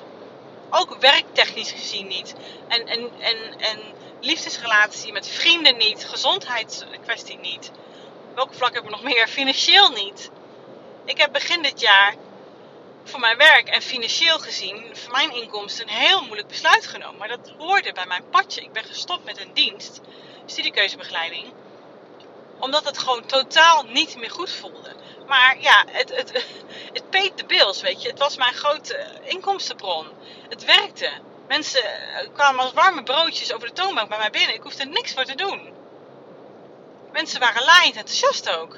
Ook 0.69 0.97
werktechnisch 0.99 1.71
gezien 1.71 2.07
niet. 2.07 2.35
En, 2.67 2.87
en, 2.87 3.11
en, 3.19 3.59
en 3.59 3.79
liefdesrelatie 4.19 5.11
met 5.11 5.27
vrienden 5.27 5.77
niet. 5.77 6.05
Gezondheidskwestie 6.05 7.37
niet. 7.37 7.71
Welk 8.35 8.53
vlak 8.53 8.73
hebben 8.73 8.91
we 8.91 8.97
nog 8.97 9.13
meer? 9.13 9.27
Financieel 9.27 9.89
niet. 9.89 10.29
Ik 11.05 11.17
heb 11.17 11.31
begin 11.31 11.61
dit 11.61 11.79
jaar 11.79 12.15
voor 13.07 13.19
mijn 13.19 13.37
werk 13.37 13.67
en 13.67 13.81
financieel 13.81 14.39
gezien, 14.39 14.97
voor 14.97 15.11
mijn 15.11 15.33
inkomsten, 15.33 15.87
een 15.87 15.93
heel 15.93 16.21
moeilijk 16.21 16.47
besluit 16.47 16.87
genomen. 16.87 17.17
Maar 17.17 17.27
dat 17.27 17.53
hoorde 17.57 17.93
bij 17.93 18.05
mijn 18.05 18.29
padje. 18.29 18.61
Ik 18.61 18.71
ben 18.71 18.83
gestopt 18.83 19.25
met 19.25 19.39
een 19.39 19.53
dienst, 19.53 20.01
studiekeuzebegeleiding, 20.45 21.53
omdat 22.59 22.85
het 22.85 22.97
gewoon 22.97 23.25
totaal 23.25 23.83
niet 23.83 24.17
meer 24.17 24.31
goed 24.31 24.51
voelde. 24.51 24.95
Maar 25.27 25.57
ja, 25.59 25.85
het, 25.87 26.15
het, 26.15 26.31
het 26.97 27.09
paid 27.09 27.47
bills, 27.47 27.81
weet 27.81 28.01
je. 28.01 28.09
Het 28.09 28.19
was 28.19 28.37
mijn 28.37 28.53
grote 28.53 29.19
inkomstenbron. 29.23 30.07
Het 30.49 30.65
werkte. 30.65 31.11
Mensen 31.47 31.83
kwamen 32.33 32.59
als 32.63 32.73
warme 32.73 33.03
broodjes 33.03 33.53
over 33.53 33.67
de 33.67 33.73
toonbank 33.73 34.09
bij 34.09 34.17
mij 34.17 34.29
binnen. 34.29 34.55
Ik 34.55 34.63
hoefde 34.63 34.85
niks 34.85 35.13
voor 35.13 35.25
te 35.25 35.35
doen. 35.35 35.73
Mensen 37.11 37.39
waren 37.39 37.63
laaiend 37.63 37.95
enthousiast 37.95 38.49
ook. 38.49 38.77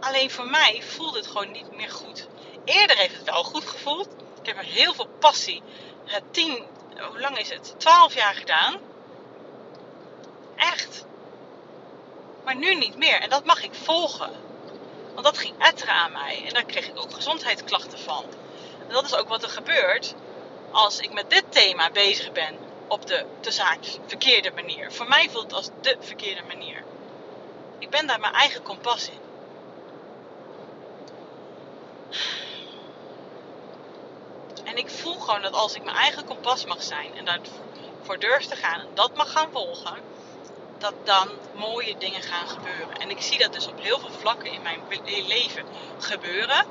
Alleen 0.00 0.30
voor 0.30 0.46
mij 0.46 0.82
voelde 0.82 1.18
het 1.18 1.26
gewoon 1.26 1.50
niet 1.50 1.76
meer 1.76 1.90
goed. 1.90 2.28
Eerder 2.64 2.96
heeft 2.96 3.16
het 3.16 3.24
wel 3.24 3.44
goed 3.44 3.64
gevoeld. 3.64 4.08
Ik 4.40 4.46
heb 4.46 4.56
er 4.56 4.64
heel 4.64 4.94
veel 4.94 5.08
passie. 5.18 5.62
Het 6.04 6.22
tien, 6.30 6.64
hoe 7.10 7.20
lang 7.20 7.38
is 7.38 7.48
het? 7.48 7.74
Twaalf 7.76 8.14
jaar 8.14 8.34
gedaan. 8.34 8.80
Echt. 10.56 11.04
Maar 12.44 12.56
nu 12.56 12.74
niet 12.74 12.96
meer. 12.96 13.20
En 13.20 13.30
dat 13.30 13.44
mag 13.44 13.62
ik 13.62 13.74
volgen. 13.74 14.30
Want 15.12 15.26
dat 15.26 15.38
ging 15.38 15.54
etteren 15.58 15.94
aan 15.94 16.12
mij. 16.12 16.44
En 16.46 16.54
daar 16.54 16.64
kreeg 16.64 16.88
ik 16.88 16.98
ook 16.98 17.12
gezondheidsklachten 17.12 17.98
van. 17.98 18.24
En 18.86 18.92
dat 18.92 19.04
is 19.04 19.14
ook 19.14 19.28
wat 19.28 19.42
er 19.42 19.48
gebeurt 19.48 20.14
als 20.70 20.98
ik 20.98 21.12
met 21.12 21.30
dit 21.30 21.44
thema 21.48 21.90
bezig 21.90 22.32
ben 22.32 22.58
op 22.88 23.06
de 23.06 23.50
zaak 23.50 23.78
verkeerde 24.06 24.50
manier. 24.54 24.92
Voor 24.92 25.08
mij 25.08 25.28
voelt 25.30 25.44
het 25.44 25.52
als 25.52 25.70
de 25.80 25.96
verkeerde 26.00 26.42
manier. 26.46 26.84
Ik 27.78 27.90
ben 27.90 28.06
daar 28.06 28.20
mijn 28.20 28.32
eigen 28.32 28.62
kompas 28.62 29.08
in. 29.08 29.25
En 34.76 34.82
ik 34.82 34.90
voel 34.90 35.18
gewoon 35.18 35.42
dat 35.42 35.52
als 35.52 35.74
ik 35.74 35.82
mijn 35.82 35.96
eigen 35.96 36.24
kompas 36.24 36.64
mag 36.64 36.82
zijn 36.82 37.14
en 37.14 37.24
daarvoor 37.24 38.18
durf 38.18 38.46
te 38.46 38.56
gaan 38.56 38.80
en 38.80 38.90
dat 38.94 39.14
mag 39.14 39.30
gaan 39.32 39.50
volgen, 39.50 40.04
dat 40.78 40.94
dan 41.02 41.40
mooie 41.50 41.96
dingen 41.96 42.22
gaan 42.22 42.46
gebeuren. 42.46 42.94
En 42.96 43.10
ik 43.10 43.22
zie 43.22 43.38
dat 43.38 43.52
dus 43.52 43.68
op 43.68 43.80
heel 43.80 43.98
veel 44.00 44.10
vlakken 44.10 44.52
in 44.52 44.62
mijn 44.62 44.84
leven 45.04 45.66
gebeuren. 45.98 46.66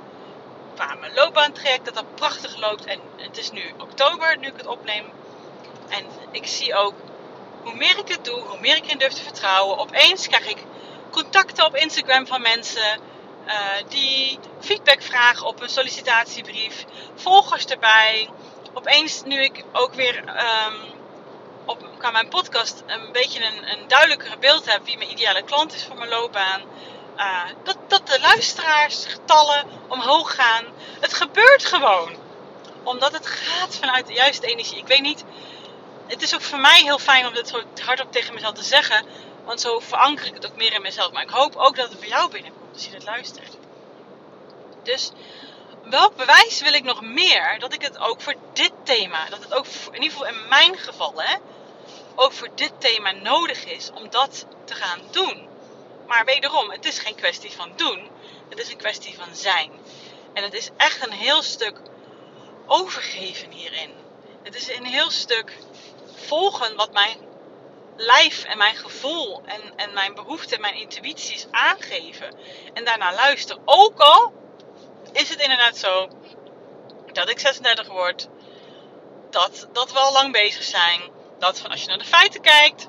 Qua 0.74 0.96
mijn 0.96 1.14
loopbaantraject, 1.14 1.86
dat 1.86 1.94
dat 1.94 2.14
prachtig 2.16 2.56
loopt. 2.56 2.86
En 2.86 3.14
het 3.16 3.38
is 3.38 3.50
nu 3.50 3.74
oktober, 3.78 4.38
nu 4.38 4.48
ik 4.48 4.58
het 4.58 4.68
opneem. 4.68 5.14
En 5.88 6.12
ik 6.32 6.48
zie 6.48 6.74
ook, 6.76 7.04
hoe 7.62 7.76
meer 7.76 7.98
ik 7.98 8.08
het 8.08 8.24
doe, 8.24 8.48
hoe 8.48 8.60
meer 8.60 8.76
ik 8.78 8.86
erin 8.86 8.98
durf 8.98 9.14
te 9.14 9.24
vertrouwen. 9.24 9.78
Opeens 9.78 10.28
krijg 10.28 10.46
ik 10.46 10.66
contacten 11.10 11.66
op 11.66 11.76
Instagram 11.76 12.28
van 12.28 12.42
mensen 12.42 13.02
die 13.88 14.40
feedback 14.60 15.02
vragen 15.02 15.48
op 15.48 15.62
een 15.62 15.70
sollicitatiebrief. 15.70 16.86
Volgers 17.16 17.66
erbij. 17.66 18.30
Opeens, 18.74 19.24
nu 19.24 19.44
ik 19.44 19.64
ook 19.72 19.94
weer 19.94 20.18
um, 20.18 20.96
op, 21.66 21.90
qua 21.98 22.12
mijn 22.12 22.30
podcast 22.30 22.84
een 22.86 23.12
beetje 23.12 23.46
een, 23.46 23.72
een 23.72 23.88
duidelijkere 23.88 24.38
beeld 24.38 24.72
heb 24.72 24.86
wie 24.86 24.98
mijn 24.98 25.12
ideale 25.12 25.44
klant 25.44 25.74
is 25.74 25.84
voor 25.84 25.98
mijn 25.98 26.10
loopbaan. 26.10 26.62
Uh, 27.18 27.42
dat, 27.64 27.78
dat 27.88 28.08
de 28.08 28.20
luisteraarsgetallen 28.22 29.66
omhoog 29.88 30.36
gaan. 30.36 30.66
Het 31.00 31.14
gebeurt 31.14 31.66
gewoon. 31.66 32.16
Omdat 32.84 33.14
het 33.14 33.28
gaat 33.28 33.76
vanuit 33.76 34.08
de 34.08 34.14
juiste 34.14 34.48
energie. 34.48 34.78
Ik 34.78 34.88
weet 34.88 35.02
niet. 35.02 35.24
Het 36.08 36.22
is 36.22 36.36
ook 36.36 36.42
voor 36.42 36.60
mij 36.60 36.82
heel 36.82 37.00
fijn 37.00 37.28
om 37.28 37.34
dit 37.34 37.54
hardop 37.84 38.12
tegen 38.12 38.34
mezelf 38.34 38.54
te 38.54 38.64
zeggen. 38.64 39.06
Want 39.46 39.62
zo 39.62 39.80
veranker 39.80 40.26
ik 40.26 40.34
het 40.34 40.46
ook 40.46 40.56
meer 40.56 40.74
in 40.74 40.82
mezelf. 40.82 41.12
Maar 41.12 41.24
ik 41.24 41.30
hoop 41.30 41.56
ook 41.56 41.76
dat 41.76 41.90
het 41.90 42.00
bij 42.00 42.10
jou 42.10 42.32
binnenkomt 42.32 42.65
als 42.76 42.86
je 42.86 42.92
dit 42.92 43.04
luistert. 43.04 43.58
Dus 44.84 45.12
welk 45.84 46.16
bewijs 46.16 46.62
wil 46.62 46.74
ik 46.74 46.84
nog 46.84 47.02
meer 47.02 47.60
dat 47.60 47.74
ik 47.74 47.82
het 47.82 47.98
ook 47.98 48.22
voor 48.22 48.36
dit 48.54 48.72
thema, 48.84 49.30
dat 49.30 49.44
het 49.44 49.54
ook 49.54 49.66
in 49.66 50.02
ieder 50.02 50.18
geval 50.18 50.28
in 50.28 50.48
mijn 50.48 50.78
geval, 50.78 51.14
hè, 51.22 51.36
ook 52.16 52.32
voor 52.32 52.50
dit 52.56 52.72
thema 52.80 53.12
nodig 53.12 53.66
is 53.66 53.92
om 53.92 54.10
dat 54.10 54.46
te 54.66 54.76
gaan 54.76 55.00
doen. 55.12 55.48
Maar 56.08 56.26
wederom, 56.26 56.70
het 56.72 56.86
is 56.86 57.00
geen 57.00 57.16
kwestie 57.16 57.52
van 57.52 57.72
doen, 57.76 58.10
het 58.50 58.60
is 58.60 58.72
een 58.72 58.78
kwestie 58.78 59.16
van 59.16 59.36
zijn. 59.36 59.72
En 60.34 60.44
het 60.44 60.54
is 60.54 60.70
echt 60.78 61.06
een 61.06 61.14
heel 61.14 61.42
stuk 61.42 61.80
overgeven 62.66 63.52
hierin. 63.52 63.94
Het 64.44 64.56
is 64.56 64.70
een 64.70 64.86
heel 64.86 65.10
stuk 65.10 65.58
volgen 66.16 66.76
wat 66.76 66.94
mijn 66.94 67.18
lijf 67.96 68.44
en 68.44 68.58
mijn 68.58 68.76
gevoel 68.76 69.42
en, 69.46 69.62
en 69.76 69.94
mijn 69.94 70.14
behoeften 70.14 70.56
en 70.56 70.62
mijn 70.62 70.76
intuïties 70.76 71.48
aangeven. 71.52 72.36
En 72.74 72.86
daarna 72.86 73.14
luisteren. 73.14 73.62
Ook 73.66 74.00
al 74.00 74.34
is 75.12 75.30
het 75.30 75.40
inderdaad 75.40 75.78
zo 75.78 76.10
dat 77.14 77.30
ik 77.30 77.40
36 77.40 77.88
word. 77.88 78.28
Dat, 79.30 79.68
dat 79.72 79.92
we 79.92 80.00
al 80.00 80.12
lang 80.12 80.32
bezig 80.32 80.64
zijn. 80.64 81.02
Dat 81.40 81.60
van 81.60 81.72
als 81.72 81.82
je 81.82 81.88
naar 81.88 81.98
de 81.98 82.06
feiten 82.06 82.42
kijkt. 82.42 82.88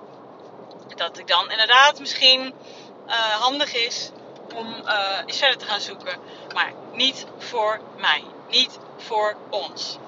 Dat 0.94 1.18
ik 1.18 1.26
dan 1.26 1.50
inderdaad 1.50 1.98
misschien 1.98 2.54
uh, 3.06 3.12
handig 3.14 3.74
is 3.74 4.10
om 4.54 4.74
uh, 4.84 5.18
eens 5.26 5.38
verder 5.38 5.58
te 5.58 5.64
gaan 5.64 5.80
zoeken. 5.80 6.18
Maar 6.54 6.72
niet 6.92 7.26
voor 7.38 7.80
mij. 7.96 8.24
Niet 8.48 8.78
voor 8.96 9.36
ons. 9.50 9.98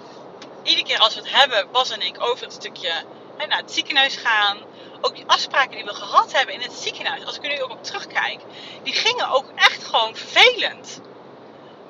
Iedere 0.63 0.87
keer 0.87 0.99
als 0.99 1.15
we 1.15 1.21
het 1.21 1.33
hebben, 1.33 1.71
Bas 1.71 1.91
en 1.91 2.01
ik, 2.01 2.21
over 2.21 2.45
het 2.45 2.53
stukje 2.53 2.93
hè, 3.37 3.47
naar 3.47 3.59
het 3.59 3.73
ziekenhuis 3.73 4.17
gaan 4.17 4.59
ook 5.01 5.15
die 5.15 5.25
afspraken 5.27 5.77
die 5.77 5.85
we 5.85 5.95
gehad 5.95 6.33
hebben 6.33 6.55
in 6.55 6.61
het 6.61 6.73
ziekenhuis, 6.73 7.25
als 7.25 7.37
ik 7.37 7.45
er 7.45 7.49
nu 7.49 7.63
ook 7.63 7.71
op 7.71 7.85
terugkijk, 7.85 8.41
die 8.83 8.93
gingen 8.93 9.31
ook 9.31 9.47
echt 9.55 9.85
gewoon 9.85 10.17
vervelend. 10.17 11.01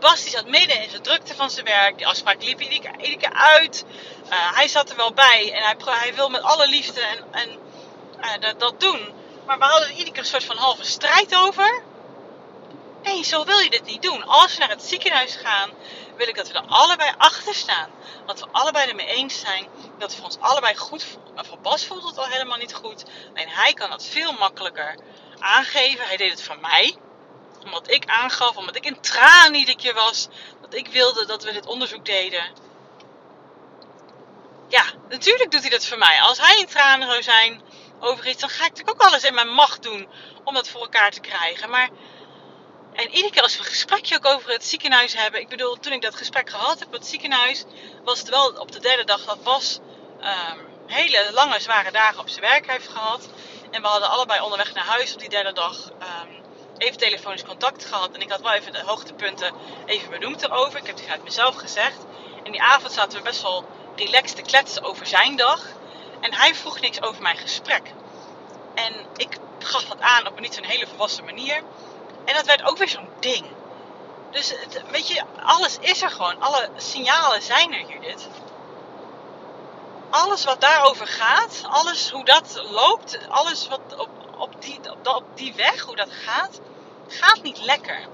Bas 0.01 0.23
die 0.23 0.31
zat 0.31 0.47
midden 0.47 0.83
in 0.83 0.91
zijn 0.91 1.03
drukte 1.03 1.35
van 1.35 1.51
zijn 1.51 1.65
werk. 1.65 1.97
Die 1.97 2.07
afspraak 2.07 2.43
liep 2.43 2.61
iedere, 2.61 3.17
keer 3.17 3.33
uit. 3.33 3.85
Uh, 4.25 4.31
hij 4.31 4.69
zat 4.69 4.91
er 4.91 4.97
wel 4.97 5.13
bij 5.13 5.53
en 5.53 5.63
hij, 5.63 5.77
hij 5.85 6.15
wil 6.15 6.29
met 6.29 6.43
alle 6.43 6.69
liefde 6.69 7.01
en, 7.01 7.25
en 7.31 7.59
uh, 8.21 8.41
dat, 8.41 8.61
dat, 8.61 8.81
doen. 8.81 9.09
Maar 9.47 9.59
we 9.59 9.65
hadden 9.65 9.89
er 9.89 9.95
iedere 9.95 10.11
keer 10.11 10.21
een 10.21 10.29
soort 10.29 10.45
van 10.45 10.57
halve 10.57 10.85
strijd 10.85 11.37
over. 11.37 11.83
Nee, 13.03 13.25
zo 13.25 13.45
wil 13.45 13.59
je 13.59 13.71
dit 13.71 13.85
niet 13.85 14.03
doen. 14.03 14.27
Als 14.27 14.55
we 14.55 14.61
naar 14.61 14.69
het 14.69 14.83
ziekenhuis 14.83 15.35
gaan, 15.35 15.71
wil 16.19 16.29
ik 16.29 16.37
dat 16.37 16.49
we 16.49 16.55
er 16.55 16.65
allebei 16.69 17.13
achter 17.19 17.55
staan. 17.55 17.91
Dat 18.27 18.41
we 18.41 18.47
allebei 18.53 18.89
ermee 18.89 19.07
eens 19.07 19.41
zijn. 19.41 19.69
Dat 19.99 20.17
we 20.17 20.23
ons 20.23 20.39
allebei 20.41 20.77
goed 20.77 21.05
voelen. 21.05 21.35
Maar 21.35 21.45
voor 21.45 21.59
Bas 21.59 21.87
voelt 21.87 22.05
het 22.05 22.19
al 22.19 22.27
helemaal 22.27 22.59
niet 22.59 22.75
goed. 22.75 23.05
Alleen 23.29 23.49
hij 23.49 23.73
kan 23.73 23.91
dat 23.91 24.05
veel 24.05 24.33
makkelijker 24.33 24.99
aangeven. 25.39 26.07
Hij 26.07 26.17
deed 26.17 26.31
het 26.31 26.43
voor 26.43 26.61
mij. 26.61 26.97
Omdat 27.65 27.91
ik 27.91 28.07
aangaf, 28.07 28.57
omdat 28.57 28.77
ik 28.77 28.85
in 28.85 29.01
tranen 29.01 29.55
iedere 29.55 29.77
keer 29.77 29.95
was. 29.95 30.29
Dat 30.61 30.75
ik 30.75 30.89
wilde 30.89 31.27
dat 31.27 31.45
we 31.45 31.53
dit 31.53 31.67
onderzoek 31.67 32.05
deden. 32.05 32.45
Ja, 34.69 34.85
natuurlijk 35.09 35.51
doet 35.51 35.61
hij 35.61 35.71
dat 35.71 35.87
voor 35.87 35.99
mij. 35.99 36.21
Als 36.21 36.39
hij 36.39 36.59
in 36.59 36.67
tranen 36.67 37.09
zou 37.09 37.23
zijn 37.23 37.63
over 38.01 38.29
iets, 38.29 38.41
dan 38.41 38.49
ga 38.49 38.65
ik 38.65 38.71
natuurlijk 38.71 39.03
ook 39.03 39.09
alles 39.09 39.25
in 39.25 39.35
mijn 39.35 39.49
macht 39.49 39.83
doen 39.83 40.09
om 40.45 40.55
dat 40.55 40.69
voor 40.69 40.81
elkaar 40.81 41.11
te 41.11 41.21
krijgen. 41.21 41.71
Maar 41.71 41.89
en 42.99 43.11
iedere 43.11 43.31
keer 43.31 43.43
als 43.43 43.57
we 43.57 43.59
een 43.59 43.71
gesprekje 43.71 44.17
ook 44.17 44.27
over 44.27 44.51
het 44.51 44.65
ziekenhuis 44.65 45.15
hebben. 45.15 45.41
Ik 45.41 45.49
bedoel, 45.49 45.75
toen 45.75 45.93
ik 45.93 46.03
dat 46.03 46.15
gesprek 46.15 46.51
gehad 46.51 46.79
heb 46.79 46.89
op 46.89 46.95
het 46.95 47.07
ziekenhuis, 47.07 47.65
was 48.05 48.19
het 48.19 48.29
wel 48.29 48.49
op 48.49 48.73
de 48.73 48.81
derde 48.81 49.05
dag 49.05 49.25
dat 49.25 49.43
Bas 49.43 49.79
um, 50.21 50.67
hele 50.87 51.31
lange, 51.33 51.61
zware 51.61 51.91
dagen 51.91 52.21
op 52.21 52.29
zijn 52.29 52.41
werk 52.41 52.71
heeft 52.71 52.89
gehad. 52.89 53.29
En 53.71 53.83
we 53.83 53.89
hadden 53.89 54.11
allebei 54.11 54.41
onderweg 54.41 54.75
naar 54.75 54.85
huis 54.85 55.13
op 55.13 55.21
die 55.21 55.29
derde 55.29 55.53
dag 55.53 55.91
um, 55.91 56.43
even 56.79 56.99
telefonisch 56.99 57.45
contact 57.45 57.85
gehad. 57.85 58.15
En 58.15 58.21
ik 58.21 58.31
had 58.31 58.41
wel 58.41 58.53
even 58.53 58.73
de 58.73 58.83
hoogtepunten 58.85 59.55
even 59.87 60.11
benoemd 60.11 60.43
erover. 60.43 60.79
Ik 60.79 60.87
heb 60.87 60.97
het 60.97 61.09
uit 61.09 61.23
mezelf 61.23 61.55
gezegd. 61.55 61.99
En 62.45 62.53
die 62.53 62.63
avond 62.63 62.93
zaten 62.93 63.19
we 63.19 63.25
best 63.25 63.43
wel 63.43 63.65
relaxed 63.97 64.37
te 64.37 64.43
kletsen 64.43 64.83
over 64.83 65.07
zijn 65.07 65.37
dag. 65.37 65.61
En 66.21 66.35
hij 66.35 66.55
vroeg 66.55 66.81
niks 66.81 67.03
over 67.03 67.23
mijn 67.23 67.37
gesprek. 67.37 67.95
En 68.75 69.07
ik 69.17 69.39
gaf 69.59 69.85
dat 69.85 70.01
aan 70.01 70.27
op 70.27 70.37
een 70.37 70.43
niet 70.43 70.55
zo'n 70.55 70.65
hele 70.65 70.87
volwassen 70.87 71.25
manier. 71.25 71.63
En 72.29 72.35
dat 72.35 72.47
werd 72.47 72.63
ook 72.63 72.79
weer 72.79 72.89
zo'n 72.89 73.09
ding. 73.21 73.47
Dus 74.31 74.55
weet 74.91 75.09
je, 75.09 75.23
alles 75.43 75.79
is 75.81 76.03
er 76.03 76.11
gewoon. 76.11 76.41
Alle 76.41 76.71
signalen 76.77 77.43
zijn 77.43 77.75
er 77.75 78.01
dit. 78.01 78.29
Alles 80.11 80.45
wat 80.45 80.61
daarover 80.61 81.07
gaat, 81.07 81.63
alles 81.63 82.11
hoe 82.11 82.25
dat 82.25 82.63
loopt, 82.71 83.19
alles 83.29 83.69
wat 83.69 83.81
op, 83.97 84.09
op, 84.39 84.63
die, 84.63 84.81
op, 84.91 85.07
op 85.07 85.25
die 85.35 85.55
weg, 85.55 85.81
hoe 85.81 85.97
dat 85.97 86.09
gaat, 86.11 86.61
gaat 87.09 87.43
niet 87.43 87.61
lekker. 87.61 88.09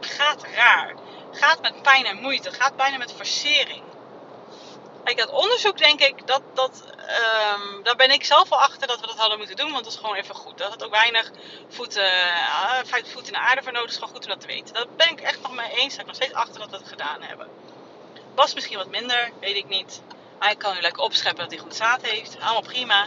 Gaat 0.00 0.42
raar. 0.54 0.94
Gaat 1.32 1.60
met 1.60 1.82
pijn 1.82 2.04
en 2.04 2.16
moeite. 2.16 2.52
Gaat 2.52 2.76
bijna 2.76 2.96
met 2.96 3.12
forcering. 3.12 3.82
Kijk, 5.06 5.18
dat 5.18 5.30
onderzoek 5.30 5.78
denk 5.78 6.00
ik, 6.00 6.26
dat, 6.26 6.42
dat, 6.54 6.82
um, 6.86 7.82
daar 7.82 7.96
ben 7.96 8.10
ik 8.10 8.24
zelf 8.24 8.48
wel 8.48 8.60
achter 8.60 8.86
dat 8.86 9.00
we 9.00 9.06
dat 9.06 9.16
hadden 9.16 9.38
moeten 9.38 9.56
doen. 9.56 9.70
Want 9.72 9.84
dat 9.84 9.92
is 9.92 9.98
gewoon 9.98 10.16
even 10.16 10.34
goed. 10.34 10.58
Dat 10.58 10.70
had 10.70 10.84
ook 10.84 10.90
weinig 10.90 11.30
voeten, 11.68 12.10
vijf 12.84 13.12
voeten 13.12 13.26
in 13.26 13.32
de 13.32 13.46
aarde 13.46 13.62
voor 13.62 13.72
nodig. 13.72 13.90
is 13.90 13.94
gewoon 13.94 14.14
goed 14.14 14.24
om 14.24 14.30
dat 14.30 14.40
te 14.40 14.46
weten. 14.46 14.74
Daar 14.74 14.86
ben 14.96 15.10
ik 15.10 15.20
echt 15.20 15.42
nog 15.42 15.54
mee 15.54 15.70
eens. 15.70 15.96
Ik 15.96 16.06
nog 16.06 16.14
steeds 16.14 16.32
achter 16.32 16.60
dat 16.60 16.70
we 16.70 16.76
het 16.76 16.88
gedaan 16.88 17.22
hebben. 17.22 17.48
Was 18.34 18.54
misschien 18.54 18.76
wat 18.76 18.88
minder, 18.88 19.30
weet 19.40 19.56
ik 19.56 19.68
niet. 19.68 20.02
Hij 20.38 20.56
kan 20.56 20.74
nu 20.74 20.80
lekker 20.80 21.02
opscheppen 21.02 21.42
dat 21.42 21.52
hij 21.52 21.62
goed 21.62 21.76
zaad 21.76 22.02
heeft. 22.02 22.40
Allemaal 22.40 22.62
prima. 22.62 23.06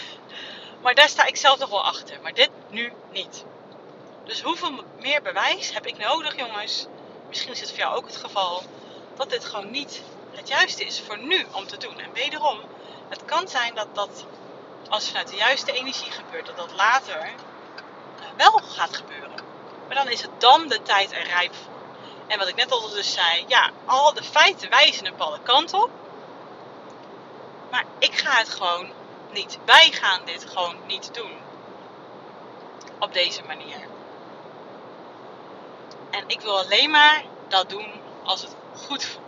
maar 0.82 0.94
daar 0.94 1.08
sta 1.08 1.24
ik 1.24 1.36
zelf 1.36 1.58
nog 1.58 1.70
wel 1.70 1.84
achter. 1.84 2.20
Maar 2.22 2.34
dit 2.34 2.50
nu 2.68 2.92
niet. 3.12 3.44
Dus 4.24 4.42
hoeveel 4.42 4.84
meer 5.00 5.22
bewijs 5.22 5.72
heb 5.72 5.86
ik 5.86 5.98
nodig, 5.98 6.36
jongens? 6.36 6.86
misschien 7.28 7.52
is 7.52 7.60
het 7.60 7.70
voor 7.70 7.78
jou 7.78 7.96
ook 7.96 8.06
het 8.06 8.16
geval, 8.16 8.62
dat 9.16 9.30
dit 9.30 9.44
gewoon 9.44 9.70
niet 9.70 10.02
het 10.34 10.48
juiste 10.48 10.84
is 10.84 11.00
voor 11.00 11.18
nu 11.18 11.46
om 11.52 11.66
te 11.66 11.76
doen. 11.76 11.98
En 11.98 12.12
wederom, 12.12 12.60
het 13.08 13.24
kan 13.24 13.48
zijn 13.48 13.74
dat 13.74 13.94
dat 13.94 14.24
als 14.88 15.02
het 15.02 15.08
vanuit 15.10 15.28
de 15.28 15.36
juiste 15.36 15.72
energie 15.72 16.10
gebeurt, 16.10 16.46
dat 16.46 16.56
dat 16.56 16.72
later 16.76 17.20
eh, 17.20 17.32
wel 18.36 18.52
gaat 18.52 18.96
gebeuren. 18.96 19.32
Maar 19.86 19.96
dan 19.96 20.08
is 20.08 20.22
het 20.22 20.40
dan 20.40 20.68
de 20.68 20.82
tijd 20.82 21.12
er 21.12 21.26
rijp 21.26 21.54
voor. 21.54 21.72
En 22.26 22.38
wat 22.38 22.48
ik 22.48 22.54
net 22.54 22.72
al 22.72 22.88
dus 22.88 23.12
zei, 23.12 23.44
ja, 23.46 23.70
al 23.84 24.12
de 24.12 24.22
feiten 24.22 24.70
wijzen 24.70 25.06
een 25.06 25.12
bepaalde 25.12 25.42
kant 25.42 25.72
op. 25.72 25.90
Maar 27.70 27.84
ik 27.98 28.14
ga 28.14 28.38
het 28.38 28.48
gewoon 28.48 28.92
niet. 29.32 29.58
Wij 29.64 29.90
gaan 29.90 30.20
dit 30.24 30.46
gewoon 30.48 30.76
niet 30.86 31.14
doen. 31.14 31.32
Op 32.98 33.12
deze 33.12 33.42
manier. 33.42 33.80
En 36.10 36.24
ik 36.26 36.40
wil 36.40 36.58
alleen 36.58 36.90
maar 36.90 37.24
dat 37.48 37.68
doen 37.68 37.92
als 38.24 38.42
het 38.42 38.56
goed 38.86 39.04
voelt. 39.04 39.23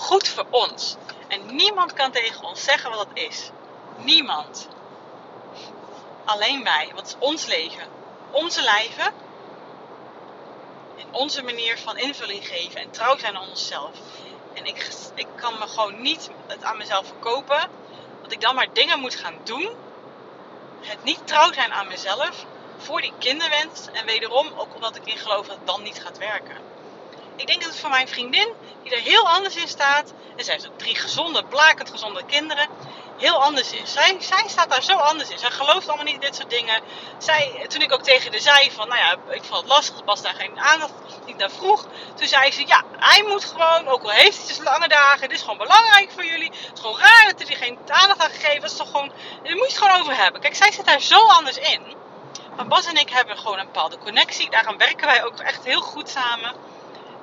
Goed 0.00 0.28
voor 0.28 0.46
ons. 0.50 0.96
En 1.28 1.54
niemand 1.54 1.92
kan 1.92 2.10
tegen 2.10 2.44
ons 2.44 2.64
zeggen 2.64 2.90
wat 2.90 3.08
dat 3.08 3.16
is. 3.16 3.50
Niemand. 3.96 4.68
Alleen 6.24 6.64
wij. 6.64 6.90
Wat 6.94 7.06
is 7.06 7.16
ons 7.18 7.46
leven? 7.46 7.88
Onze 8.30 8.62
lijven. 8.62 9.12
In 10.96 11.06
onze 11.10 11.42
manier 11.42 11.78
van 11.78 11.96
invulling 11.96 12.46
geven 12.46 12.80
en 12.80 12.90
trouw 12.90 13.18
zijn 13.18 13.36
aan 13.36 13.48
onszelf. 13.48 13.90
En 14.54 14.64
ik, 14.64 14.90
ik 15.14 15.26
kan 15.34 15.58
me 15.58 15.66
gewoon 15.66 16.02
niet 16.02 16.30
het 16.46 16.62
aan 16.62 16.76
mezelf 16.76 17.06
verkopen. 17.06 17.70
Dat 18.22 18.32
ik 18.32 18.40
dan 18.40 18.54
maar 18.54 18.72
dingen 18.72 19.00
moet 19.00 19.14
gaan 19.14 19.40
doen. 19.44 19.76
Het 20.80 21.04
niet 21.04 21.26
trouw 21.26 21.52
zijn 21.52 21.72
aan 21.72 21.88
mezelf. 21.88 22.46
Voor 22.76 23.00
die 23.00 23.12
kinderwens. 23.18 23.86
En 23.92 24.06
wederom 24.06 24.52
ook 24.56 24.74
omdat 24.74 24.96
ik 24.96 25.06
in 25.06 25.18
geloof 25.18 25.46
dat 25.46 25.56
het 25.56 25.66
dan 25.66 25.82
niet 25.82 26.02
gaat 26.02 26.18
werken. 26.18 26.70
Ik 27.40 27.46
denk 27.46 27.60
dat 27.60 27.70
het 27.70 27.80
voor 27.80 27.90
mijn 27.90 28.08
vriendin, 28.08 28.52
die 28.82 28.92
er 28.92 29.00
heel 29.00 29.28
anders 29.28 29.56
in 29.56 29.68
staat. 29.68 30.12
En 30.36 30.44
zij 30.44 30.54
heeft 30.54 30.78
drie 30.78 30.94
gezonde, 30.94 31.44
blakend 31.44 31.90
gezonde 31.90 32.24
kinderen 32.26 32.68
heel 33.20 33.42
anders 33.42 33.72
is. 33.72 33.92
Zij, 33.92 34.16
zij 34.18 34.44
staat 34.46 34.70
daar 34.70 34.82
zo 34.82 34.92
anders 34.92 35.28
in. 35.28 35.38
Zij 35.38 35.50
gelooft 35.50 35.88
allemaal 35.88 36.04
niet 36.04 36.14
in 36.14 36.20
dit 36.20 36.34
soort 36.36 36.50
dingen. 36.50 36.82
Zij, 37.18 37.66
toen 37.68 37.82
ik 37.82 37.92
ook 37.92 38.02
tegen 38.02 38.32
de 38.32 38.40
zei 38.40 38.70
van, 38.70 38.88
nou 38.88 39.00
ja, 39.00 39.16
ik 39.30 39.44
vond 39.44 39.60
het 39.60 39.68
lastig 39.68 40.04
Bas 40.04 40.22
daar 40.22 40.34
geen 40.34 40.60
aandacht 40.60 40.92
niet 41.26 41.36
naar 41.36 41.50
vroeg. 41.50 41.86
Toen 42.14 42.28
zei 42.28 42.52
ze, 42.52 42.66
ja, 42.66 42.84
hij 42.98 43.24
moet 43.28 43.44
gewoon, 43.44 43.88
ook 43.88 44.02
al 44.02 44.10
heeft 44.10 44.38
hij 44.38 44.46
dus 44.46 44.58
lange 44.58 44.88
dagen, 44.88 45.28
dit 45.28 45.36
is 45.36 45.42
gewoon 45.42 45.58
belangrijk 45.58 46.10
voor 46.10 46.24
jullie. 46.24 46.50
Het 46.50 46.70
is 46.74 46.80
gewoon 46.80 46.98
raar 46.98 47.34
dat 47.36 47.48
hij 47.48 47.56
geen 47.56 47.78
aandacht 47.86 48.20
aan 48.20 48.30
gegeven. 48.30 48.60
Dat 48.60 48.70
is 48.70 48.76
toch 48.76 48.90
gewoon, 48.90 49.12
daar 49.42 49.56
moet 49.56 49.70
je 49.70 49.74
het 49.74 49.78
gewoon 49.78 50.00
over 50.00 50.16
hebben. 50.16 50.40
Kijk, 50.40 50.56
zij 50.56 50.72
zit 50.72 50.86
daar 50.86 51.00
zo 51.00 51.26
anders 51.26 51.56
in. 51.56 51.98
Maar 52.56 52.66
Bas 52.66 52.86
en 52.86 52.96
ik 52.96 53.10
hebben 53.10 53.38
gewoon 53.38 53.58
een 53.58 53.64
bepaalde 53.64 53.98
connectie. 53.98 54.50
Daarom 54.50 54.76
werken 54.76 55.06
wij 55.06 55.24
ook 55.24 55.38
echt 55.38 55.64
heel 55.64 55.80
goed 55.80 56.08
samen 56.08 56.54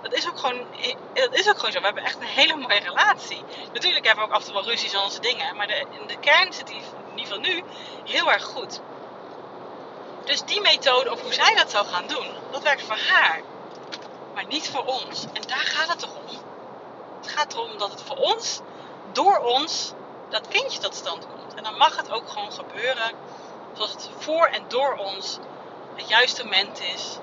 dat 0.02 0.14
is 0.14 0.28
ook 0.28 0.40
gewoon, 0.40 0.66
dat 1.14 1.34
is 1.34 1.50
ook 1.50 1.56
gewoon 1.56 1.72
zo. 1.72 1.80
We 1.80 1.86
hebben 1.86 2.04
echt 2.04 2.20
een 2.20 2.28
hele 2.28 2.56
mooie 2.56 2.80
relatie. 2.80 3.44
Natuurlijk 3.74 4.06
hebben 4.06 4.24
we 4.24 4.30
ook 4.30 4.36
af 4.36 4.40
en 4.40 4.46
toe 4.46 4.54
wel 4.54 4.70
ruzies 4.70 4.96
aan 4.96 5.04
onze 5.04 5.22
dingen. 5.22 5.56
Maar 5.56 5.68
de, 5.68 5.86
in 5.90 6.08
de 6.08 6.18
kern 6.20 6.54
zit 6.54 6.68
die 6.68 6.76
in 6.76 7.18
ieder 7.18 7.26
geval 7.26 7.40
nu 7.40 7.64
heel 8.04 8.32
erg 8.32 8.44
goed. 8.44 8.82
Dus 10.24 10.42
die 10.42 10.62
methode, 10.62 11.12
of 11.12 11.22
hoe 11.22 11.34
zij 11.34 11.56
dat 11.56 11.72
zou 11.72 11.86
gaan 11.86 12.08
doen, 12.08 12.28
dat 12.52 12.64
werkt 12.64 12.82
voor 12.82 12.98
haar. 12.98 13.42
Maar 14.34 14.46
niet 14.46 14.70
voor 14.70 14.84
ons. 14.84 15.26
En 15.34 15.42
daar 15.48 15.58
gaat 15.58 15.90
het 15.90 16.00
toch 16.00 16.16
om. 16.16 16.38
Het 17.22 17.32
gaat 17.32 17.54
erom 17.54 17.78
dat 17.78 17.92
het 17.92 18.02
voor 18.02 18.18
ons, 18.18 18.60
door 19.12 19.38
ons, 19.38 19.94
dat 20.30 20.48
kindje 20.48 20.80
tot 20.80 20.96
stand 20.96 21.28
komt. 21.28 21.54
En 21.54 21.64
dan 21.64 21.78
mag 21.78 21.98
het 21.98 22.12
ook 22.12 22.30
gewoon 22.30 22.52
gebeuren 22.52 23.12
zoals 23.74 23.92
het 23.92 24.10
voor 24.18 24.46
en 24.46 24.64
door 24.68 24.94
ons 24.94 25.40
het 25.96 26.08
juiste 26.08 26.44
moment 26.44 26.82
is 26.82 27.18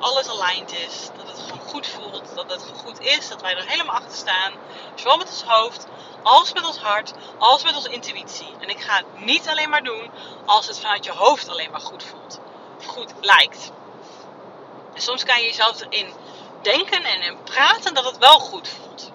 alles 0.00 0.28
aligned 0.28 0.72
is. 0.72 1.08
Dat 1.16 1.28
het 1.28 1.38
gewoon 1.38 1.68
goed 1.68 1.86
voelt. 1.86 2.34
Dat 2.34 2.50
het 2.50 2.64
goed 2.84 3.00
is. 3.00 3.28
Dat 3.28 3.40
wij 3.40 3.56
er 3.56 3.68
helemaal 3.68 3.94
achter 3.94 4.16
staan. 4.16 4.52
Zowel 4.94 5.16
met 5.16 5.28
ons 5.28 5.42
hoofd, 5.42 5.86
als 6.22 6.52
met 6.52 6.66
ons 6.66 6.78
hart, 6.78 7.12
als 7.38 7.64
met 7.64 7.76
onze 7.76 7.88
intuïtie. 7.88 8.54
En 8.60 8.68
ik 8.68 8.80
ga 8.80 8.96
het 8.96 9.24
niet 9.24 9.48
alleen 9.48 9.70
maar 9.70 9.82
doen 9.82 10.10
als 10.46 10.66
het 10.66 10.80
vanuit 10.80 11.04
je 11.04 11.12
hoofd 11.12 11.48
alleen 11.48 11.70
maar 11.70 11.80
goed 11.80 12.02
voelt. 12.04 12.40
Goed 12.86 13.12
lijkt. 13.20 13.70
En 14.94 15.02
soms 15.02 15.24
kan 15.24 15.40
je 15.40 15.46
jezelf 15.46 15.80
erin 15.80 16.12
denken 16.62 17.04
en 17.04 17.22
in 17.22 17.42
praten 17.42 17.94
dat 17.94 18.04
het 18.04 18.18
wel 18.18 18.38
goed 18.38 18.68
voelt. 18.68 19.10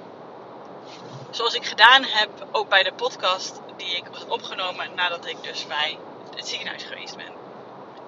Zoals 1.32 1.54
ik 1.54 1.66
gedaan 1.66 2.04
heb 2.04 2.30
ook 2.52 2.70
bij 2.70 2.84
de 2.84 2.94
podcast 2.94 3.60
die 3.78 3.96
ik 3.96 4.04
had 4.12 4.28
opgenomen 4.28 4.96
nadat 4.96 5.26
ik 5.26 5.44
dus 5.44 5.68
bij 5.68 5.98
het 6.36 6.48
ziekenhuis 6.48 6.84
geweest 6.84 7.16
ben. 7.16 7.45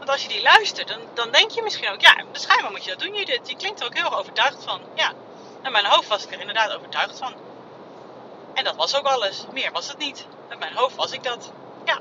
Als 0.08 0.22
je 0.22 0.28
die 0.28 0.42
luistert, 0.42 0.88
dan, 0.88 1.00
dan 1.14 1.32
denk 1.32 1.52
je 1.52 1.62
misschien 1.62 1.90
ook, 1.90 2.02
ja, 2.02 2.24
schijnbaar 2.32 2.72
moet 2.72 2.84
je 2.84 2.90
dat 2.90 3.00
doen, 3.00 3.16
Judith. 3.16 3.50
Je 3.50 3.56
klinkt 3.56 3.80
er 3.80 3.86
ook 3.86 3.94
heel 3.94 4.06
erg 4.06 4.18
overtuigd 4.18 4.64
van. 4.64 4.82
Ja, 4.96 5.14
in 5.64 5.72
mijn 5.72 5.86
hoofd 5.86 6.08
was 6.08 6.24
ik 6.24 6.34
er 6.34 6.40
inderdaad 6.40 6.76
overtuigd 6.76 7.18
van. 7.18 7.34
En 8.54 8.64
dat 8.64 8.76
was 8.76 8.96
ook 8.96 9.06
alles. 9.06 9.46
Meer 9.52 9.72
was 9.72 9.88
het 9.88 9.98
niet. 9.98 10.26
Met 10.50 10.60
mijn 10.60 10.76
hoofd 10.76 10.96
was 10.96 11.12
ik 11.12 11.24
dat. 11.24 11.52
Ja. 11.86 12.00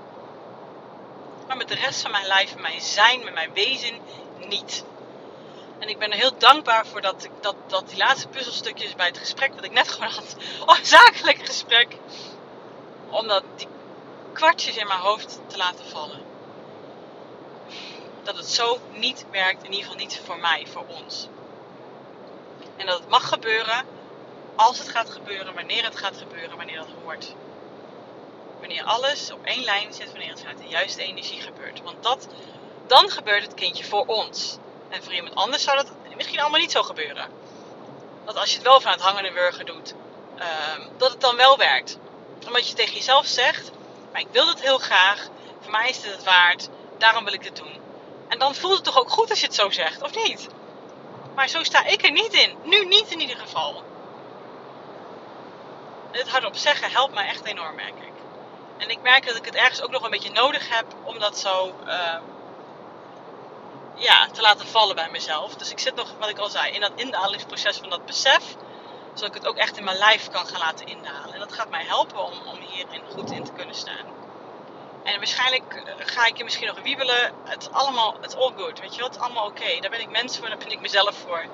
Maar 1.46 1.57
met 1.57 1.68
de 1.68 1.74
rest 1.74 2.00
van 2.00 2.11
mijn 2.11 2.26
lijf, 2.26 2.57
mijn 2.57 2.80
zijn, 2.80 3.24
met 3.24 3.34
mijn 3.34 3.52
wezen, 3.52 3.98
niet. 4.38 4.84
En 5.78 5.88
ik 5.88 5.98
ben 5.98 6.11
er 6.11 6.18
heel 6.18 6.38
dankbaar 6.38 6.86
voor 6.86 7.00
dat, 7.00 7.28
dat, 7.40 7.54
dat 7.66 7.88
die 7.88 7.98
laatste 7.98 8.28
puzzelstukjes 8.28 8.94
bij 8.94 9.07
het 9.07 9.18
gesprek 9.18 9.54
wat 9.54 9.64
ik 9.64 9.72
net 9.72 9.88
gewoon 9.88 10.11
had. 10.11 10.36
Oh, 10.66 10.76
zakelijk 10.82 11.46
gesprek. 11.46 11.96
Om 13.11 13.26
dat, 13.26 13.44
die 13.57 13.68
kwartjes 14.32 14.76
in 14.76 14.86
mijn 14.86 15.00
hoofd 15.00 15.40
te 15.46 15.57
laten 15.57 15.86
vallen 15.86 16.26
dat 18.27 18.37
het 18.37 18.51
zo 18.51 18.79
niet 18.93 19.24
werkt, 19.31 19.62
in 19.62 19.70
ieder 19.70 19.85
geval 19.85 19.99
niet 19.99 20.20
voor 20.24 20.39
mij, 20.39 20.66
voor 20.72 20.85
ons. 20.87 21.29
En 22.77 22.87
dat 22.87 22.99
het 22.99 23.09
mag 23.09 23.29
gebeuren 23.29 23.85
als 24.57 24.79
het 24.79 24.89
gaat 24.89 25.11
gebeuren, 25.11 25.55
wanneer 25.55 25.85
het 25.85 25.97
gaat 25.97 26.16
gebeuren, 26.16 26.57
wanneer 26.57 26.77
dat 26.77 26.89
hoort. 27.03 27.35
Wanneer 28.59 28.85
alles 28.85 29.31
op 29.31 29.45
één 29.45 29.64
lijn 29.64 29.95
zit, 29.95 30.11
wanneer 30.11 30.31
het 30.31 30.41
vanuit 30.41 30.59
de 30.59 30.68
juiste 30.68 31.03
energie 31.03 31.41
gebeurt. 31.41 31.83
Want 31.83 32.03
dat, 32.03 32.29
dan 32.87 33.11
gebeurt 33.11 33.43
het 33.43 33.55
kindje 33.55 33.85
voor 33.85 34.07
ons. 34.07 34.59
En 34.89 35.03
voor 35.03 35.12
iemand 35.12 35.35
anders 35.35 35.62
zou 35.62 35.77
dat 35.77 35.93
misschien 36.16 36.41
allemaal 36.41 36.61
niet 36.61 36.70
zo 36.70 36.83
gebeuren. 36.83 37.29
Dat 38.24 38.37
als 38.37 38.49
je 38.51 38.55
het 38.55 38.66
wel 38.66 38.81
vanuit 38.81 39.01
hangende 39.01 39.33
wurgen 39.33 39.66
doet, 39.66 39.95
ehm, 40.39 40.81
dat 40.97 41.11
het 41.11 41.20
dan 41.20 41.37
wel 41.37 41.59
werkt. 41.59 41.99
Omdat 42.47 42.68
je 42.68 42.74
tegen 42.74 42.95
jezelf 42.95 43.27
zegt, 43.27 43.70
maar 44.12 44.20
ik 44.20 44.29
wil 44.33 44.49
het 44.49 44.61
heel 44.61 44.79
graag, 44.79 45.29
voor 45.61 45.70
mij 45.70 45.89
is 45.89 45.97
het 45.97 46.12
het 46.12 46.24
waard, 46.24 46.68
daarom 46.99 47.24
wil 47.24 47.33
ik 47.33 47.45
het 47.45 47.57
doen. 47.57 47.86
En 48.29 48.39
dan 48.39 48.55
voelt 48.55 48.74
het 48.74 48.85
toch 48.85 48.99
ook 48.99 49.11
goed 49.11 49.31
als 49.31 49.41
je 49.41 49.47
het 49.47 49.55
zo 49.55 49.70
zegt, 49.70 50.03
of 50.03 50.14
niet? 50.14 50.49
Maar 51.35 51.49
zo 51.49 51.62
sta 51.62 51.85
ik 51.85 52.03
er 52.03 52.11
niet 52.11 52.33
in. 52.33 52.57
Nu 52.62 52.85
niet 52.85 53.11
in 53.11 53.20
ieder 53.20 53.37
geval. 53.37 53.83
Het 56.11 56.29
hardop 56.29 56.57
zeggen 56.57 56.91
helpt 56.91 57.14
mij 57.14 57.27
echt 57.27 57.45
enorm, 57.45 57.74
merk 57.74 57.97
ik. 57.97 58.12
En 58.77 58.89
ik 58.89 59.03
merk 59.03 59.27
dat 59.27 59.37
ik 59.37 59.45
het 59.45 59.55
ergens 59.55 59.83
ook 59.83 59.91
nog 59.91 60.03
een 60.03 60.11
beetje 60.11 60.31
nodig 60.31 60.68
heb 60.77 60.87
om 61.03 61.18
dat 61.18 61.39
zo 61.39 61.74
uh, 61.87 62.16
ja, 63.95 64.27
te 64.33 64.41
laten 64.41 64.66
vallen 64.66 64.95
bij 64.95 65.09
mezelf. 65.11 65.55
Dus 65.55 65.70
ik 65.70 65.79
zit 65.79 65.95
nog, 65.95 66.14
wat 66.18 66.29
ik 66.29 66.39
al 66.39 66.49
zei, 66.49 66.72
in 66.72 66.81
dat 66.81 66.93
indalingsproces 66.95 67.77
van 67.77 67.91
dat 67.91 68.07
besef. 68.07 68.57
Zodat 69.14 69.35
ik 69.35 69.43
het 69.43 69.47
ook 69.47 69.57
echt 69.57 69.77
in 69.77 69.85
mijn 69.85 69.97
lijf 69.97 70.29
kan 70.29 70.47
gaan 70.47 70.61
laten 70.61 70.87
indalen. 70.87 71.33
En 71.35 71.39
dat 71.39 71.53
gaat 71.53 71.70
mij 71.70 71.85
helpen 71.85 72.24
om, 72.24 72.33
om 72.47 72.59
hierin 72.59 73.03
goed 73.12 73.31
in 73.31 73.45
te 73.45 73.53
kunnen 73.53 73.74
staan. 73.74 74.26
En 75.07 75.16
waarschijnlijk 75.16 75.74
eh, 75.74 75.92
ga 76.07 76.26
ik 76.26 76.36
je 76.36 76.44
misschien 76.44 76.66
nog 76.66 76.80
wiebelen. 76.82 77.32
Het 77.44 77.62
is 77.62 77.70
allemaal, 77.70 78.16
het 78.20 78.36
all 78.36 78.52
good, 78.57 78.80
weet 78.80 78.94
je 78.94 79.09
is 79.11 79.18
allemaal 79.18 79.46
oké. 79.46 79.80
Daar 79.80 79.90
ben 79.90 80.00
ik 80.00 80.11
mens 80.11 80.38
voor, 80.38 80.48
daar 80.48 80.59
ben 80.59 80.70
ik 80.70 80.80
mezelf 80.80 81.16
voor. 81.16 81.44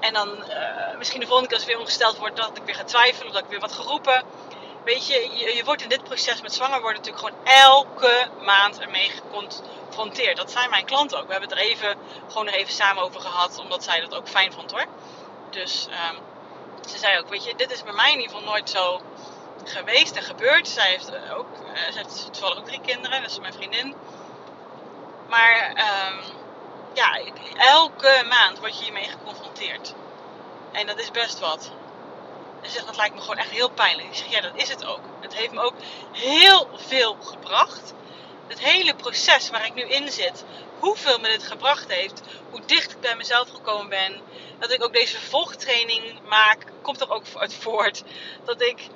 En 0.00 0.12
dan 0.12 0.28
uh, 0.28 0.96
misschien 0.98 1.20
de 1.20 1.26
volgende 1.26 1.48
keer 1.48 1.58
als 1.58 1.66
weer 1.66 1.78
ongesteld 1.78 2.16
word, 2.18 2.36
dat 2.36 2.56
ik 2.56 2.62
weer 2.64 2.74
ga 2.74 2.84
twijfelen 2.84 3.26
of 3.26 3.32
dat 3.32 3.44
ik 3.44 3.50
weer 3.50 3.60
wat 3.60 3.72
geroepen. 3.72 4.24
Weet 4.84 5.06
je, 5.06 5.30
je, 5.56 5.64
wordt 5.64 5.82
in 5.82 5.88
dit 5.88 6.04
proces 6.04 6.40
met 6.40 6.54
zwanger 6.54 6.80
worden 6.80 7.02
natuurlijk 7.02 7.26
gewoon 7.26 7.44
elke 7.44 8.28
maand 8.40 8.80
ermee 8.80 9.10
geconfronteerd. 9.10 10.36
Dat 10.36 10.50
zijn 10.50 10.70
mijn 10.70 10.84
klanten 10.84 11.18
ook. 11.18 11.26
We 11.26 11.32
hebben 11.32 11.48
het 11.50 11.58
er 11.58 11.64
even, 11.64 11.96
gewoon 12.28 12.48
even 12.48 12.72
samen 12.72 13.02
over 13.02 13.20
gehad, 13.20 13.58
omdat 13.58 13.84
zij 13.84 14.00
dat 14.00 14.14
ook 14.14 14.28
fijn 14.28 14.52
vond 14.52 14.70
hoor. 14.70 14.86
Dus 15.50 15.86
um, 16.10 16.18
ze 16.88 16.98
zei 16.98 17.18
ook, 17.18 17.28
weet 17.28 17.44
je, 17.44 17.54
dit 17.56 17.72
is 17.72 17.82
bij 17.82 17.92
mij 17.92 18.12
in 18.12 18.20
ieder 18.20 18.36
geval 18.36 18.50
nooit 18.50 18.70
zo 18.70 19.00
geweest 19.64 20.16
en 20.16 20.22
gebeurd. 20.22 20.68
Zij 20.68 20.90
heeft, 20.90 21.08
eh, 21.08 21.38
ook, 21.38 21.46
uh, 21.52 21.92
ze 21.92 21.98
heeft 21.98 22.32
toevallig 22.32 22.58
ook 22.58 22.66
drie 22.66 22.80
kinderen, 22.80 23.22
dat 23.22 23.30
is 23.30 23.40
mijn 23.40 23.52
vriendin. 23.52 23.94
Maar 25.28 25.70
um, 25.70 26.20
ja, 26.94 27.20
elke 27.56 28.24
maand 28.28 28.58
word 28.58 28.78
je 28.78 28.84
hiermee 28.84 29.08
geconfronteerd. 29.08 29.94
En 30.72 30.86
dat 30.86 30.98
is 30.98 31.10
best 31.10 31.38
wat. 31.38 31.70
En 32.62 32.66
ze 32.66 32.72
zegt, 32.72 32.86
dat 32.86 32.96
lijkt 32.96 33.14
me 33.14 33.20
gewoon 33.20 33.36
echt 33.36 33.50
heel 33.50 33.70
pijnlijk. 33.70 34.08
Ik 34.08 34.14
zeg, 34.14 34.30
ja, 34.30 34.40
dat 34.40 34.52
is 34.54 34.68
het 34.68 34.86
ook. 34.86 35.00
Het 35.20 35.34
heeft 35.34 35.52
me 35.52 35.60
ook 35.60 35.74
heel 36.12 36.68
veel 36.76 37.16
gebracht. 37.20 37.94
Het 38.46 38.60
hele 38.60 38.94
proces 38.94 39.50
waar 39.50 39.66
ik 39.66 39.74
nu 39.74 39.82
in 39.82 40.10
zit, 40.12 40.44
hoeveel 40.78 41.18
me 41.18 41.28
dit 41.28 41.42
gebracht 41.42 41.92
heeft, 41.92 42.22
hoe 42.50 42.60
dicht 42.66 42.92
ik 42.92 43.00
bij 43.00 43.16
mezelf 43.16 43.48
gekomen 43.48 43.88
ben, 43.88 44.20
dat 44.58 44.70
ik 44.70 44.84
ook 44.84 44.92
deze 44.92 45.18
vervolgtraining 45.18 46.20
maak, 46.28 46.64
komt 46.82 47.00
er 47.00 47.10
ook 47.10 47.24
uit 47.34 47.54
voort. 47.54 48.02
Dat 48.44 48.62
ik 48.62 48.88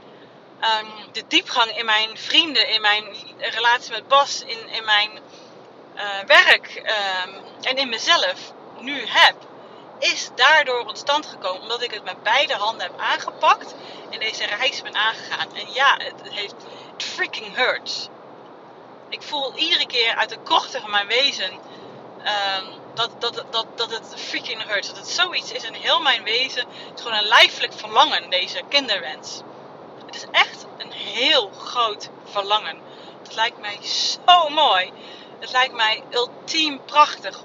um, 0.65 1.12
de 1.12 1.25
diepgang 1.29 1.77
in 1.79 1.85
mijn 1.85 2.19
vrienden, 2.19 2.69
in 2.69 2.81
mijn 2.81 3.05
relatie 3.39 3.93
met 3.93 4.09
Bas, 4.09 4.43
in, 4.47 4.69
in 4.69 4.85
mijn 4.85 5.11
uh, 5.97 6.03
werk 6.27 6.83
um, 7.27 7.35
en 7.61 7.77
in 7.77 7.89
mezelf 7.89 8.53
nu 8.79 9.07
heb. 9.07 9.37
is 9.99 10.31
daardoor 10.35 10.87
tot 10.87 10.99
stand 10.99 11.27
gekomen 11.27 11.62
omdat 11.62 11.83
ik 11.83 11.91
het 11.91 12.05
met 12.05 12.23
beide 12.23 12.55
handen 12.55 12.87
heb 12.87 13.01
aangepakt 13.01 13.75
en 14.11 14.19
deze 14.19 14.47
reis 14.47 14.83
ben 14.83 14.95
aangegaan. 14.95 15.55
En 15.55 15.73
ja, 15.73 15.97
het, 15.99 16.33
heeft 16.33 16.55
freaking 16.97 17.57
hurts. 17.57 18.09
Ik 19.09 19.23
voel 19.23 19.57
iedere 19.57 19.87
keer 19.87 20.15
uit 20.15 20.29
de 20.29 20.43
krochten 20.45 20.81
van 20.81 20.91
mijn 20.91 21.07
wezen 21.07 21.53
um, 21.53 22.83
dat, 22.95 23.21
dat, 23.21 23.45
dat, 23.51 23.67
dat 23.75 23.91
het 23.91 24.15
freaking 24.17 24.62
hurts. 24.62 24.89
Dat 24.89 24.97
het 24.97 25.09
zoiets 25.09 25.53
is 25.53 25.65
in 25.65 25.75
heel 25.75 26.01
mijn 26.01 26.23
wezen. 26.23 26.67
Het 26.69 26.95
is 26.95 27.03
gewoon 27.03 27.19
een 27.19 27.29
lijfelijk 27.29 27.73
verlangen, 27.73 28.31
deze 28.31 28.62
kinderwens. 28.69 29.41
Is 30.15 30.27
echt 30.31 30.67
een 30.77 30.93
heel 30.93 31.51
groot 31.51 32.11
verlangen. 32.25 32.83
Het 33.23 33.35
lijkt 33.35 33.59
mij 33.59 33.79
zo 33.83 34.49
mooi. 34.49 34.93
Het 35.41 35.53
lijkt 35.53 35.75
mij 35.75 36.05
ultiem 36.11 36.85
prachtig. 36.85 37.45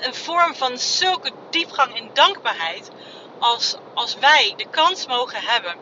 Een 0.00 0.14
vorm 0.14 0.54
van 0.54 0.78
zulke 0.78 1.32
diepgang 1.50 1.96
in 1.96 2.10
dankbaarheid. 2.12 2.90
Als, 3.38 3.76
als 3.94 4.14
wij 4.14 4.52
de 4.56 4.68
kans 4.70 5.06
mogen 5.06 5.42
hebben 5.42 5.76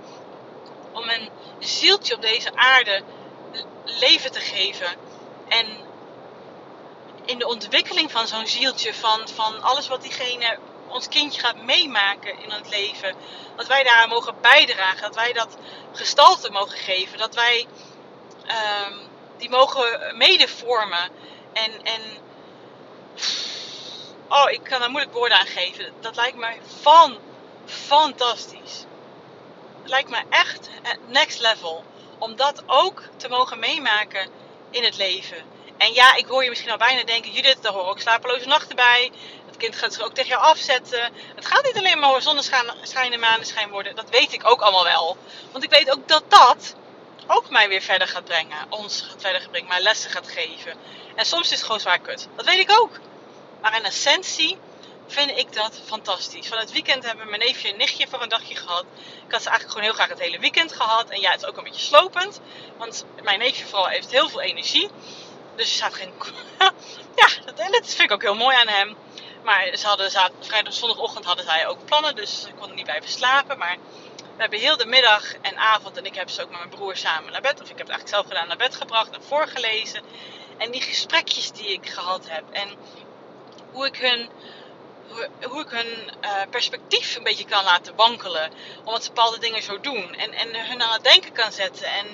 om 0.92 1.08
een 1.08 1.30
zieltje 1.58 2.14
op 2.14 2.20
deze 2.20 2.54
aarde 2.54 3.04
leven 3.84 4.32
te 4.32 4.40
geven. 4.40 4.96
En 5.48 5.84
in 7.24 7.38
de 7.38 7.46
ontwikkeling 7.46 8.10
van 8.10 8.26
zo'n 8.26 8.46
zieltje, 8.46 8.94
van, 8.94 9.28
van 9.28 9.62
alles 9.62 9.88
wat 9.88 10.02
diegene, 10.02 10.58
ons 10.94 11.08
kindje 11.08 11.40
gaat 11.40 11.56
meemaken 11.56 12.42
in 12.42 12.50
het 12.50 12.68
leven, 12.70 13.14
dat 13.56 13.66
wij 13.66 13.82
daar 13.82 14.08
mogen 14.08 14.34
bijdragen, 14.40 15.02
dat 15.02 15.14
wij 15.14 15.32
dat 15.32 15.56
gestalte 15.92 16.50
mogen 16.50 16.78
geven, 16.78 17.18
dat 17.18 17.34
wij 17.34 17.66
um, 18.46 18.98
die 19.36 19.50
mogen 19.50 20.16
mede 20.16 20.48
vormen. 20.48 21.10
En, 21.52 21.84
en 21.84 22.02
oh, 24.28 24.50
ik 24.50 24.62
kan 24.62 24.80
daar 24.80 24.90
moeilijk 24.90 25.14
woorden 25.14 25.38
aan 25.38 25.46
geven. 25.46 25.92
Dat 26.00 26.16
lijkt 26.16 26.36
mij 26.36 26.60
van 26.80 27.18
fantastisch. 27.64 28.84
Lijkt 29.84 30.10
me 30.10 30.22
echt 30.30 30.68
het 30.82 30.98
next 31.08 31.40
level. 31.40 31.84
Om 32.18 32.36
dat 32.36 32.62
ook 32.66 33.02
te 33.16 33.28
mogen 33.28 33.58
meemaken 33.58 34.28
in 34.70 34.84
het 34.84 34.96
leven. 34.96 35.53
En 35.78 35.92
ja, 35.92 36.14
ik 36.14 36.26
hoor 36.26 36.42
je 36.42 36.48
misschien 36.48 36.70
al 36.70 36.76
bijna 36.76 37.04
denken, 37.04 37.32
Judith, 37.32 37.62
daar 37.62 37.72
hoor 37.72 37.94
ik 37.94 38.00
slapeloze 38.00 38.46
nachten 38.46 38.76
bij. 38.76 39.12
Het 39.46 39.56
kind 39.56 39.76
gaat 39.76 39.94
zich 39.94 40.02
ook 40.02 40.14
tegen 40.14 40.30
jou 40.30 40.42
afzetten. 40.42 41.12
Het 41.34 41.46
gaat 41.46 41.64
niet 41.64 41.76
alleen 41.76 41.98
maar 41.98 42.22
zonneschijn 42.22 43.12
en 43.12 43.20
maneschijn 43.20 43.70
worden. 43.70 43.96
Dat 43.96 44.10
weet 44.10 44.32
ik 44.32 44.46
ook 44.46 44.60
allemaal 44.60 44.84
wel. 44.84 45.16
Want 45.52 45.64
ik 45.64 45.70
weet 45.70 45.90
ook 45.90 46.08
dat 46.08 46.24
dat 46.28 46.74
ook 47.26 47.50
mij 47.50 47.68
weer 47.68 47.82
verder 47.82 48.08
gaat 48.08 48.24
brengen. 48.24 48.66
Ons 48.68 49.00
gaat 49.00 49.20
verder 49.20 49.48
brengen, 49.50 49.68
mij 49.68 49.80
lessen 49.80 50.10
gaat 50.10 50.28
geven. 50.28 50.74
En 51.14 51.26
soms 51.26 51.44
is 51.44 51.50
het 51.50 51.62
gewoon 51.62 51.80
zwaar 51.80 51.98
kut. 51.98 52.28
Dat 52.36 52.44
weet 52.44 52.58
ik 52.58 52.80
ook. 52.80 52.90
Maar 53.60 53.76
in 53.76 53.84
essentie 53.84 54.58
vind 55.06 55.30
ik 55.30 55.52
dat 55.52 55.80
fantastisch. 55.84 56.48
Van 56.48 56.58
het 56.58 56.72
weekend 56.72 57.04
hebben 57.04 57.28
mijn 57.28 57.40
neefje 57.40 57.70
en 57.70 57.76
nichtje 57.76 58.06
voor 58.08 58.22
een 58.22 58.28
dagje 58.28 58.56
gehad. 58.56 58.84
Ik 59.26 59.32
had 59.32 59.42
ze 59.42 59.48
eigenlijk 59.48 59.68
gewoon 59.68 59.82
heel 59.82 59.92
graag 59.92 60.08
het 60.08 60.18
hele 60.18 60.38
weekend 60.38 60.72
gehad. 60.72 61.08
En 61.08 61.20
ja, 61.20 61.30
het 61.30 61.42
is 61.42 61.48
ook 61.48 61.56
een 61.56 61.64
beetje 61.64 61.80
slopend. 61.80 62.40
Want 62.76 63.04
mijn 63.22 63.38
neefje 63.38 63.64
vooral 63.66 63.86
heeft 63.86 64.10
heel 64.10 64.28
veel 64.28 64.40
energie. 64.40 64.90
Dus 65.56 65.68
er 65.68 65.74
staat 65.76 65.94
geen... 65.94 66.12
ja, 67.20 67.28
dat, 67.44 67.56
dat 67.56 67.86
vind 67.86 68.00
ik 68.00 68.12
ook 68.12 68.22
heel 68.22 68.34
mooi 68.34 68.56
aan 68.56 68.68
hem. 68.68 68.96
Maar 69.44 69.76
ze 69.76 69.86
hadden, 69.86 70.10
vrijdag 70.40 70.72
zondagochtend 70.72 71.24
hadden 71.24 71.44
zij 71.44 71.66
ook 71.66 71.84
plannen. 71.84 72.16
Dus 72.16 72.40
ze 72.40 72.52
konden 72.52 72.76
niet 72.76 72.84
blijven 72.84 73.10
slapen. 73.10 73.58
Maar 73.58 73.76
we 74.16 74.40
hebben 74.40 74.58
heel 74.58 74.76
de 74.76 74.86
middag 74.86 75.34
en 75.40 75.56
avond, 75.56 75.96
en 75.96 76.04
ik 76.04 76.14
heb 76.14 76.30
ze 76.30 76.42
ook 76.42 76.50
met 76.50 76.58
mijn 76.58 76.70
broer 76.70 76.96
samen 76.96 77.32
naar 77.32 77.40
bed, 77.40 77.62
of 77.62 77.70
ik 77.70 77.78
heb 77.78 77.86
het 77.86 77.88
eigenlijk 77.88 78.08
zelf 78.08 78.26
gedaan, 78.26 78.48
naar 78.48 78.56
bed 78.56 78.74
gebracht 78.74 79.10
en 79.10 79.22
voorgelezen. 79.22 80.02
En 80.56 80.70
die 80.70 80.80
gesprekjes 80.80 81.52
die 81.52 81.68
ik 81.68 81.88
gehad 81.88 82.28
heb. 82.28 82.44
En 82.50 82.68
hoe 83.72 83.86
ik 83.86 83.96
hun, 83.96 84.30
ik 85.40 85.68
hun 85.68 86.10
uh, 86.22 86.30
perspectief 86.50 87.16
een 87.16 87.22
beetje 87.22 87.44
kan 87.44 87.64
laten 87.64 87.94
wankelen. 87.94 88.52
Omdat 88.84 89.04
ze 89.04 89.08
bepaalde 89.08 89.38
dingen 89.38 89.62
zo 89.62 89.80
doen. 89.80 90.14
En, 90.14 90.32
en 90.32 90.66
hun 90.68 90.82
aan 90.82 90.92
het 90.92 91.04
denken 91.04 91.32
kan 91.32 91.52
zetten. 91.52 91.86
En 91.86 92.06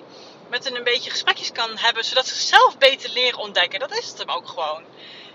met 0.51 0.65
hen 0.65 0.77
een 0.77 0.85
beetje 0.85 1.11
gesprekjes 1.11 1.53
kan 1.53 1.77
hebben, 1.77 2.05
zodat 2.05 2.27
ze 2.27 2.35
zichzelf 2.35 2.79
beter 2.79 3.11
leren 3.11 3.39
ontdekken. 3.39 3.81
Dat 3.81 3.99
is 3.99 4.09
het 4.09 4.19
hem 4.19 4.31
ook 4.31 4.49
gewoon. 4.49 4.85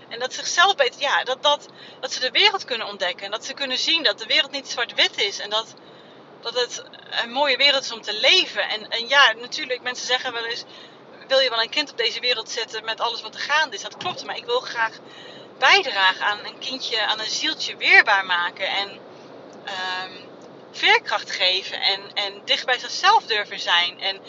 En 0.08 0.18
dat 0.18 0.34
ze 0.34 0.38
zichzelf 0.38 0.74
beter, 0.74 1.00
ja, 1.00 1.24
dat, 1.24 1.42
dat, 1.42 1.66
dat 2.00 2.12
ze 2.12 2.20
de 2.20 2.30
wereld 2.30 2.64
kunnen 2.64 2.86
ontdekken. 2.86 3.24
En 3.24 3.30
dat 3.30 3.44
ze 3.44 3.54
kunnen 3.54 3.78
zien 3.78 4.02
dat 4.02 4.18
de 4.18 4.26
wereld 4.26 4.50
niet 4.50 4.68
zwart-wit 4.68 5.18
is. 5.18 5.38
En 5.38 5.50
dat, 5.50 5.74
dat 6.40 6.54
het 6.54 6.82
een 7.10 7.32
mooie 7.32 7.56
wereld 7.56 7.84
is 7.84 7.92
om 7.92 8.02
te 8.02 8.14
leven. 8.20 8.68
En, 8.68 8.88
en 8.88 9.08
ja, 9.08 9.32
natuurlijk, 9.32 9.82
mensen 9.82 10.06
zeggen 10.06 10.32
wel 10.32 10.44
eens: 10.44 10.64
wil 11.28 11.38
je 11.38 11.50
wel 11.50 11.62
een 11.62 11.70
kind 11.70 11.90
op 11.90 11.96
deze 11.96 12.20
wereld 12.20 12.50
zetten 12.50 12.84
met 12.84 13.00
alles 13.00 13.22
wat 13.22 13.34
er 13.34 13.40
gaande 13.40 13.76
is? 13.76 13.82
Dat 13.82 13.96
klopt, 13.96 14.24
maar 14.24 14.36
ik 14.36 14.44
wil 14.44 14.60
graag 14.60 14.98
bijdragen 15.58 16.26
aan 16.26 16.44
een 16.44 16.58
kindje, 16.58 17.06
aan 17.06 17.20
een 17.20 17.30
zieltje 17.30 17.76
weerbaar 17.76 18.24
maken. 18.24 18.66
En 18.66 18.90
um, 18.90 20.25
veerkracht 20.72 21.30
geven. 21.30 21.80
En, 21.80 22.00
en 22.14 22.42
dicht 22.44 22.66
bij 22.66 22.78
zichzelf 22.78 23.24
durven 23.24 23.60
zijn. 23.60 24.00
En 24.00 24.20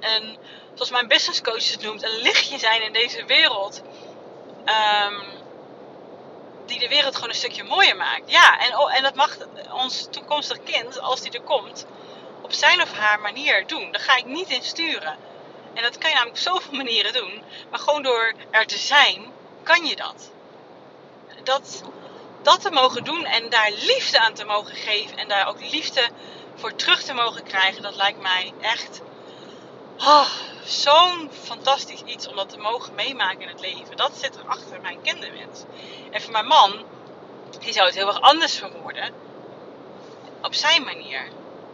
een, 0.00 0.38
zoals 0.74 0.90
mijn 0.90 1.08
business 1.08 1.40
coach 1.40 1.70
het 1.70 1.82
noemt, 1.82 2.02
een 2.02 2.22
lichtje 2.22 2.58
zijn 2.58 2.82
in 2.82 2.92
deze 2.92 3.24
wereld. 3.24 3.82
Um, 5.06 5.42
die 6.66 6.78
de 6.78 6.88
wereld 6.88 7.14
gewoon 7.14 7.28
een 7.28 7.34
stukje 7.34 7.64
mooier 7.64 7.96
maakt. 7.96 8.30
Ja, 8.30 8.58
en, 8.58 8.72
en 8.72 9.02
dat 9.02 9.14
mag 9.14 9.36
ons 9.72 10.06
toekomstig 10.10 10.62
kind, 10.62 11.00
als 11.00 11.20
die 11.20 11.32
er 11.32 11.40
komt, 11.40 11.86
op 12.42 12.52
zijn 12.52 12.82
of 12.82 12.92
haar 12.92 13.20
manier 13.20 13.66
doen. 13.66 13.92
Daar 13.92 14.00
ga 14.00 14.16
ik 14.16 14.24
niet 14.24 14.48
in 14.48 14.62
sturen. 14.62 15.16
En 15.74 15.82
dat 15.82 15.98
kan 15.98 16.10
je 16.10 16.16
namelijk 16.16 16.36
op 16.36 16.52
zoveel 16.52 16.72
manieren 16.76 17.12
doen. 17.12 17.42
Maar 17.70 17.78
gewoon 17.78 18.02
door 18.02 18.34
er 18.50 18.66
te 18.66 18.78
zijn, 18.78 19.32
kan 19.62 19.86
je 19.86 19.96
dat. 19.96 20.30
Dat, 21.42 21.82
dat 22.44 22.60
te 22.60 22.70
mogen 22.70 23.04
doen 23.04 23.24
en 23.24 23.50
daar 23.50 23.70
liefde 23.70 24.18
aan 24.18 24.34
te 24.34 24.44
mogen 24.44 24.74
geven. 24.74 25.16
En 25.16 25.28
daar 25.28 25.48
ook 25.48 25.60
liefde 25.60 26.08
voor 26.54 26.74
terug 26.74 27.02
te 27.02 27.14
mogen 27.14 27.42
krijgen. 27.42 27.82
Dat 27.82 27.96
lijkt 27.96 28.20
mij 28.20 28.52
echt 28.60 29.00
oh, 29.98 30.28
zo'n 30.64 31.30
fantastisch 31.42 32.02
iets 32.02 32.28
om 32.28 32.36
dat 32.36 32.48
te 32.48 32.58
mogen 32.58 32.94
meemaken 32.94 33.40
in 33.40 33.48
het 33.48 33.60
leven. 33.60 33.96
Dat 33.96 34.16
zit 34.16 34.36
er 34.36 34.46
achter 34.46 34.80
mijn 34.80 35.02
kinderwens. 35.02 35.62
En 36.10 36.22
voor 36.22 36.32
mijn 36.32 36.46
man, 36.46 36.84
die 37.60 37.72
zou 37.72 37.86
het 37.86 37.94
heel 37.94 38.06
erg 38.06 38.20
anders 38.20 38.56
verwoorden. 38.56 39.12
Op 40.42 40.54
zijn 40.54 40.84
manier. 40.84 41.28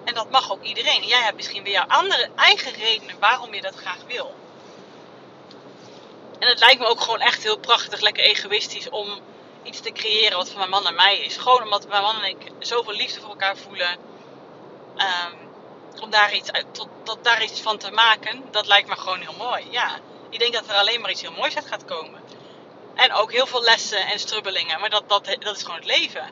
En 0.05 0.15
dat 0.15 0.31
mag 0.31 0.53
ook 0.53 0.63
iedereen. 0.63 1.07
jij 1.07 1.23
hebt 1.23 1.37
misschien 1.37 1.63
weer 1.63 1.73
jouw 1.73 1.87
andere 1.87 2.29
eigen 2.37 2.73
redenen 2.73 3.19
waarom 3.19 3.55
je 3.55 3.61
dat 3.61 3.75
graag 3.75 3.99
wil. 4.07 4.35
En 6.39 6.49
het 6.49 6.61
lijkt 6.61 6.81
me 6.81 6.87
ook 6.87 7.01
gewoon 7.01 7.21
echt 7.21 7.43
heel 7.43 7.59
prachtig, 7.59 8.01
lekker 8.01 8.25
egoïstisch 8.25 8.89
om 8.89 9.21
iets 9.63 9.81
te 9.81 9.93
creëren 9.93 10.37
wat 10.37 10.49
van 10.49 10.59
mijn 10.59 10.71
man 10.71 10.87
en 10.87 10.95
mij 10.95 11.19
is. 11.19 11.37
Gewoon 11.37 11.63
omdat 11.63 11.89
mijn 11.89 12.03
man 12.03 12.23
en 12.23 12.29
ik 12.29 12.53
zoveel 12.59 12.95
liefde 12.95 13.21
voor 13.21 13.31
elkaar 13.31 13.57
voelen. 13.57 13.99
Um, 14.97 15.49
om 16.01 16.11
daar 16.11 16.35
iets, 16.35 16.51
tot, 17.03 17.19
daar 17.23 17.43
iets 17.43 17.61
van 17.61 17.79
te 17.79 17.91
maken, 17.91 18.45
dat 18.51 18.67
lijkt 18.67 18.89
me 18.89 18.97
gewoon 18.97 19.21
heel 19.21 19.35
mooi. 19.39 19.67
Ja, 19.71 19.99
ik 20.31 20.39
denk 20.39 20.53
dat 20.53 20.69
er 20.69 20.75
alleen 20.75 21.01
maar 21.01 21.11
iets 21.11 21.21
heel 21.21 21.33
moois 21.33 21.57
uit 21.57 21.67
gaat 21.67 21.85
komen. 21.85 22.21
En 22.95 23.13
ook 23.13 23.33
heel 23.33 23.47
veel 23.47 23.63
lessen 23.63 24.07
en 24.07 24.19
strubbelingen, 24.19 24.81
maar 24.81 24.91
dat, 24.91 25.09
dat, 25.09 25.37
dat 25.39 25.57
is 25.57 25.63
gewoon 25.63 25.77
het 25.77 25.99
leven. 25.99 26.31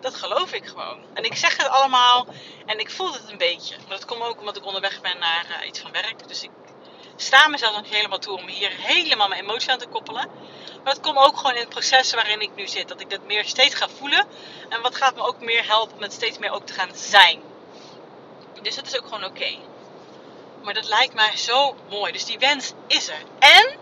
Dat 0.00 0.14
geloof 0.14 0.52
ik 0.52 0.66
gewoon. 0.66 0.98
En 1.14 1.24
ik 1.24 1.36
zeg 1.36 1.56
het 1.56 1.68
allemaal 1.68 2.26
en 2.66 2.78
ik 2.78 2.90
voel 2.90 3.12
het 3.12 3.30
een 3.30 3.38
beetje. 3.38 3.76
Maar 3.76 3.96
dat 3.96 4.04
komt 4.04 4.22
ook 4.22 4.38
omdat 4.38 4.56
ik 4.56 4.66
onderweg 4.66 5.00
ben 5.00 5.18
naar 5.18 5.46
uh, 5.60 5.66
iets 5.66 5.80
van 5.80 5.92
werk. 5.92 6.28
Dus 6.28 6.42
ik 6.42 6.50
sta 7.16 7.48
mezelf 7.48 7.76
nog 7.76 7.90
helemaal 7.90 8.18
toe 8.18 8.38
om 8.38 8.48
hier 8.48 8.70
helemaal 8.70 9.28
mijn 9.28 9.42
emotie 9.42 9.70
aan 9.70 9.78
te 9.78 9.86
koppelen. 9.86 10.30
Maar 10.84 10.92
het 10.92 11.02
komt 11.02 11.18
ook 11.18 11.36
gewoon 11.36 11.54
in 11.54 11.60
het 11.60 11.68
proces 11.68 12.12
waarin 12.12 12.40
ik 12.40 12.50
nu 12.54 12.66
zit. 12.68 12.88
Dat 12.88 13.00
ik 13.00 13.10
dat 13.10 13.24
meer 13.24 13.44
steeds 13.44 13.74
ga 13.74 13.88
voelen. 13.88 14.26
En 14.68 14.82
wat 14.82 14.96
gaat 14.96 15.14
me 15.14 15.22
ook 15.22 15.40
meer 15.40 15.66
helpen 15.66 15.96
om 15.96 16.02
het 16.02 16.12
steeds 16.12 16.38
meer 16.38 16.50
ook 16.50 16.66
te 16.66 16.72
gaan 16.72 16.94
zijn. 16.94 17.42
Dus 18.62 18.74
dat 18.74 18.86
is 18.86 18.98
ook 18.98 19.04
gewoon 19.04 19.24
oké. 19.24 19.56
Maar 20.62 20.74
dat 20.74 20.88
lijkt 20.88 21.14
mij 21.14 21.36
zo 21.36 21.76
mooi. 21.88 22.12
Dus 22.12 22.24
die 22.24 22.38
wens 22.38 22.72
is 22.86 23.08
er. 23.08 23.22
En 23.38 23.78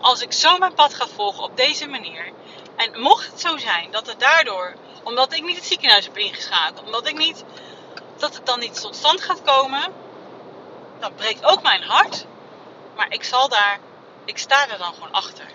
als 0.00 0.20
ik 0.20 0.32
zo 0.32 0.58
mijn 0.58 0.74
pad 0.74 0.94
ga 0.94 1.06
volgen 1.06 1.44
op 1.44 1.56
deze 1.56 1.86
manier. 1.86 2.32
En 2.76 3.00
mocht 3.00 3.26
het 3.26 3.40
zo 3.40 3.56
zijn 3.56 3.90
dat 3.90 4.06
het 4.06 4.20
daardoor, 4.20 4.74
omdat 5.02 5.32
ik 5.32 5.42
niet 5.42 5.56
het 5.56 5.66
ziekenhuis 5.66 6.04
heb 6.04 6.16
ingeschakeld, 6.16 6.86
omdat 6.86 7.06
ik 7.06 7.16
niet, 7.16 7.44
dat 8.16 8.34
het 8.34 8.46
dan 8.46 8.58
niet 8.58 8.80
tot 8.80 8.96
stand 8.96 9.20
gaat 9.20 9.42
komen, 9.42 9.92
dan 10.98 11.14
breekt 11.14 11.44
ook 11.44 11.62
mijn 11.62 11.82
hart. 11.82 12.26
Maar 12.96 13.12
ik 13.12 13.24
zal 13.24 13.48
daar, 13.48 13.78
ik 14.28 14.38
sta 14.38 14.66
daar 14.66 14.78
dan 14.78 14.94
gewoon 14.94 15.12
achter. 15.12 15.46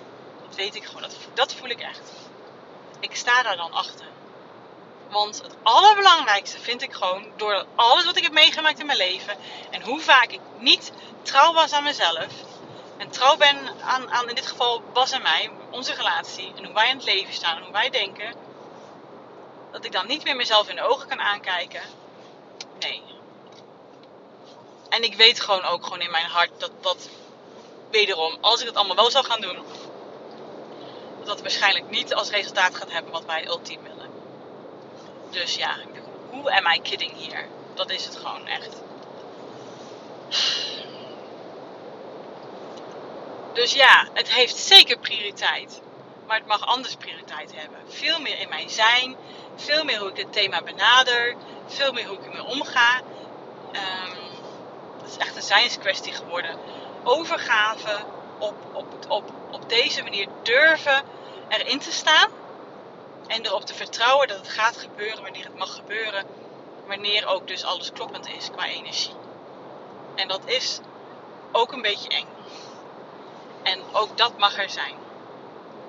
Dat 0.47 0.55
weet 0.55 0.75
ik 0.75 0.85
gewoon, 0.85 1.01
dat, 1.01 1.15
dat 1.33 1.53
voel 1.53 1.69
ik 1.69 1.79
echt. 1.79 2.11
Ik 2.99 3.15
sta 3.15 3.43
daar 3.43 3.57
dan 3.57 3.71
achter. 3.71 4.05
Want 5.09 5.41
het 5.41 5.55
allerbelangrijkste 5.63 6.59
vind 6.59 6.81
ik 6.81 6.93
gewoon, 6.93 7.31
door 7.37 7.65
alles 7.75 8.05
wat 8.05 8.17
ik 8.17 8.23
heb 8.23 8.31
meegemaakt 8.31 8.79
in 8.79 8.85
mijn 8.85 8.97
leven 8.97 9.37
en 9.69 9.81
hoe 9.81 9.99
vaak 9.99 10.31
ik 10.31 10.39
niet 10.57 10.91
trouw 11.21 11.53
was 11.53 11.71
aan 11.71 11.83
mezelf 11.83 12.27
en 12.97 13.09
trouw 13.09 13.37
ben 13.37 13.57
aan, 13.81 14.11
aan 14.11 14.29
in 14.29 14.35
dit 14.35 14.47
geval 14.47 14.81
Bas 14.93 15.11
en 15.11 15.21
mij, 15.21 15.51
onze 15.69 15.93
relatie 15.93 16.53
en 16.55 16.65
hoe 16.65 16.73
wij 16.73 16.89
in 16.89 16.95
het 16.95 17.05
leven 17.05 17.33
staan 17.33 17.57
en 17.57 17.63
hoe 17.63 17.71
wij 17.71 17.89
denken, 17.89 18.33
dat 19.71 19.85
ik 19.85 19.91
dan 19.91 20.07
niet 20.07 20.23
meer 20.23 20.35
mezelf 20.35 20.69
in 20.69 20.75
de 20.75 20.81
ogen 20.81 21.07
kan 21.07 21.21
aankijken. 21.21 21.81
Nee. 22.79 23.03
En 24.89 25.03
ik 25.03 25.15
weet 25.15 25.39
gewoon 25.39 25.63
ook 25.63 25.83
gewoon 25.83 26.01
in 26.01 26.11
mijn 26.11 26.25
hart 26.25 26.59
dat 26.59 26.71
dat 26.81 27.09
wederom, 27.93 28.37
als 28.41 28.61
ik 28.61 28.67
het 28.67 28.75
allemaal 28.75 28.95
wel 28.95 29.11
zou 29.11 29.25
gaan 29.25 29.41
doen, 29.41 29.57
dat 31.19 31.27
het 31.27 31.41
waarschijnlijk 31.41 31.89
niet 31.89 32.13
als 32.13 32.29
resultaat 32.29 32.75
gaat 32.75 32.91
hebben 32.91 33.11
wat 33.11 33.25
wij 33.25 33.47
ultiem 33.47 33.83
willen. 33.83 34.09
Dus 35.29 35.55
ja, 35.55 35.75
hoe 36.29 36.55
am 36.55 36.73
I 36.73 36.81
kidding 36.81 37.13
hier? 37.13 37.47
Dat 37.73 37.89
is 37.89 38.05
het 38.05 38.15
gewoon 38.15 38.47
echt. 38.47 38.81
Dus 43.53 43.73
ja, 43.73 44.07
het 44.13 44.33
heeft 44.33 44.55
zeker 44.55 44.97
prioriteit. 44.97 45.81
Maar 46.27 46.37
het 46.37 46.47
mag 46.47 46.65
anders 46.65 46.95
prioriteit 46.95 47.55
hebben. 47.55 47.79
Veel 47.87 48.19
meer 48.19 48.39
in 48.39 48.49
mijn 48.49 48.69
zijn. 48.69 49.15
Veel 49.55 49.83
meer 49.83 49.99
hoe 49.99 50.09
ik 50.09 50.15
dit 50.15 50.33
thema 50.33 50.61
benader. 50.61 51.35
Veel 51.67 51.91
meer 51.91 52.07
hoe 52.07 52.17
ik 52.17 52.25
ermee 52.25 52.43
omga. 52.43 53.01
Um, 53.71 54.17
het 55.01 55.09
is 55.09 55.17
echt 55.17 55.35
een 55.35 55.41
zijnskwestie 55.41 56.13
geworden. 56.13 56.57
Overgave 57.03 58.05
op, 58.39 58.53
op, 58.73 58.85
op, 59.07 59.31
op 59.51 59.69
deze 59.69 60.03
manier 60.03 60.27
durven 60.43 61.03
erin 61.49 61.79
te 61.79 61.91
staan. 61.91 62.29
En 63.27 63.45
erop 63.45 63.65
te 63.65 63.73
vertrouwen 63.73 64.27
dat 64.27 64.37
het 64.37 64.49
gaat 64.49 64.77
gebeuren 64.77 65.23
wanneer 65.23 65.43
het 65.43 65.57
mag 65.57 65.75
gebeuren. 65.75 66.25
Wanneer 66.87 67.27
ook 67.27 67.47
dus 67.47 67.63
alles 67.63 67.91
kloppend 67.91 68.27
is 68.27 68.49
qua 68.51 68.65
energie. 68.65 69.15
En 70.15 70.27
dat 70.27 70.41
is 70.45 70.79
ook 71.51 71.71
een 71.71 71.81
beetje 71.81 72.09
eng. 72.09 72.27
En 73.63 73.79
ook 73.91 74.17
dat 74.17 74.37
mag 74.37 74.57
er 74.57 74.69
zijn. 74.69 74.95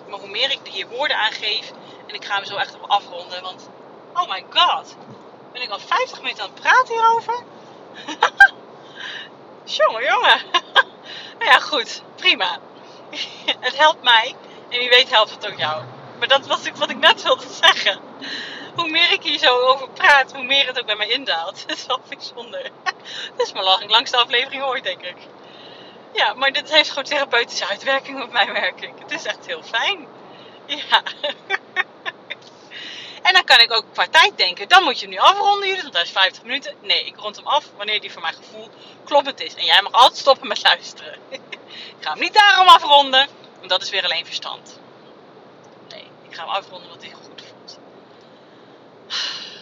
Maar 0.09 0.19
hoe 0.19 0.29
meer 0.29 0.51
ik 0.51 0.61
hier 0.71 0.89
woorden 0.89 1.17
aan 1.17 1.33
geef, 1.33 1.73
en 2.07 2.15
ik 2.15 2.25
ga 2.25 2.35
hem 2.35 2.45
zo 2.45 2.57
echt 2.57 2.75
op 2.75 2.91
afronden, 2.91 3.43
want 3.43 3.69
oh 4.15 4.29
my 4.29 4.45
god, 4.51 4.97
ben 5.53 5.63
ik 5.63 5.71
al 5.71 5.79
50 5.79 6.21
minuten 6.21 6.43
aan 6.43 6.51
het 6.51 6.61
praten 6.61 6.95
hierover? 6.95 7.45
jongen, 9.77 10.05
jongen. 10.05 10.41
nou 11.39 11.51
ja, 11.51 11.59
goed, 11.59 12.03
prima. 12.17 12.59
het 13.61 13.79
helpt 13.79 14.03
mij 14.03 14.35
en 14.69 14.79
wie 14.79 14.89
weet 14.89 15.11
helpt 15.11 15.31
het 15.31 15.47
ook 15.47 15.59
jou. 15.59 15.83
Maar 16.19 16.29
dat 16.29 16.47
was 16.47 16.69
wat 16.75 16.91
ik 16.91 16.99
net 16.99 17.23
wilde 17.23 17.47
zeggen. 17.63 17.99
Hoe 18.75 18.91
meer 18.91 19.13
ik 19.13 19.23
hier 19.23 19.39
zo 19.39 19.59
over 19.59 19.91
praat, 19.91 20.33
hoe 20.33 20.45
meer 20.45 20.67
het 20.67 20.79
ook 20.79 20.87
bij 20.87 20.97
mij 20.97 21.09
indaalt. 21.09 21.63
Dat 21.67 21.77
is 21.77 21.87
wel 21.87 22.01
bijzonder. 22.09 22.71
Dat 23.37 23.47
is 23.47 23.53
mijn 23.53 23.91
langste 23.91 24.17
aflevering 24.17 24.63
ooit, 24.63 24.85
denk 24.85 25.03
ik. 25.03 25.17
Ja, 26.13 26.35
maar 26.35 26.53
dit 26.53 26.73
heeft 26.73 26.89
gewoon 26.89 27.05
therapeutische 27.05 27.69
uitwerking 27.69 28.23
op 28.23 28.33
mij, 28.33 28.47
merk 28.53 28.81
ik. 28.81 28.93
Het 28.99 29.11
is 29.11 29.25
echt 29.25 29.47
heel 29.47 29.63
fijn. 29.63 30.07
Ja. 30.67 31.03
En 33.25 33.33
dan 33.33 33.45
kan 33.45 33.61
ik 33.61 33.73
ook 33.73 33.85
qua 33.93 34.07
tijd 34.11 34.37
denken, 34.37 34.69
dan 34.69 34.83
moet 34.83 35.01
je 35.01 35.07
hem 35.07 35.15
nu 35.15 35.21
afronden, 35.21 35.69
Judith, 35.69 35.83
want 35.83 35.95
hij 35.95 36.03
is 36.03 36.11
50 36.11 36.43
minuten. 36.43 36.75
Nee, 36.81 37.05
ik 37.05 37.17
rond 37.17 37.37
hem 37.37 37.47
af 37.47 37.71
wanneer 37.77 38.01
die 38.01 38.13
voor 38.13 38.23
mijn 38.23 38.35
gevoel 38.35 38.69
kloppend 39.05 39.41
is. 39.41 39.55
En 39.55 39.65
jij 39.65 39.83
mag 39.83 39.93
altijd 39.93 40.19
stoppen 40.19 40.49
met 40.49 40.63
luisteren. 40.63 41.19
ik 41.29 41.41
ga 42.01 42.11
hem 42.11 42.21
niet 42.21 42.35
daarom 42.35 42.67
afronden, 42.67 43.29
want 43.59 43.69
dat 43.69 43.83
is 43.83 43.91
weer 43.91 44.05
alleen 44.05 44.27
verstand. 44.27 44.79
Nee, 45.89 46.05
ik 46.29 46.35
ga 46.35 46.43
hem 46.43 46.55
afronden 46.55 46.91
omdat 46.91 47.03
hij 47.03 47.13
goed 47.13 47.43
voelt. 47.47 47.79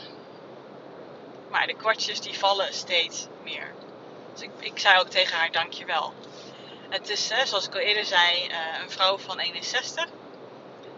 Maar 1.51 1.67
de 1.67 1.77
kwartjes 1.77 2.21
die 2.21 2.39
vallen 2.39 2.75
steeds 2.75 3.27
meer. 3.43 3.75
Dus 4.33 4.43
ik, 4.43 4.51
ik 4.59 4.79
zei 4.79 5.01
ook 5.01 5.09
tegen 5.09 5.37
haar, 5.37 5.53
dankjewel. 5.53 6.13
Het 6.89 7.09
is, 7.09 7.31
zoals 7.45 7.67
ik 7.67 7.75
al 7.75 7.81
eerder 7.81 8.05
zei, 8.05 8.47
eh, 8.47 8.57
een 8.83 8.91
vrouw 8.91 9.19
van 9.19 9.39
61. 9.39 10.07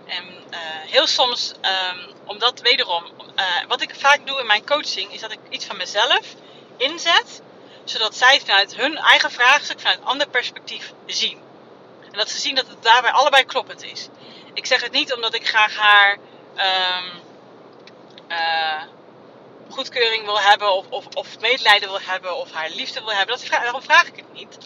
En 0.06 0.24
uh, 0.50 0.58
heel 0.86 1.06
soms, 1.06 1.52
um, 1.52 2.14
omdat 2.24 2.60
wederom, 2.60 3.04
uh, 3.36 3.44
wat 3.68 3.82
ik 3.82 3.94
vaak 3.94 4.26
doe 4.26 4.40
in 4.40 4.46
mijn 4.46 4.66
coaching, 4.66 5.12
is 5.12 5.20
dat 5.20 5.32
ik 5.32 5.38
iets 5.48 5.64
van 5.64 5.76
mezelf 5.76 6.34
inzet, 6.76 7.42
zodat 7.84 8.16
zij 8.16 8.40
vanuit 8.40 8.76
hun 8.76 8.96
eigen 8.96 9.30
vraagstuk, 9.30 9.80
vanuit 9.80 9.98
een 9.98 10.04
ander 10.04 10.28
perspectief 10.28 10.92
zien. 11.06 11.38
En 12.10 12.18
dat 12.18 12.28
ze 12.30 12.38
zien 12.38 12.54
dat 12.54 12.66
het 12.68 12.82
daarbij 12.82 13.10
allebei 13.10 13.44
kloppend 13.44 13.82
is. 13.82 14.08
Ik 14.54 14.66
zeg 14.66 14.82
het 14.82 14.92
niet 14.92 15.14
omdat 15.14 15.34
ik 15.34 15.48
graag 15.48 15.76
haar 15.76 16.18
um, 16.56 17.22
uh, 18.28 18.82
goedkeuring 19.70 20.24
wil 20.24 20.40
hebben, 20.40 20.72
of, 20.72 20.86
of, 20.88 21.06
of 21.14 21.40
medelijden 21.40 21.88
wil 21.88 22.00
hebben, 22.00 22.36
of 22.36 22.52
haar 22.52 22.70
liefde 22.70 23.00
wil 23.00 23.12
hebben. 23.12 23.38
Dat, 23.38 23.48
daarom 23.50 23.82
vraag 23.82 24.06
ik 24.06 24.16
het 24.16 24.32
niet. 24.32 24.58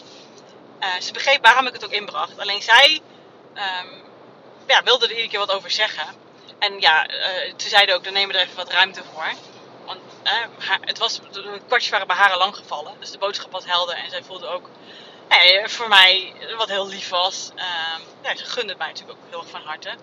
Ze 0.99 1.13
begreep 1.13 1.43
waarom 1.43 1.67
ik 1.67 1.73
het 1.73 1.85
ook 1.85 1.91
inbracht. 1.91 2.39
Alleen 2.39 2.61
zij 2.61 3.01
um, 3.55 4.08
ja, 4.69 4.83
wilde 4.83 5.05
er 5.05 5.11
iedere 5.11 5.29
keer 5.29 5.39
wat 5.39 5.51
over 5.51 5.71
zeggen. 5.71 6.07
En 6.59 6.79
ja, 6.79 7.09
uh, 7.09 7.53
ze 7.57 7.69
zeiden 7.69 7.95
ook, 7.95 8.03
dan 8.03 8.13
nemen 8.13 8.35
we 8.35 8.41
er 8.41 8.45
even 8.45 8.55
wat 8.55 8.71
ruimte 8.71 9.03
voor. 9.13 9.33
Want 9.85 9.99
haar, 10.57 10.79
het 10.81 10.97
was, 10.97 11.19
de 11.31 11.59
kwartjes 11.67 11.91
waren 11.91 12.07
bij 12.07 12.15
haar 12.15 12.37
lang 12.37 12.55
gevallen. 12.55 12.93
Dus 12.99 13.11
de 13.11 13.17
boodschap 13.17 13.51
was 13.51 13.65
helder. 13.65 13.95
En 13.95 14.09
zij 14.09 14.23
voelde 14.23 14.47
ook 14.47 14.69
nee, 15.29 15.67
voor 15.67 15.87
mij 15.87 16.33
wat 16.57 16.69
heel 16.69 16.87
lief 16.87 17.09
was. 17.09 17.51
Uh, 17.55 17.63
ja, 18.23 18.35
ze 18.35 18.45
gunde 18.45 18.75
mij 18.77 18.87
natuurlijk 18.87 19.17
ook 19.19 19.29
heel 19.29 19.39
erg 19.39 19.49
van 19.49 19.61
harte. 19.61 19.95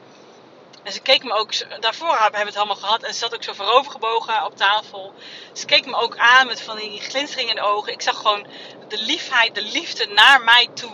En 0.82 0.92
ze 0.92 1.00
keek 1.00 1.24
me 1.24 1.32
ook, 1.32 1.80
daarvoor 1.80 2.18
hebben 2.18 2.40
we 2.40 2.46
het 2.46 2.56
allemaal 2.56 2.76
gehad. 2.76 3.02
En 3.02 3.12
ze 3.12 3.18
zat 3.18 3.34
ook 3.34 3.42
zo 3.42 3.52
voorovergebogen 3.52 4.44
op 4.44 4.56
tafel. 4.56 5.14
Ze 5.52 5.66
keek 5.66 5.86
me 5.86 5.96
ook 5.96 6.16
aan 6.16 6.46
met 6.46 6.60
van 6.60 6.76
die 6.76 7.00
glinstering 7.00 7.48
in 7.48 7.56
de 7.56 7.62
ogen. 7.62 7.92
Ik 7.92 8.02
zag 8.02 8.16
gewoon 8.16 8.46
de 8.88 9.02
liefheid, 9.02 9.54
de 9.54 9.62
liefde 9.62 10.06
naar 10.06 10.40
mij 10.40 10.68
toe. 10.74 10.92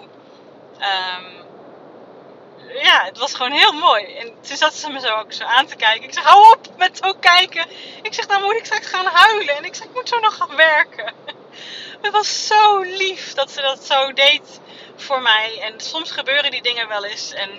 Um, 0.78 1.41
ja, 2.74 3.04
het 3.04 3.18
was 3.18 3.34
gewoon 3.34 3.52
heel 3.52 3.72
mooi. 3.72 4.04
En 4.04 4.34
toen 4.40 4.56
zat 4.56 4.74
ze 4.74 4.90
me 4.90 5.00
zo 5.00 5.14
ook 5.14 5.32
zo 5.32 5.44
aan 5.44 5.66
te 5.66 5.76
kijken. 5.76 6.02
Ik 6.02 6.14
zeg, 6.14 6.24
hou 6.24 6.52
op 6.52 6.76
met 6.76 6.98
zo 7.02 7.12
kijken. 7.12 7.66
Ik 8.02 8.14
zeg, 8.14 8.26
dan 8.26 8.42
moet 8.42 8.56
ik 8.56 8.64
straks 8.64 8.86
gaan 8.86 9.06
huilen. 9.06 9.56
En 9.56 9.64
ik 9.64 9.74
zeg, 9.74 9.86
ik 9.86 9.94
moet 9.94 10.08
zo 10.08 10.18
nog 10.18 10.36
gaan 10.36 10.56
werken. 10.56 11.14
Het 12.02 12.12
was 12.12 12.46
zo 12.46 12.80
lief 12.80 13.34
dat 13.34 13.50
ze 13.50 13.60
dat 13.60 13.84
zo 13.84 14.12
deed 14.12 14.60
voor 14.96 15.22
mij. 15.22 15.60
En 15.60 15.80
soms 15.80 16.10
gebeuren 16.10 16.50
die 16.50 16.62
dingen 16.62 16.88
wel 16.88 17.04
eens. 17.04 17.32
En, 17.32 17.50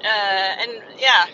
uh, 0.00 0.60
en 0.60 0.82
ja, 0.96 1.26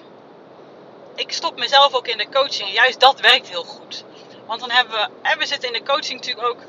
ik 1.14 1.32
stop 1.32 1.58
mezelf 1.58 1.94
ook 1.94 2.08
in 2.08 2.18
de 2.18 2.28
coaching. 2.28 2.72
Juist 2.72 3.00
dat 3.00 3.20
werkt 3.20 3.48
heel 3.48 3.64
goed. 3.64 4.04
Want 4.46 4.60
dan 4.60 4.70
hebben 4.70 4.94
we, 4.94 5.28
en 5.28 5.38
we 5.38 5.46
zitten 5.46 5.72
in 5.72 5.84
de 5.84 5.92
coaching 5.92 6.20
natuurlijk 6.20 6.46
ook 6.46 6.60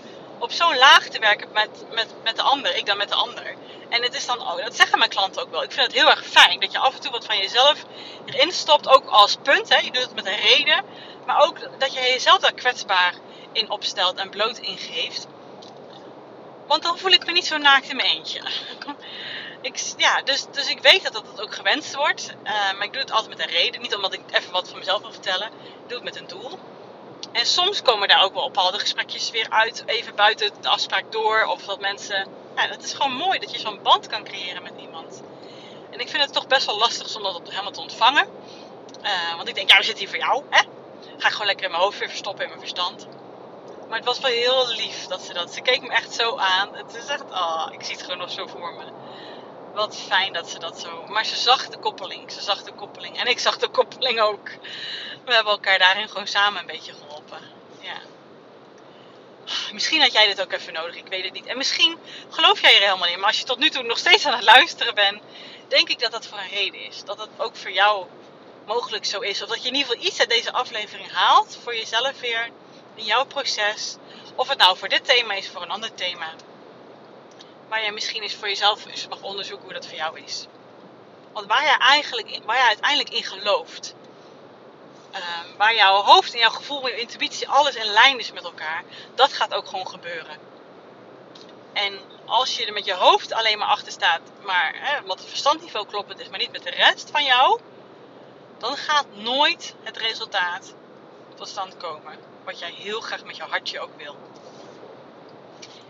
op 0.43 0.51
zo'n 0.51 0.77
laag 0.77 1.07
te 1.07 1.19
werken 1.19 1.49
met, 1.53 1.85
met, 1.91 2.07
met 2.23 2.35
de 2.35 2.41
ander. 2.41 2.75
Ik 2.75 2.85
dan 2.85 2.97
met 2.97 3.09
de 3.09 3.15
ander. 3.15 3.55
En 3.89 4.03
het 4.03 4.15
is 4.15 4.25
dan 4.25 4.47
ook, 4.47 4.63
dat 4.63 4.75
zeggen 4.75 4.97
mijn 4.97 5.09
klanten 5.09 5.41
ook 5.41 5.51
wel. 5.51 5.63
Ik 5.63 5.71
vind 5.71 5.85
het 5.85 5.95
heel 5.95 6.09
erg 6.09 6.25
fijn 6.25 6.59
dat 6.59 6.71
je 6.71 6.77
af 6.77 6.93
en 6.93 7.01
toe 7.01 7.11
wat 7.11 7.25
van 7.25 7.37
jezelf 7.37 7.85
erin 8.25 8.51
stopt, 8.51 8.87
ook 8.87 9.05
als 9.05 9.37
punt. 9.43 9.69
Hè. 9.69 9.77
Je 9.77 9.91
doet 9.91 10.03
het 10.03 10.15
met 10.15 10.25
een 10.25 10.39
reden. 10.39 10.83
Maar 11.25 11.41
ook 11.41 11.79
dat 11.79 11.93
je 11.93 11.99
jezelf 11.99 12.39
daar 12.39 12.53
kwetsbaar 12.53 13.13
in 13.51 13.69
opstelt 13.69 14.17
en 14.17 14.29
bloot 14.29 14.57
ingeeft. 14.57 15.27
Want 16.67 16.83
dan 16.83 16.97
voel 16.97 17.11
ik 17.11 17.25
me 17.25 17.31
niet 17.31 17.45
zo 17.45 17.57
naakt 17.57 17.89
in 17.89 17.95
mijn 17.95 18.09
eentje. 18.09 18.41
ik, 19.61 19.81
ja, 19.97 20.21
dus, 20.21 20.45
dus 20.51 20.69
ik 20.69 20.79
weet 20.79 21.03
dat 21.03 21.13
dat 21.13 21.41
ook 21.41 21.55
gewenst 21.55 21.95
wordt. 21.95 22.33
Uh, 22.43 22.51
maar 22.51 22.83
ik 22.83 22.93
doe 22.93 23.01
het 23.01 23.11
altijd 23.11 23.37
met 23.37 23.47
een 23.47 23.53
reden. 23.53 23.81
Niet 23.81 23.95
omdat 23.95 24.13
ik 24.13 24.21
even 24.31 24.51
wat 24.51 24.69
van 24.69 24.79
mezelf 24.79 25.01
wil 25.01 25.11
vertellen. 25.11 25.47
Ik 25.47 25.87
doe 25.87 25.97
het 25.97 26.03
met 26.03 26.15
een 26.15 26.27
doel. 26.27 26.59
En 27.31 27.45
soms 27.45 27.81
komen 27.81 28.07
daar 28.07 28.23
ook 28.23 28.33
wel 28.33 28.43
bepaalde 28.43 28.79
gesprekjes 28.79 29.29
weer 29.29 29.49
uit, 29.49 29.83
even 29.85 30.15
buiten 30.15 30.51
de 30.61 30.69
afspraak 30.69 31.11
door. 31.11 31.43
Of 31.43 31.63
dat 31.63 31.79
mensen. 31.79 32.27
Ja, 32.55 32.67
het 32.67 32.83
is 32.83 32.93
gewoon 32.93 33.13
mooi 33.13 33.39
dat 33.39 33.51
je 33.51 33.59
zo'n 33.59 33.79
band 33.83 34.07
kan 34.07 34.23
creëren 34.23 34.63
met 34.63 34.73
iemand. 34.77 35.21
En 35.91 35.99
ik 35.99 36.09
vind 36.09 36.23
het 36.23 36.33
toch 36.33 36.47
best 36.47 36.65
wel 36.65 36.77
lastig 36.77 37.15
om 37.15 37.23
dat 37.23 37.41
helemaal 37.49 37.71
te 37.71 37.81
ontvangen. 37.81 38.27
Uh, 39.03 39.35
want 39.35 39.47
ik 39.47 39.55
denk, 39.55 39.69
ja, 39.69 39.81
zitten 39.81 39.97
hier 39.97 40.09
voor 40.09 40.17
jou. 40.17 40.43
Hè? 40.49 40.61
Ga 41.17 41.27
ik 41.27 41.33
gewoon 41.33 41.47
lekker 41.47 41.65
in 41.65 41.71
mijn 41.71 41.83
hoofd 41.83 41.99
weer 41.99 42.09
verstoppen 42.09 42.43
in 42.43 42.49
mijn 42.49 42.61
verstand. 42.61 43.07
Maar 43.87 43.97
het 43.97 44.07
was 44.07 44.19
wel 44.19 44.31
heel 44.31 44.67
lief 44.67 45.07
dat 45.07 45.21
ze 45.21 45.33
dat. 45.33 45.53
Ze 45.53 45.61
keek 45.61 45.81
me 45.81 45.89
echt 45.89 46.13
zo 46.13 46.37
aan. 46.37 46.75
Het 46.75 46.95
is 46.95 47.05
echt, 47.05 47.23
oh, 47.31 47.67
ik 47.71 47.83
zie 47.83 47.93
het 47.93 48.03
gewoon 48.03 48.17
nog 48.17 48.31
zo 48.31 48.47
voor 48.47 48.73
me. 48.73 48.83
Wat 49.73 49.97
fijn 49.97 50.33
dat 50.33 50.49
ze 50.49 50.59
dat 50.59 50.79
zo. 50.79 51.05
Maar 51.07 51.25
ze 51.25 51.35
zag 51.35 51.69
de 51.69 51.77
koppeling. 51.77 52.31
Ze 52.31 52.41
zag 52.41 52.63
de 52.63 52.73
koppeling. 52.73 53.19
En 53.19 53.27
ik 53.27 53.39
zag 53.39 53.57
de 53.57 53.67
koppeling 53.67 54.19
ook. 54.19 54.49
We 55.25 55.33
hebben 55.33 55.53
elkaar 55.53 55.79
daarin 55.79 56.09
gewoon 56.09 56.27
samen 56.27 56.59
een 56.59 56.67
beetje. 56.67 56.93
Ja. 57.83 58.01
Misschien 59.71 60.01
had 60.01 60.11
jij 60.11 60.27
dit 60.27 60.41
ook 60.41 60.51
even 60.51 60.73
nodig, 60.73 60.95
ik 60.95 61.07
weet 61.07 61.23
het 61.23 61.33
niet. 61.33 61.45
En 61.45 61.57
misschien 61.57 61.97
geloof 62.29 62.61
jij 62.61 62.75
er 62.75 62.81
helemaal 62.81 63.07
in. 63.07 63.19
Maar 63.19 63.27
als 63.27 63.39
je 63.39 63.45
tot 63.45 63.59
nu 63.59 63.69
toe 63.69 63.83
nog 63.83 63.97
steeds 63.97 64.25
aan 64.25 64.33
het 64.33 64.43
luisteren 64.43 64.95
bent, 64.95 65.21
denk 65.67 65.89
ik 65.89 65.99
dat 65.99 66.11
dat 66.11 66.27
voor 66.27 66.37
een 66.37 66.49
reden 66.49 66.79
is. 66.79 67.03
Dat 67.03 67.19
het 67.19 67.29
ook 67.37 67.55
voor 67.55 67.71
jou 67.71 68.05
mogelijk 68.65 69.05
zo 69.05 69.19
is. 69.19 69.41
Of 69.41 69.49
dat 69.49 69.61
je 69.61 69.67
in 69.67 69.75
ieder 69.75 69.91
geval 69.91 70.05
iets 70.07 70.19
uit 70.19 70.29
deze 70.29 70.51
aflevering 70.51 71.11
haalt 71.11 71.57
voor 71.63 71.75
jezelf 71.75 72.19
weer 72.19 72.49
in 72.95 73.05
jouw 73.05 73.25
proces. 73.25 73.95
Of 74.35 74.49
het 74.49 74.57
nou 74.57 74.77
voor 74.77 74.89
dit 74.89 75.05
thema 75.05 75.33
is, 75.33 75.49
voor 75.49 75.61
een 75.61 75.71
ander 75.71 75.93
thema. 75.93 76.33
Waar 77.67 77.83
je 77.83 77.91
misschien 77.91 78.21
eens 78.21 78.35
voor 78.35 78.47
jezelf 78.47 79.07
mag 79.09 79.21
onderzoeken 79.21 79.65
hoe 79.65 79.73
dat 79.73 79.87
voor 79.87 79.97
jou 79.97 80.19
is. 80.19 80.47
Want 81.33 81.47
waar 81.47 81.63
jij, 81.63 81.77
eigenlijk, 81.77 82.39
waar 82.45 82.57
jij 82.57 82.67
uiteindelijk 82.67 83.09
in 83.09 83.23
gelooft. 83.23 83.93
Um, 85.15 85.57
waar 85.57 85.75
jouw 85.75 86.01
hoofd 86.01 86.33
en 86.33 86.39
jouw 86.39 86.49
gevoel 86.49 86.87
je 86.87 86.99
intuïtie 86.99 87.49
alles 87.49 87.75
in 87.75 87.85
lijn 87.85 88.19
is 88.19 88.31
met 88.31 88.43
elkaar. 88.43 88.83
Dat 89.15 89.33
gaat 89.33 89.53
ook 89.53 89.67
gewoon 89.67 89.87
gebeuren. 89.87 90.37
En 91.73 91.99
als 92.25 92.57
je 92.57 92.65
er 92.65 92.73
met 92.73 92.85
je 92.85 92.93
hoofd 92.93 93.33
alleen 93.33 93.57
maar 93.57 93.67
achter 93.67 93.91
staat, 93.91 94.21
maar 94.41 94.73
hè, 94.75 95.01
omdat 95.01 95.19
het 95.19 95.27
verstandniveau 95.27 95.87
kloppend 95.87 96.19
is, 96.19 96.29
maar 96.29 96.39
niet 96.39 96.51
met 96.51 96.63
de 96.63 96.69
rest 96.69 97.09
van 97.11 97.23
jou, 97.23 97.59
dan 98.57 98.77
gaat 98.77 99.05
nooit 99.11 99.75
het 99.83 99.97
resultaat 99.97 100.73
tot 101.35 101.47
stand 101.47 101.77
komen. 101.77 102.17
Wat 102.43 102.59
jij 102.59 102.71
heel 102.71 103.01
graag 103.01 103.23
met 103.23 103.35
je 103.35 103.43
hartje 103.43 103.79
ook 103.79 103.97
wil. 103.97 104.15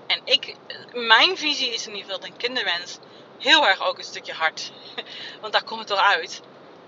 En 0.07 0.21
ik, 0.23 0.55
mijn 0.91 1.37
visie 1.37 1.73
is 1.73 1.87
in 1.87 1.95
ieder 1.95 2.05
geval 2.05 2.19
dat 2.19 2.29
een 2.29 2.37
kinderwens 2.37 2.97
heel 3.37 3.67
erg 3.67 3.81
ook 3.81 3.97
een 3.97 4.03
stukje 4.03 4.33
hart. 4.33 4.71
Want 5.41 5.53
daar 5.53 5.63
komt 5.63 5.79
het 5.79 5.87
toch 5.87 5.99
uit. 5.99 6.41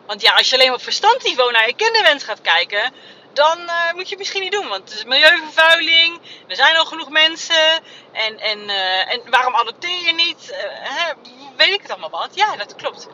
Want 0.06 0.22
ja, 0.22 0.34
als 0.34 0.50
je 0.50 0.56
alleen 0.56 0.74
op 0.74 0.82
verstandniveau 0.82 1.52
naar 1.52 1.68
je 1.68 1.76
kinderwens 1.76 2.24
gaat 2.24 2.42
kijken, 2.42 2.94
dan 3.34 3.60
uh, 3.60 3.94
moet 3.94 4.04
je 4.04 4.10
het 4.10 4.18
misschien 4.18 4.42
niet 4.42 4.52
doen. 4.52 4.68
Want 4.68 4.90
het 4.90 4.98
is 4.98 5.04
milieuvervuiling, 5.04 6.22
er 6.48 6.56
zijn 6.56 6.78
al 6.78 6.86
genoeg 6.86 7.10
mensen. 7.10 7.84
En, 8.12 8.40
en, 8.40 8.60
uh, 8.60 9.14
en 9.14 9.22
waarom 9.30 9.56
adopteer 9.56 10.06
je 10.06 10.14
niet? 10.14 10.50
Uh, 10.52 10.58
hè, 10.70 11.14
weet 11.58 11.74
ik 11.74 11.82
het 11.82 11.92
allemaal 11.92 12.10
wat? 12.10 12.30
Ja, 12.36 12.56
dat 12.56 12.76
klopt. 12.76 13.08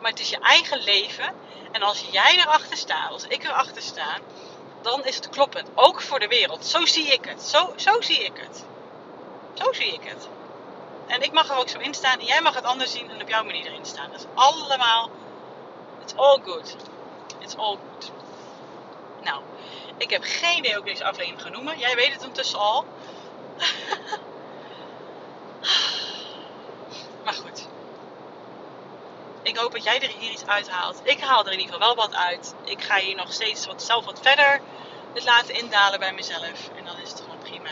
Maar 0.00 0.10
het 0.10 0.20
is 0.20 0.30
je 0.30 0.38
eigen 0.38 0.82
leven. 0.82 1.34
En 1.72 1.82
als 1.82 2.04
jij 2.10 2.36
erachter 2.38 2.76
staat, 2.76 3.10
als 3.10 3.26
ik 3.26 3.44
erachter 3.44 3.82
sta, 3.82 4.18
dan 4.82 5.04
is 5.04 5.16
het 5.16 5.28
kloppend. 5.28 5.68
Ook 5.74 6.00
voor 6.00 6.20
de 6.20 6.28
wereld. 6.28 6.66
Zo 6.66 6.86
zie 6.86 7.06
ik 7.06 7.24
het. 7.24 7.42
Zo, 7.42 7.72
zo 7.76 8.00
zie 8.00 8.24
ik 8.24 8.36
het. 8.36 8.64
Zo 9.54 9.72
zie 9.72 9.92
ik 9.92 10.02
het. 10.04 10.28
En 11.06 11.22
ik 11.22 11.32
mag 11.32 11.50
er 11.50 11.56
ook 11.56 11.68
zo 11.68 11.78
in 11.78 11.94
staan. 11.94 12.18
En 12.18 12.26
jij 12.26 12.40
mag 12.40 12.54
het 12.54 12.64
anders 12.64 12.92
zien 12.92 13.10
en 13.10 13.22
op 13.22 13.28
jouw 13.28 13.44
manier 13.44 13.66
erin 13.66 13.86
staan. 13.86 14.10
Dat 14.10 14.20
is 14.20 14.26
allemaal. 14.34 15.10
It's 16.04 16.14
all 16.16 16.38
good. 16.42 16.76
It's 17.40 17.56
all 17.56 17.76
good. 17.76 18.12
Nou, 19.22 19.42
ik 19.98 20.10
heb 20.10 20.22
geen 20.24 20.58
idee 20.58 20.72
hoe 20.72 20.80
ik 20.80 20.88
deze 20.88 21.04
aflevering 21.04 21.42
ga 21.42 21.48
noemen. 21.48 21.78
Jij 21.78 21.94
weet 21.94 22.12
het 22.12 22.20
ondertussen 22.20 22.58
al. 22.58 22.84
maar 27.24 27.34
goed. 27.34 27.68
Ik 29.42 29.56
hoop 29.56 29.72
dat 29.72 29.84
jij 29.84 30.00
er 30.00 30.08
hier 30.08 30.30
iets 30.30 30.46
uithaalt. 30.46 31.00
Ik 31.02 31.20
haal 31.20 31.46
er 31.46 31.52
in 31.52 31.58
ieder 31.58 31.74
geval 31.74 31.94
wel 31.94 32.06
wat 32.06 32.14
uit. 32.14 32.54
Ik 32.64 32.82
ga 32.82 32.98
hier 32.98 33.16
nog 33.16 33.32
steeds 33.32 33.66
wat, 33.66 33.82
zelf 33.82 34.04
wat 34.04 34.20
verder 34.22 34.60
het 35.14 35.24
laten 35.24 35.54
indalen 35.54 35.98
bij 35.98 36.12
mezelf. 36.12 36.70
En 36.76 36.84
dan 36.84 36.98
is 36.98 37.10
het 37.10 37.20
gewoon 37.20 37.38
prima. 37.38 37.70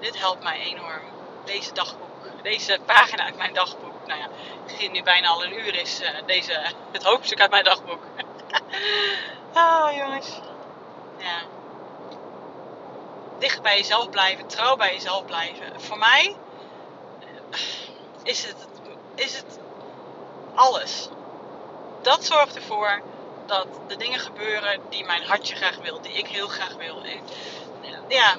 Dit 0.00 0.18
helpt 0.18 0.42
mij 0.42 0.60
enorm. 0.60 1.02
Deze 1.44 1.72
dagboek. 1.72 2.42
Deze 2.42 2.80
pagina 2.86 3.24
uit 3.24 3.36
mijn 3.36 3.54
dagboek. 3.54 3.91
Nou 4.06 4.20
ja, 4.20 4.28
het 4.66 4.92
nu 4.92 5.02
bijna 5.02 5.28
al 5.28 5.44
een 5.44 5.58
uur 5.58 5.74
is. 5.74 6.00
Uh, 6.02 6.08
deze, 6.26 6.52
het 6.92 7.02
hoofdstuk 7.02 7.40
uit 7.40 7.50
mijn 7.50 7.64
dagboek. 7.64 8.02
Oh, 9.54 9.88
jongens. 9.96 10.40
Ja. 11.18 11.40
Dicht 13.38 13.62
bij 13.62 13.76
jezelf 13.76 14.10
blijven. 14.10 14.46
Trouw 14.46 14.76
bij 14.76 14.92
jezelf 14.92 15.24
blijven. 15.24 15.80
Voor 15.80 15.98
mij 15.98 16.36
eh, 17.20 17.58
is 18.22 18.46
het, 18.46 18.66
is 19.14 19.36
het 19.36 19.58
alles. 20.54 21.08
Dat 22.02 22.24
zorgt 22.24 22.56
ervoor 22.56 23.02
dat 23.46 23.66
de 23.86 23.96
dingen 23.96 24.18
gebeuren 24.18 24.80
die 24.88 25.04
mijn 25.04 25.24
hartje 25.24 25.54
graag 25.54 25.76
wil, 25.76 26.00
die 26.00 26.12
ik 26.12 26.26
heel 26.26 26.48
graag 26.48 26.74
wil. 26.74 27.02
Ja, 28.08 28.36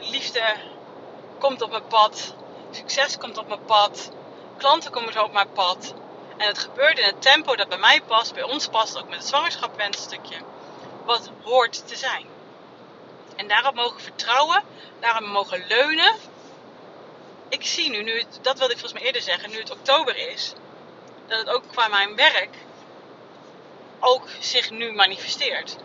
liefde 0.00 0.42
komt 1.38 1.62
op 1.62 1.70
mijn 1.70 1.86
pad, 1.86 2.34
succes 2.70 3.18
komt 3.18 3.38
op 3.38 3.48
mijn 3.48 3.64
pad, 3.64 4.10
klanten 4.56 4.90
komen 4.90 5.24
op 5.24 5.32
mijn 5.32 5.52
pad. 5.52 5.94
En 6.36 6.46
het 6.46 6.58
gebeurt 6.58 6.98
in 6.98 7.04
het 7.04 7.22
tempo 7.22 7.56
dat 7.56 7.68
bij 7.68 7.78
mij 7.78 8.02
past, 8.06 8.34
bij 8.34 8.42
ons 8.42 8.68
past, 8.68 8.98
ook 8.98 9.08
met 9.08 9.18
het 9.18 9.28
zwangerschapwenstukje, 9.28 10.36
wat 11.04 11.30
hoort 11.42 11.88
te 11.88 11.96
zijn. 11.96 12.26
En 13.36 13.48
daarop 13.48 13.74
mogen 13.74 14.00
vertrouwen, 14.00 14.62
daarop 15.00 15.26
mogen 15.26 15.66
leunen. 15.66 16.14
Ik 17.48 17.66
zie 17.66 17.90
nu, 17.90 18.02
nu 18.02 18.22
dat 18.42 18.58
wilde 18.58 18.72
ik 18.72 18.78
volgens 18.78 18.92
mij 18.92 19.02
eerder 19.02 19.22
zeggen, 19.22 19.50
nu 19.50 19.58
het 19.58 19.70
oktober 19.70 20.16
is, 20.16 20.52
dat 21.26 21.38
het 21.38 21.48
ook 21.48 21.62
qua 21.72 21.88
mijn 21.88 22.16
werk 22.16 22.54
ook 24.00 24.28
zich 24.40 24.70
nu 24.70 24.92
manifesteert. 24.92 25.76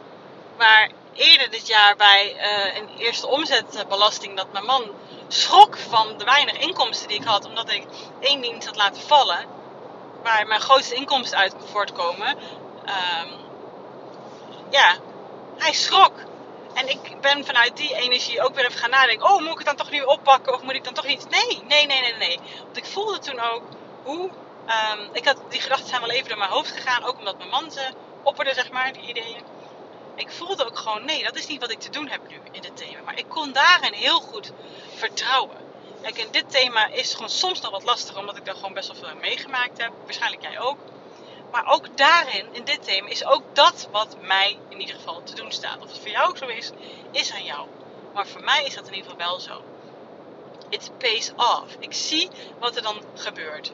Maar 0.57 0.89
eerder 1.13 1.49
dit 1.49 1.67
jaar 1.67 1.95
bij 1.95 2.35
uh, 2.35 2.75
een 2.77 2.97
eerste 2.97 3.27
omzetbelasting 3.27 4.37
dat 4.37 4.51
mijn 4.51 4.65
man 4.65 4.91
schrok 5.33 5.77
van 5.77 6.17
de 6.17 6.23
weinig 6.23 6.57
inkomsten 6.57 7.07
die 7.07 7.19
ik 7.19 7.25
had, 7.25 7.45
omdat 7.45 7.69
ik 7.71 7.85
één 8.19 8.41
dienst 8.41 8.67
had 8.67 8.75
laten 8.75 9.01
vallen, 9.01 9.45
waar 10.23 10.47
mijn 10.47 10.61
grootste 10.61 10.95
inkomsten 10.95 11.37
uit 11.37 11.55
voortkomen. 11.71 12.37
Um, 12.85 13.31
ja, 14.69 14.95
hij 15.57 15.73
schrok. 15.73 16.13
En 16.73 16.89
ik 16.89 17.21
ben 17.21 17.45
vanuit 17.45 17.77
die 17.77 17.95
energie 17.95 18.41
ook 18.41 18.55
weer 18.55 18.65
even 18.65 18.79
gaan 18.79 18.89
nadenken. 18.89 19.29
Oh, 19.29 19.39
moet 19.39 19.51
ik 19.51 19.57
het 19.57 19.65
dan 19.65 19.75
toch 19.75 19.89
nu 19.89 20.01
oppakken? 20.01 20.53
Of 20.53 20.61
moet 20.61 20.75
ik 20.75 20.83
dan 20.83 20.93
toch 20.93 21.05
niet? 21.05 21.29
Nee, 21.29 21.63
nee, 21.67 21.85
nee, 21.85 22.01
nee, 22.01 22.15
nee. 22.17 22.39
Want 22.63 22.77
ik 22.77 22.85
voelde 22.85 23.19
toen 23.19 23.39
ook 23.39 23.63
hoe... 24.03 24.29
Um, 24.93 25.09
ik 25.13 25.25
had, 25.25 25.37
die 25.49 25.61
gedachten 25.61 25.87
zijn 25.87 26.01
wel 26.01 26.09
even 26.09 26.29
door 26.29 26.37
mijn 26.37 26.49
hoofd 26.49 26.71
gegaan. 26.71 27.03
Ook 27.03 27.17
omdat 27.17 27.37
mijn 27.37 27.49
man 27.49 27.71
ze 27.71 27.89
opperde, 28.23 28.53
zeg 28.53 28.71
maar, 28.71 28.93
die 28.93 29.07
ideeën. 29.07 29.43
Ik 30.21 30.31
voelde 30.31 30.65
ook 30.65 30.77
gewoon, 30.77 31.05
nee, 31.05 31.23
dat 31.23 31.35
is 31.35 31.47
niet 31.47 31.59
wat 31.59 31.71
ik 31.71 31.79
te 31.79 31.89
doen 31.89 32.07
heb 32.07 32.21
nu 32.27 32.39
in 32.51 32.61
dit 32.61 32.77
thema. 32.77 33.01
Maar 33.05 33.17
ik 33.17 33.25
kon 33.27 33.51
daarin 33.51 33.93
heel 33.93 34.19
goed 34.19 34.51
vertrouwen. 34.95 35.57
Kijk, 36.01 36.17
in 36.17 36.31
dit 36.31 36.51
thema 36.51 36.87
is 36.87 37.13
gewoon 37.13 37.29
soms 37.29 37.61
nog 37.61 37.71
wat 37.71 37.83
lastig, 37.83 38.17
omdat 38.17 38.37
ik 38.37 38.45
daar 38.45 38.55
gewoon 38.55 38.73
best 38.73 38.87
wel 38.87 39.09
veel 39.09 39.19
meegemaakt 39.21 39.77
heb. 39.77 39.91
Waarschijnlijk 40.03 40.41
jij 40.41 40.59
ook. 40.59 40.77
Maar 41.51 41.65
ook 41.65 41.97
daarin, 41.97 42.53
in 42.53 42.63
dit 42.63 42.83
thema, 42.83 43.07
is 43.07 43.25
ook 43.25 43.43
dat 43.53 43.87
wat 43.91 44.15
mij 44.21 44.59
in 44.69 44.79
ieder 44.79 44.95
geval 44.95 45.23
te 45.23 45.35
doen 45.35 45.51
staat. 45.51 45.81
Of 45.81 45.89
het 45.89 45.99
voor 45.99 46.09
jou 46.09 46.37
zo 46.37 46.45
is, 46.45 46.71
is 47.11 47.33
aan 47.33 47.43
jou. 47.43 47.67
Maar 48.13 48.27
voor 48.27 48.43
mij 48.43 48.63
is 48.65 48.75
dat 48.75 48.87
in 48.87 48.93
ieder 48.93 49.11
geval 49.11 49.27
wel 49.27 49.39
zo. 49.39 49.63
It 50.69 50.91
pays 50.97 51.31
off. 51.35 51.75
Ik 51.79 51.93
zie 51.93 52.29
wat 52.59 52.75
er 52.75 52.81
dan 52.81 53.01
gebeurt 53.15 53.71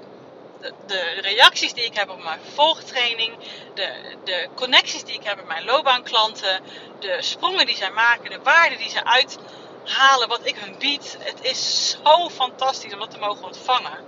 de, 0.85 1.19
reacties 1.21 1.73
die 1.73 1.85
ik 1.85 1.95
heb 1.95 2.09
op 2.09 2.23
mijn 2.23 2.39
volgtraining, 2.53 3.33
de, 3.73 4.15
de 4.23 4.49
connecties 4.55 5.03
die 5.03 5.15
ik 5.15 5.23
heb 5.23 5.35
met 5.35 5.47
mijn 5.47 5.65
loopbaanklanten, 5.65 6.61
de 6.99 7.17
sprongen 7.19 7.65
die 7.65 7.75
zij 7.75 7.91
maken, 7.91 8.29
de 8.29 8.39
waarden 8.43 8.77
die 8.77 8.89
ze 8.89 9.03
uithalen, 9.03 10.27
wat 10.27 10.45
ik 10.45 10.55
hun 10.57 10.77
bied. 10.77 11.17
Het 11.19 11.43
is 11.43 11.89
zo 12.03 12.29
fantastisch 12.29 12.93
om 12.93 12.99
dat 12.99 13.11
te 13.11 13.17
mogen 13.17 13.45
ontvangen. 13.45 14.05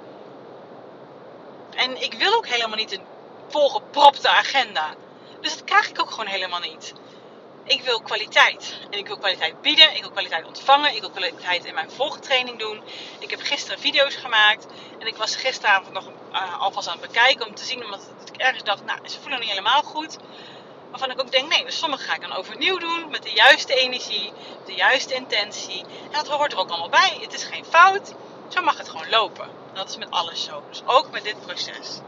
En 1.76 2.02
ik 2.02 2.14
wil 2.14 2.34
ook 2.34 2.48
helemaal 2.48 2.78
niet 2.78 2.92
een 2.92 3.06
volgepropte 3.48 4.30
agenda. 4.30 4.94
Dus 5.42 5.54
dat 5.54 5.64
krijg 5.64 5.90
ik 5.90 6.02
ook 6.02 6.10
gewoon 6.10 6.28
helemaal 6.28 6.60
niet. 6.60 6.94
Ik 7.64 7.82
wil 7.82 8.02
kwaliteit. 8.02 8.80
En 8.90 8.98
ik 8.98 9.08
wil 9.08 9.18
kwaliteit 9.18 9.62
bieden. 9.62 9.96
Ik 9.96 10.02
wil 10.02 10.12
kwaliteit 10.12 10.46
ontvangen. 10.46 10.96
Ik 10.96 11.00
wil 11.00 11.10
kwaliteit 11.10 11.66
in 11.66 11.74
mijn 11.74 11.92
volgtraining 11.92 12.60
doen. 12.60 12.82
Ik 13.20 13.30
heb 13.30 13.42
gisteren 13.42 13.80
video's 13.80 14.16
gemaakt. 14.16 14.66
En 15.00 15.08
ik 15.08 15.16
was 15.16 15.36
gisteravond 15.36 15.94
nog 15.94 16.08
uh, 16.32 16.62
alvast 16.62 16.88
aan 16.88 16.98
het 17.00 17.08
bekijken 17.08 17.48
om 17.48 17.56
te 17.56 17.66
zien. 17.66 17.84
Omdat 17.84 18.10
ik 18.34 18.42
ergens 18.42 18.64
dacht, 18.64 18.86
nou, 18.86 19.08
ze 19.08 19.20
voelen 19.22 19.40
niet 19.40 19.50
helemaal 19.50 19.82
goed. 19.82 20.18
Waarvan 20.90 21.12
ik 21.12 21.22
ook 21.22 21.32
denk, 21.32 21.50
nee, 21.50 21.66
dus 21.66 21.78
sommige 21.78 22.04
ga 22.04 22.16
ik 22.16 22.22
dan 22.22 22.34
overnieuw 22.34 22.78
doen. 22.78 23.10
Met 23.10 23.24
de 23.24 23.34
juiste 23.34 23.74
energie. 23.74 24.34
De 24.66 24.74
juiste 24.74 25.14
intentie. 25.14 25.80
En 25.82 26.12
dat 26.12 26.28
hoort 26.28 26.52
er 26.52 26.60
ook 26.60 26.70
allemaal 26.70 26.90
bij. 26.90 27.18
Het 27.22 27.34
is 27.34 27.44
geen 27.44 27.66
fout. 27.66 28.14
Zo 28.48 28.62
mag 28.62 28.78
het 28.78 28.90
gewoon 28.90 29.10
lopen. 29.10 29.50
Dat 29.74 29.90
is 29.90 29.98
met 29.98 30.12
alles 30.12 30.44
zo. 30.44 30.64
Dus 30.70 30.82
ook 30.86 31.12
met 31.12 31.24
dit 31.24 31.46
proces 31.46 32.00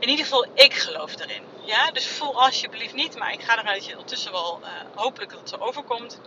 in 0.00 0.08
ieder 0.08 0.24
geval, 0.24 0.46
ik 0.54 0.74
geloof 0.74 1.20
erin. 1.20 1.42
Ja? 1.64 1.90
Dus 1.90 2.06
voel 2.06 2.42
alsjeblieft 2.42 2.94
niet, 2.94 3.16
maar 3.18 3.32
ik 3.32 3.42
ga 3.42 3.58
ervan 3.58 3.74
dat 3.74 3.86
je 3.86 3.92
ondertussen 3.92 4.32
wel 4.32 4.60
uh, 4.62 4.68
hopelijk 4.94 5.30
dat 5.30 5.40
het 5.40 5.48
zo 5.48 5.56
overkomt. 5.56 6.20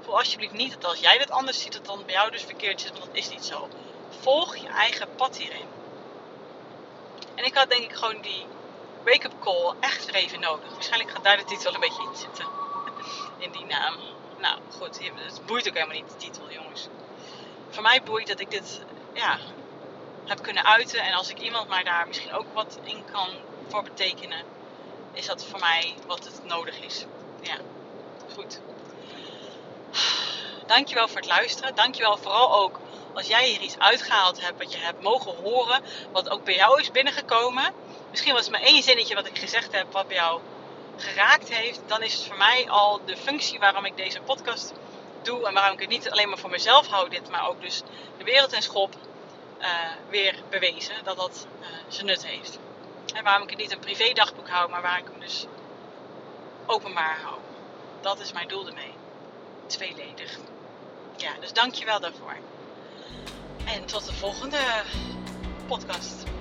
Voel 0.00 0.18
alsjeblieft 0.18 0.52
niet 0.52 0.72
dat 0.72 0.84
als 0.84 1.00
jij 1.00 1.18
dit 1.18 1.30
anders 1.30 1.60
ziet, 1.60 1.72
dat 1.72 1.86
dan 1.86 2.02
bij 2.04 2.14
jou 2.14 2.30
dus 2.30 2.42
verkeerd 2.42 2.80
zit, 2.80 2.90
want 2.92 3.04
dat 3.04 3.16
is 3.16 3.28
niet 3.28 3.44
zo. 3.44 3.68
Volg 4.20 4.56
je 4.56 4.68
eigen 4.68 5.08
pad 5.16 5.36
hierin. 5.36 5.66
En 7.34 7.44
ik 7.44 7.54
had 7.54 7.70
denk 7.70 7.82
ik 7.82 7.96
gewoon 7.96 8.20
die 8.20 8.44
wake-up 9.04 9.32
call 9.40 9.74
echt 9.80 10.04
weer 10.04 10.14
even 10.14 10.40
nodig. 10.40 10.70
Waarschijnlijk 10.72 11.10
gaat 11.10 11.24
daar 11.24 11.36
de 11.36 11.44
titel 11.44 11.74
een 11.74 11.80
beetje 11.80 12.02
in 12.02 12.16
zitten. 12.16 12.46
In 13.44 13.52
die 13.52 13.64
naam. 13.64 13.94
Nou 14.38 14.58
goed, 14.78 14.98
het 15.14 15.46
boeit 15.46 15.68
ook 15.68 15.74
helemaal 15.74 15.96
niet 15.96 16.08
de 16.08 16.16
titel, 16.16 16.50
jongens. 16.50 16.88
Voor 17.70 17.82
mij 17.82 18.02
boeit 18.02 18.26
dat 18.26 18.40
ik 18.40 18.50
dit 18.50 18.80
ja, 19.12 19.38
heb 20.26 20.42
kunnen 20.42 20.64
uiten. 20.64 21.00
En 21.00 21.12
als 21.12 21.30
ik 21.30 21.38
iemand 21.38 21.68
maar 21.68 21.84
daar 21.84 22.06
misschien 22.06 22.32
ook 22.32 22.46
wat 22.54 22.78
in 22.82 23.04
kan 23.12 23.28
voor 23.68 23.82
betekenen, 23.82 24.44
is 25.12 25.26
dat 25.26 25.44
voor 25.44 25.60
mij 25.60 25.94
wat 26.06 26.24
het 26.24 26.44
nodig 26.44 26.80
is. 26.80 27.04
Ja, 27.40 27.56
goed. 28.34 28.60
Dankjewel 30.66 31.08
voor 31.08 31.16
het 31.16 31.26
luisteren. 31.26 31.74
Dankjewel 31.74 32.16
vooral 32.16 32.54
ook 32.54 32.80
als 33.16 33.26
jij 33.26 33.48
hier 33.48 33.60
iets 33.60 33.78
uitgehaald 33.78 34.40
hebt, 34.40 34.58
wat 34.58 34.72
je 34.72 34.78
hebt 34.78 35.02
mogen 35.02 35.34
horen, 35.42 35.82
wat 36.12 36.28
ook 36.28 36.44
bij 36.44 36.54
jou 36.54 36.80
is 36.80 36.90
binnengekomen. 36.90 37.72
Misschien 38.10 38.32
was 38.32 38.42
het 38.42 38.50
maar 38.50 38.60
één 38.60 38.82
zinnetje 38.82 39.14
wat 39.14 39.26
ik 39.26 39.38
gezegd 39.38 39.72
heb, 39.72 39.92
wat 39.92 40.08
bij 40.08 40.16
jou 40.16 40.40
geraakt 40.96 41.48
heeft. 41.48 41.80
Dan 41.86 42.02
is 42.02 42.14
het 42.14 42.26
voor 42.26 42.36
mij 42.36 42.68
al 42.68 43.00
de 43.04 43.16
functie 43.16 43.58
waarom 43.58 43.84
ik 43.84 43.96
deze 43.96 44.20
podcast 44.20 44.72
doe. 45.22 45.46
En 45.46 45.54
waarom 45.54 45.72
ik 45.72 45.80
het 45.80 45.88
niet 45.88 46.10
alleen 46.10 46.28
maar 46.28 46.38
voor 46.38 46.50
mezelf 46.50 46.86
hou, 46.86 47.08
dit, 47.08 47.30
maar 47.30 47.48
ook 47.48 47.60
dus 47.60 47.82
de 48.18 48.24
wereld 48.24 48.52
in 48.52 48.62
schop. 48.62 48.94
Eh, 49.58 49.68
weer 50.08 50.42
bewezen 50.50 51.04
dat 51.04 51.16
dat 51.16 51.46
uh, 51.60 51.66
zijn 51.88 52.06
nut 52.06 52.26
heeft. 52.26 52.58
En 53.14 53.24
waarom 53.24 53.42
ik 53.42 53.50
het 53.50 53.58
niet 53.58 53.72
een 53.72 53.78
privé 53.78 54.12
dagboek 54.12 54.48
hou, 54.48 54.70
maar 54.70 54.82
waar 54.82 54.98
ik 54.98 55.04
hem 55.10 55.20
dus 55.20 55.46
openbaar 56.66 57.18
hou. 57.22 57.38
Dat 58.00 58.20
is 58.20 58.32
mijn 58.32 58.48
doel 58.48 58.66
ermee. 58.66 58.94
Tweeledig. 59.66 60.38
Ja, 61.16 61.32
dus 61.40 61.52
dank 61.52 61.74
je 61.74 61.84
wel 61.84 62.00
daarvoor. 62.00 62.36
En 63.64 63.86
tot 63.86 64.06
de 64.06 64.12
volgende 64.12 64.58
podcast. 65.66 66.35